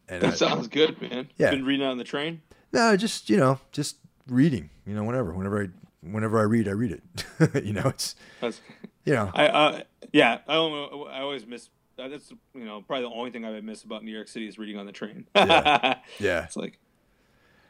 [0.08, 1.52] And that I- sounds good man Yeah.
[1.52, 2.42] been reading on the train
[2.74, 4.70] no, just you know, just reading.
[4.86, 5.68] You know, whenever, whenever I,
[6.06, 7.64] whenever I read, I read it.
[7.66, 8.60] you know, it's That's,
[9.06, 11.70] you know, I uh, yeah, I don't, I always miss.
[11.98, 14.46] uh, That's you know probably the only thing I would miss about New York City
[14.48, 15.26] is reading on the train.
[15.36, 16.00] Yeah.
[16.20, 16.78] yeah, it's like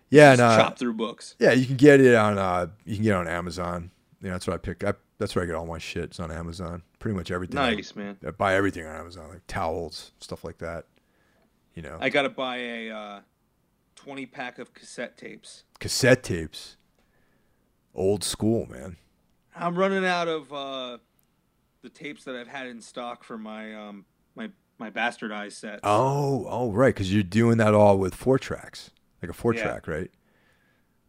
[0.09, 1.35] yeah, just and uh, chop through books.
[1.37, 3.91] Yeah, you can get it on uh you can get it on Amazon.
[4.23, 4.83] You know, that's what I pick.
[4.83, 6.05] I, that's where I get all my shit.
[6.05, 6.81] It's on Amazon.
[6.97, 7.59] Pretty much everything.
[7.59, 8.17] I- Nice man.
[8.25, 10.85] I, buy everything on Amazon, like towels, stuff like that.
[11.75, 13.19] You know, I gotta buy a uh,
[13.95, 15.63] twenty pack of cassette tapes.
[15.79, 16.77] cassette tapes.
[17.93, 18.97] Old school, man.
[19.55, 20.97] I'm running out of uh,
[21.81, 25.79] the tapes that I've had in stock for my um, my my bastardized set.
[25.83, 28.91] Oh, oh, right, because you're doing that all with four tracks,
[29.21, 29.63] like a four Yeah.
[29.63, 30.11] track, right?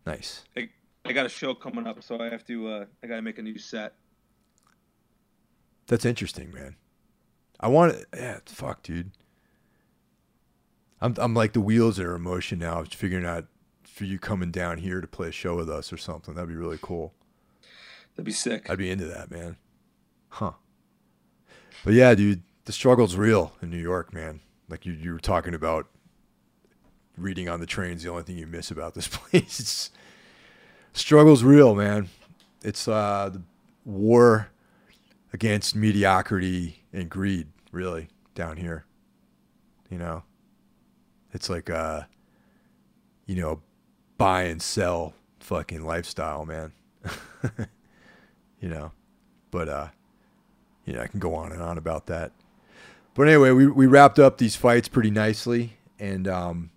[0.04, 0.44] Nice.
[0.56, 0.68] I,
[1.04, 2.68] I got a show coming up, so I have to.
[2.68, 3.94] Uh, I got to make a new set.
[5.88, 6.76] That's interesting, man.
[7.60, 8.06] I want to.
[8.14, 9.12] Yeah, fuck, dude.
[11.00, 12.82] I'm I'm like the wheels are in motion now.
[12.84, 13.46] Figuring out
[13.84, 16.34] for you coming down here to play a show with us or something.
[16.34, 17.14] That'd be really cool.
[18.14, 18.68] That'd be sick.
[18.70, 19.56] I'd be into that, man.
[20.28, 20.52] Huh.
[21.84, 24.40] But yeah, dude, the struggle's real in New York, man.
[24.68, 25.86] Like you, you were talking about
[27.16, 29.60] reading on the trains, the only thing you miss about this place.
[29.60, 29.90] It's,
[30.92, 32.08] struggle's real, man.
[32.62, 33.42] It's uh, the
[33.84, 34.50] war
[35.32, 38.84] against mediocrity and greed, really, down here.
[39.90, 40.24] You know,
[41.36, 42.08] it's like a,
[43.26, 43.60] you know,
[44.16, 46.72] buy and sell fucking lifestyle, man.
[48.60, 48.90] you know,
[49.50, 49.88] but uh,
[50.86, 52.32] you know, I can go on and on about that.
[53.14, 56.70] But anyway, we we wrapped up these fights pretty nicely, and um,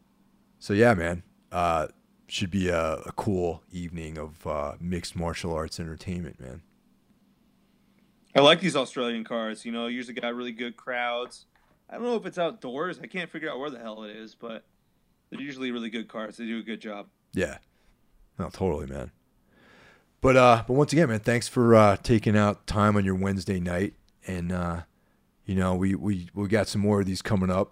[0.60, 1.24] so yeah, man,
[1.54, 1.88] uh,
[2.28, 6.62] should be a, a cool evening of uh, mixed martial arts entertainment, man.
[8.36, 9.64] I like these Australian cards.
[9.64, 11.46] You know, usually got really good crowds.
[11.90, 13.00] I don't know if it's outdoors.
[13.02, 14.64] I can't figure out where the hell it is, but
[15.30, 16.38] they're usually really good cards.
[16.38, 17.08] They do a good job.
[17.34, 17.58] Yeah,
[18.38, 19.12] no, totally, man.
[20.22, 23.60] But uh, but once again, man, thanks for uh, taking out time on your Wednesday
[23.60, 23.94] night,
[24.28, 24.82] and uh,
[25.46, 27.72] you know we we we got some more of these coming up.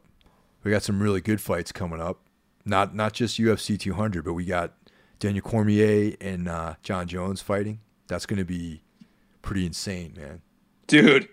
[0.64, 2.22] We got some really good fights coming up.
[2.65, 4.73] Not not just UFC 200, but we got
[5.19, 7.80] Daniel Cormier and uh, Jon Jones fighting.
[8.07, 8.81] That's going to be
[9.41, 10.41] pretty insane, man.
[10.88, 11.30] Dude,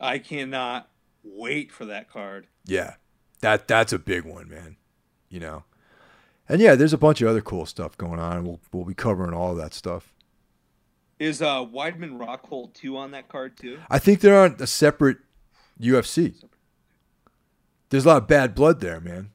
[0.00, 0.88] I cannot
[1.22, 2.46] wait for that card.
[2.64, 2.94] Yeah,
[3.40, 4.76] that that's a big one, man.
[5.28, 5.64] You know,
[6.48, 8.44] and yeah, there's a bunch of other cool stuff going on.
[8.44, 10.12] We'll we'll be covering all of that stuff.
[11.18, 13.78] Is uh Weidman Rockhold 2 on that card too?
[13.90, 15.18] I think they're on a separate
[15.80, 16.34] UFC.
[17.90, 19.30] There's a lot of bad blood there, man.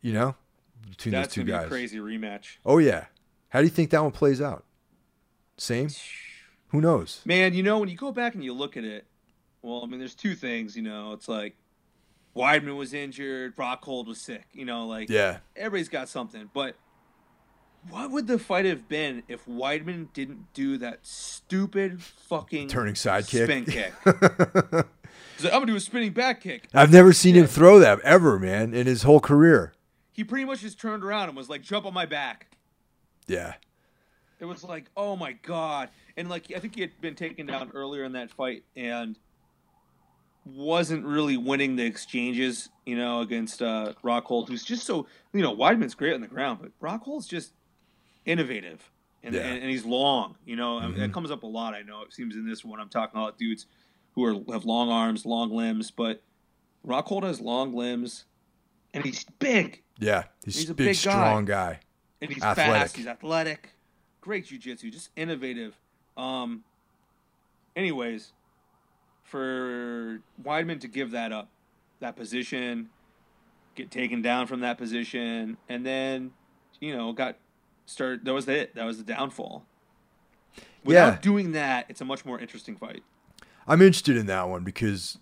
[0.00, 0.36] You know,
[0.88, 1.68] between That's those two guys.
[1.68, 2.56] crazy rematch.
[2.64, 3.06] Oh yeah.
[3.48, 4.64] How do you think that one plays out?
[5.58, 5.88] Same?
[6.68, 7.20] Who knows?
[7.26, 9.06] Man, you know, when you go back and you look at it,
[9.62, 11.12] well, I mean, there's two things, you know.
[11.12, 11.54] It's like
[12.36, 15.38] Weidman was injured, Rockhold was sick, you know, like Yeah.
[15.56, 16.50] everybody's got something.
[16.52, 16.76] But
[17.90, 23.26] what would the fight have been if Weidman didn't do that stupid fucking Turning side
[23.26, 23.44] kick.
[23.44, 23.92] spin kick?
[25.36, 26.68] He's like, I'm gonna do a spinning back kick.
[26.72, 29.72] I've never seen him throw that ever, man, in his whole career.
[30.12, 32.56] He pretty much just turned around and was like, jump on my back.
[33.26, 33.54] Yeah.
[34.40, 37.70] It was like, oh my god, and like I think he had been taken down
[37.74, 39.18] earlier in that fight and
[40.44, 45.54] wasn't really winning the exchanges, you know, against uh, Rockhold, who's just so you know
[45.56, 47.52] Weidman's great on the ground, but Rockhold's just
[48.24, 48.90] innovative
[49.22, 49.42] and, Yeah.
[49.42, 50.36] and, and he's long.
[50.44, 51.74] You know, I mean, that comes up a lot.
[51.74, 53.66] I know it seems in this one I'm talking about dudes
[54.14, 56.22] who are have long arms, long limbs, but
[56.86, 58.24] Rockhold has long limbs
[58.94, 60.24] and he's big Yeah.
[60.44, 60.98] He's, He's a big, big guy.
[61.12, 61.80] strong guy.
[62.20, 62.72] and he's Athletic.
[62.74, 62.96] fast.
[62.96, 63.70] He's athletic.
[64.20, 65.74] Great jujitsu, just innovative.
[66.16, 66.64] Um.
[67.74, 68.32] Anyways,
[69.32, 71.48] for Weidman to give that up,
[72.00, 72.90] that position,
[73.74, 76.32] get taken down from that position, and then,
[76.80, 77.38] you know, got
[77.86, 78.24] start.
[78.26, 78.74] That was it.
[78.74, 79.64] That was the downfall.
[80.84, 81.18] Without Yeah.
[81.20, 83.02] doing that, it's a much more interesting fight.
[83.66, 85.18] I'm interested in that one because,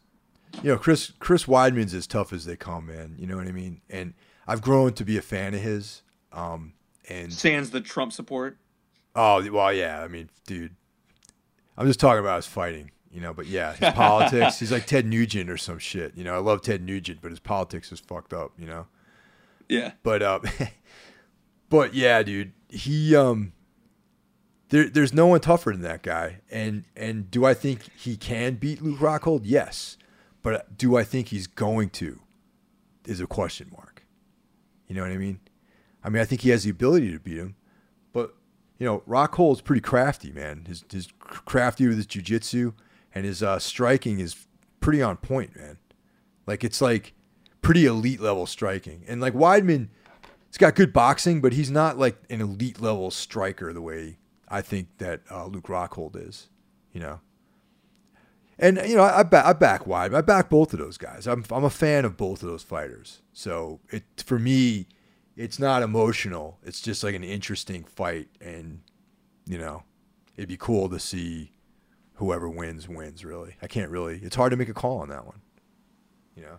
[0.62, 3.14] you know, Chris Chris Weidman's as tough as they come, man.
[3.16, 3.80] You know what I mean?
[3.88, 4.14] And
[4.46, 6.02] I've grown to be a fan of his.
[6.32, 6.72] Um,
[7.08, 8.56] and Sans the Trump support.
[9.14, 10.02] oh well, yeah.
[10.02, 10.74] I mean, dude,
[11.76, 13.32] I'm just talking about his fighting, you know.
[13.32, 14.58] But yeah, his politics.
[14.58, 16.16] He's like Ted Nugent or some shit.
[16.16, 18.52] You know, I love Ted Nugent, but his politics is fucked up.
[18.58, 18.86] You know.
[19.68, 19.92] Yeah.
[20.02, 20.40] But uh,
[21.68, 23.52] but yeah, dude, he um,
[24.70, 26.40] there there's no one tougher than that guy.
[26.50, 29.42] And and do I think he can beat Luke Rockhold?
[29.44, 29.96] Yes,
[30.42, 32.20] but do I think he's going to?
[33.06, 34.04] Is a question mark.
[34.86, 35.40] You know what I mean?
[36.02, 37.56] I mean, I think he has the ability to beat him,
[38.12, 38.34] but
[38.78, 40.64] you know, Rockhold's pretty crafty, man.
[40.66, 42.74] His his crafty with his jujitsu
[43.14, 44.46] and his uh, striking is
[44.80, 45.78] pretty on point, man.
[46.46, 47.14] Like it's like
[47.62, 49.04] pretty elite level striking.
[49.06, 49.88] And like Weidman,
[50.48, 54.18] he's got good boxing, but he's not like an elite level striker the way
[54.48, 56.48] I think that uh, Luke Rockhold is.
[56.92, 57.20] You know.
[58.58, 60.16] And you know, I, I, back, I back Weidman.
[60.16, 61.26] I back both of those guys.
[61.26, 63.22] I'm I'm a fan of both of those fighters.
[63.32, 64.86] So it for me,
[65.36, 66.58] it's not emotional.
[66.62, 68.80] It's just like an interesting fight, and
[69.46, 69.84] you know,
[70.36, 71.52] it'd be cool to see
[72.20, 73.24] whoever wins wins.
[73.24, 74.20] Really, I can't really.
[74.22, 75.40] It's hard to make a call on that one.
[76.36, 76.58] You know,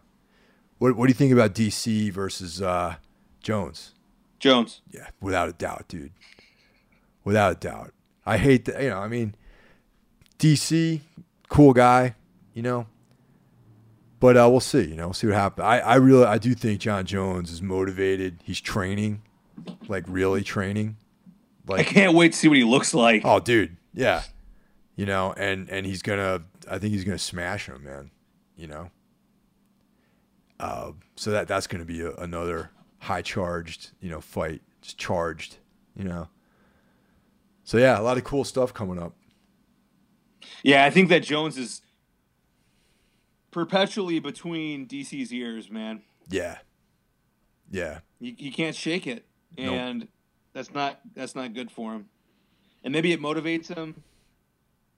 [0.79, 2.95] what what do you think about DC versus uh,
[3.41, 3.93] Jones?
[4.39, 4.81] Jones.
[4.89, 6.11] Yeah, without a doubt, dude.
[7.23, 7.93] Without a doubt.
[8.25, 8.81] I hate that.
[8.81, 9.35] You know, I mean,
[10.39, 11.01] DC,
[11.47, 12.15] cool guy.
[12.53, 12.87] You know,
[14.19, 14.83] but uh, we'll see.
[14.83, 15.63] You know, we'll see what happens.
[15.63, 18.39] I, I really, I do think Jon Jones is motivated.
[18.43, 19.21] He's training,
[19.87, 20.97] like really training.
[21.67, 23.21] Like I can't wait to see what he looks like.
[23.23, 24.23] oh, dude, yeah,
[24.95, 26.43] you know, and and he's gonna.
[26.69, 28.11] I think he's gonna smash him, man.
[28.55, 28.91] You know.
[30.59, 32.69] Uh, so that that's gonna be a, another
[32.99, 35.57] high charged, you know, fight, just charged,
[35.95, 36.27] you know.
[37.63, 39.15] So yeah, a lot of cool stuff coming up.
[40.63, 41.81] Yeah, I think that Jones is
[43.51, 46.01] perpetually between DC's ears, man.
[46.29, 46.57] Yeah,
[47.71, 49.25] yeah, You, you can't shake it,
[49.57, 49.73] Nope.
[49.73, 50.07] and
[50.53, 52.05] that's not that's not good for him.
[52.83, 54.03] And maybe it motivates him,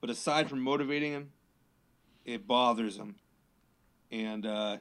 [0.04, 1.30] but aside from motivating him,
[2.26, 3.14] it bothers him.
[4.12, 4.76] And uh,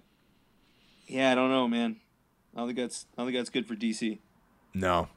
[1.07, 1.95] yeah, I don't know, man.
[2.53, 4.19] I don't think that's I don't think that's good for DC.
[4.73, 5.07] no,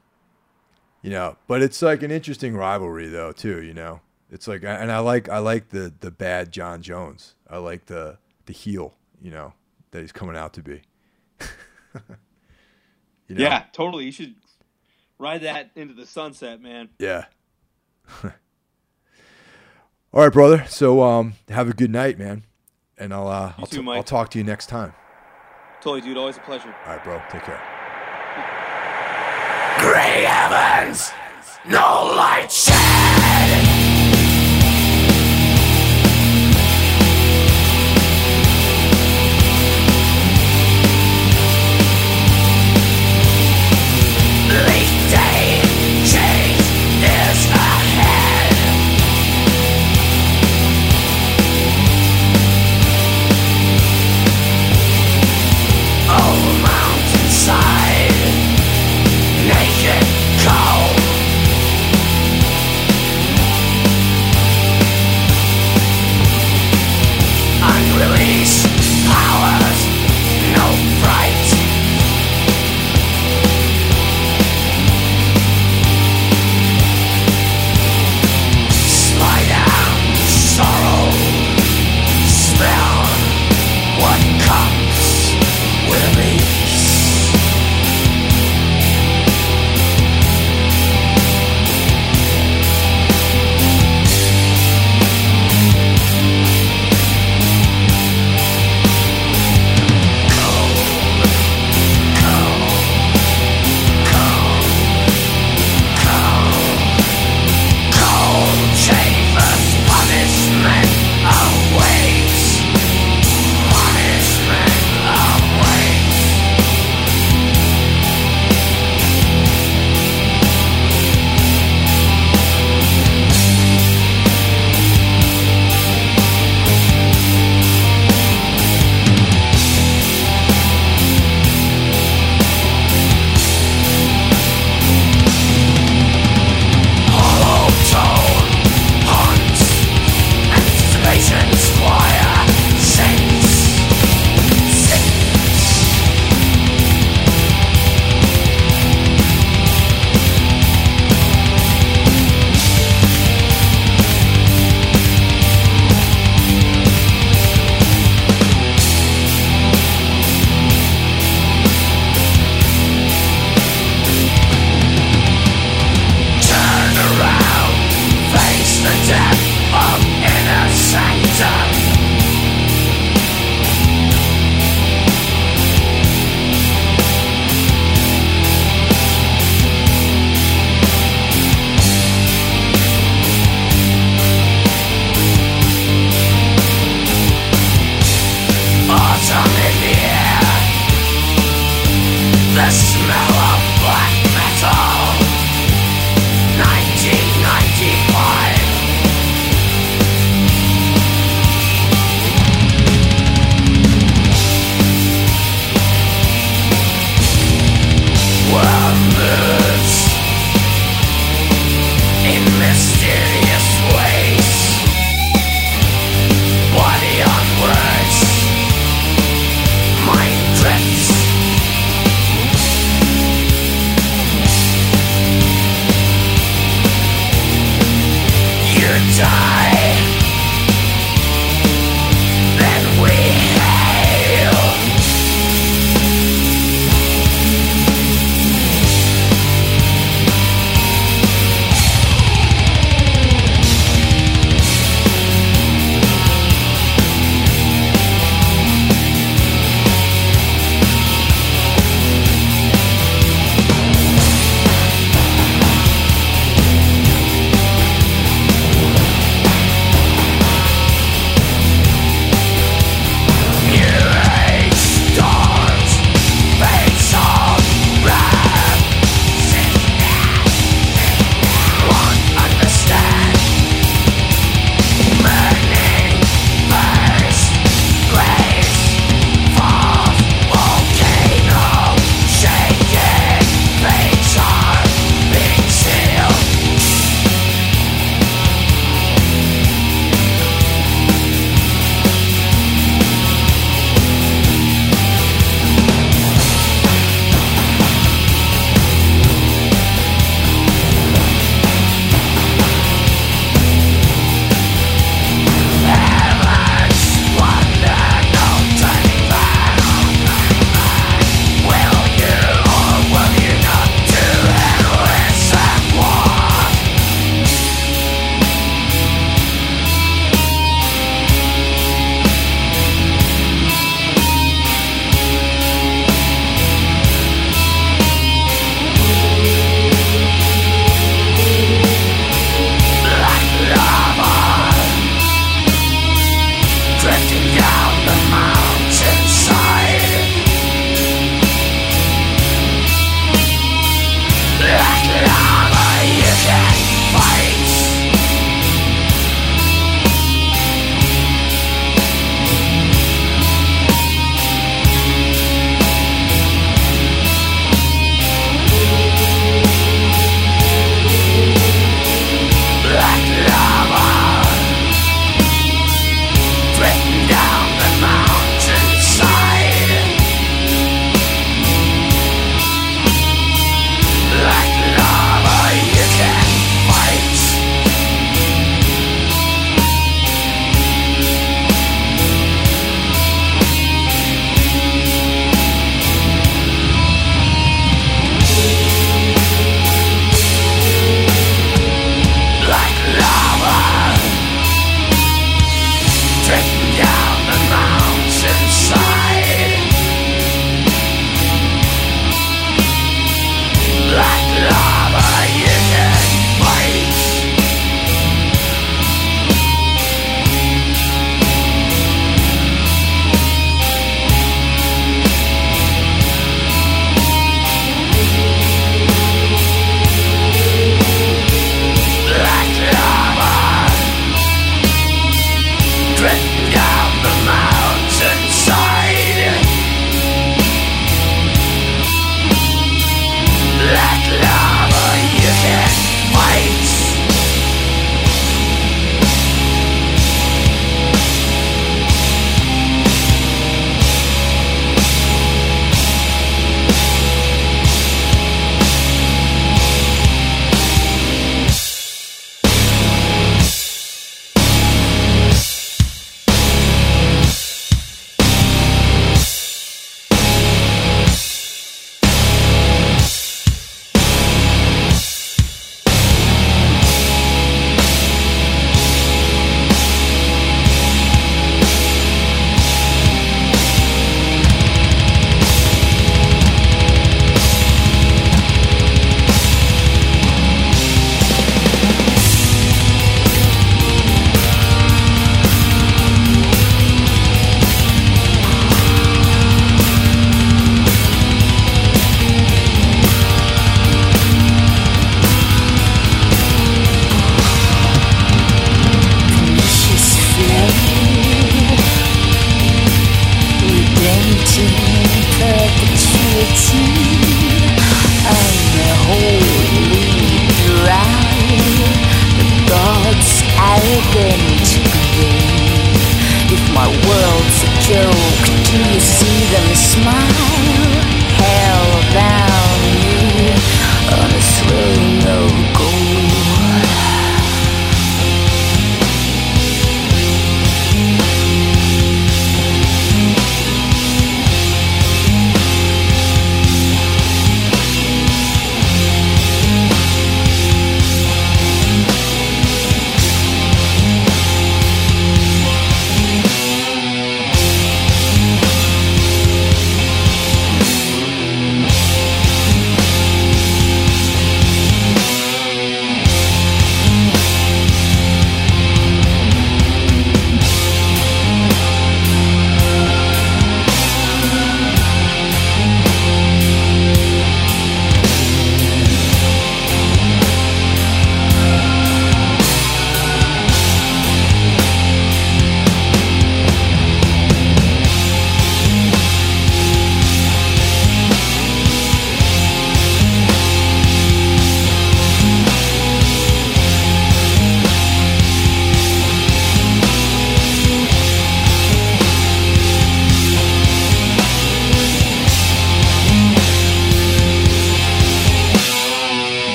[1.01, 3.61] you know, but it's like an interesting rivalry though too.
[3.61, 3.99] You know,
[4.31, 7.35] it's like, and I like I like the the bad Jon Jones.
[7.49, 8.93] I like the the heel.
[9.21, 9.53] You know
[9.91, 10.83] that he's coming out to be.
[13.27, 13.43] you know?
[13.43, 14.05] Yeah, totally.
[14.05, 14.35] You should
[15.19, 16.87] ride that into the sunset, man.
[16.97, 17.25] Yeah.
[20.13, 20.65] All right, brother.
[20.67, 22.43] So um, have a good night, man,
[22.97, 23.97] and I'll uh, I'll, too, t- Mike.
[23.97, 24.93] I'll talk to you next time.
[25.81, 26.17] Totally, dude.
[26.17, 26.73] Always a pleasure.
[26.85, 27.21] All right, bro.
[27.29, 27.61] Take care.
[29.79, 31.11] Gray heavens,
[31.67, 32.51] no light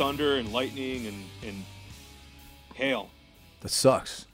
[0.00, 1.62] thunder and lightning and, and
[2.74, 3.10] hail.
[3.60, 4.24] That sucks.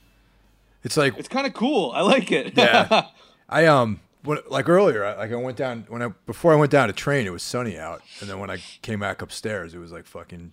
[0.84, 1.90] It's like It's kind of cool.
[1.93, 2.56] I like it.
[2.56, 3.06] Yeah.
[3.48, 6.70] I um when, like earlier, I, like I went down when I before I went
[6.70, 9.78] down to train, it was sunny out, and then when I came back upstairs, it
[9.78, 10.52] was like fucking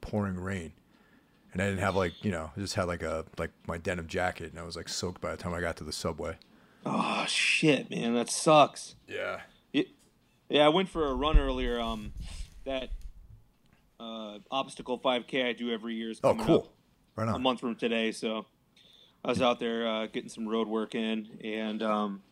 [0.00, 0.72] pouring rain,
[1.52, 4.06] and I didn't have like you know I just had like a like my denim
[4.06, 6.36] jacket, and I was like soaked by the time I got to the subway.
[6.86, 8.94] oh shit, man, that sucks.
[9.08, 9.40] Yeah.
[9.72, 9.88] It,
[10.48, 11.80] yeah, I went for a run earlier.
[11.80, 12.12] Um,
[12.64, 12.90] that
[14.00, 16.72] uh, obstacle 5K I do every year is Oh, cool.
[17.16, 18.10] Right a month from today.
[18.12, 18.46] So
[19.24, 22.22] I was out there uh, getting some road work in, and um,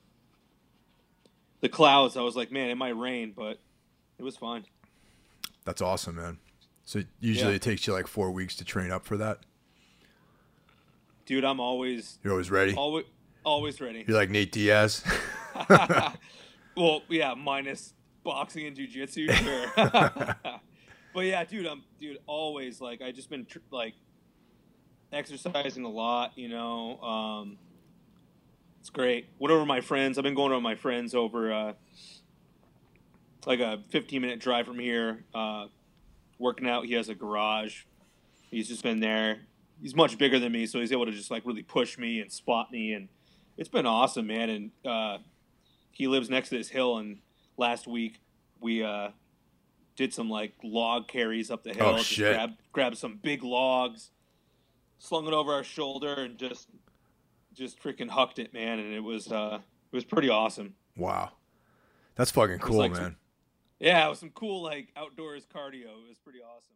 [1.61, 2.17] the clouds.
[2.17, 3.61] I was like, man, it might rain, but
[4.19, 4.65] it was fine.
[5.65, 6.39] That's awesome, man.
[6.85, 7.57] So usually Yeah.
[7.57, 9.39] it takes you like four weeks to train up for that.
[11.27, 12.75] Dude, I'm always, You're always ready.
[12.75, 13.05] always,
[13.45, 14.05] always ready.
[14.07, 15.05] You're like Nate Diaz.
[16.75, 17.93] Well, yeah, minus
[18.25, 20.37] boxing and jujitsu, sure.
[21.15, 23.95] but yeah, dude, I'm dude always like I just been tr- like
[25.13, 27.01] exercising a lot, you know.
[27.01, 27.59] Um,
[28.81, 29.29] it's great.
[29.39, 30.19] Went over my friends.
[30.19, 31.73] I've been going over my friends over uh,
[33.47, 35.25] like a 15 minute drive from here.
[35.35, 35.67] Uh,
[36.39, 36.87] working out.
[36.87, 37.85] He has a garage.
[38.51, 39.41] He's just been there.
[39.81, 42.31] He's much bigger than me, so he's able to just like really push me and
[42.31, 43.09] spot me, and
[43.57, 44.49] it's been awesome, man.
[44.49, 45.19] And uh,
[45.91, 47.19] he lives next to this hill and
[47.57, 48.21] last week
[48.61, 49.11] we uh
[49.97, 51.87] did some like log carries up the hill.
[51.87, 52.35] Oh, just shit.
[52.35, 54.11] Grabbed, grabbed some big logs,
[54.99, 56.69] slung it over our shoulder, and just
[57.55, 58.79] just freaking hucked it, man.
[58.79, 59.59] And it was uh,
[59.93, 60.75] it was pretty awesome.
[60.97, 61.33] Wow.
[62.15, 63.01] That's fucking cool, like man.
[63.01, 63.17] some-
[63.81, 65.85] Yeah, it was some cool like outdoors cardio.
[66.05, 66.75] It was pretty awesome.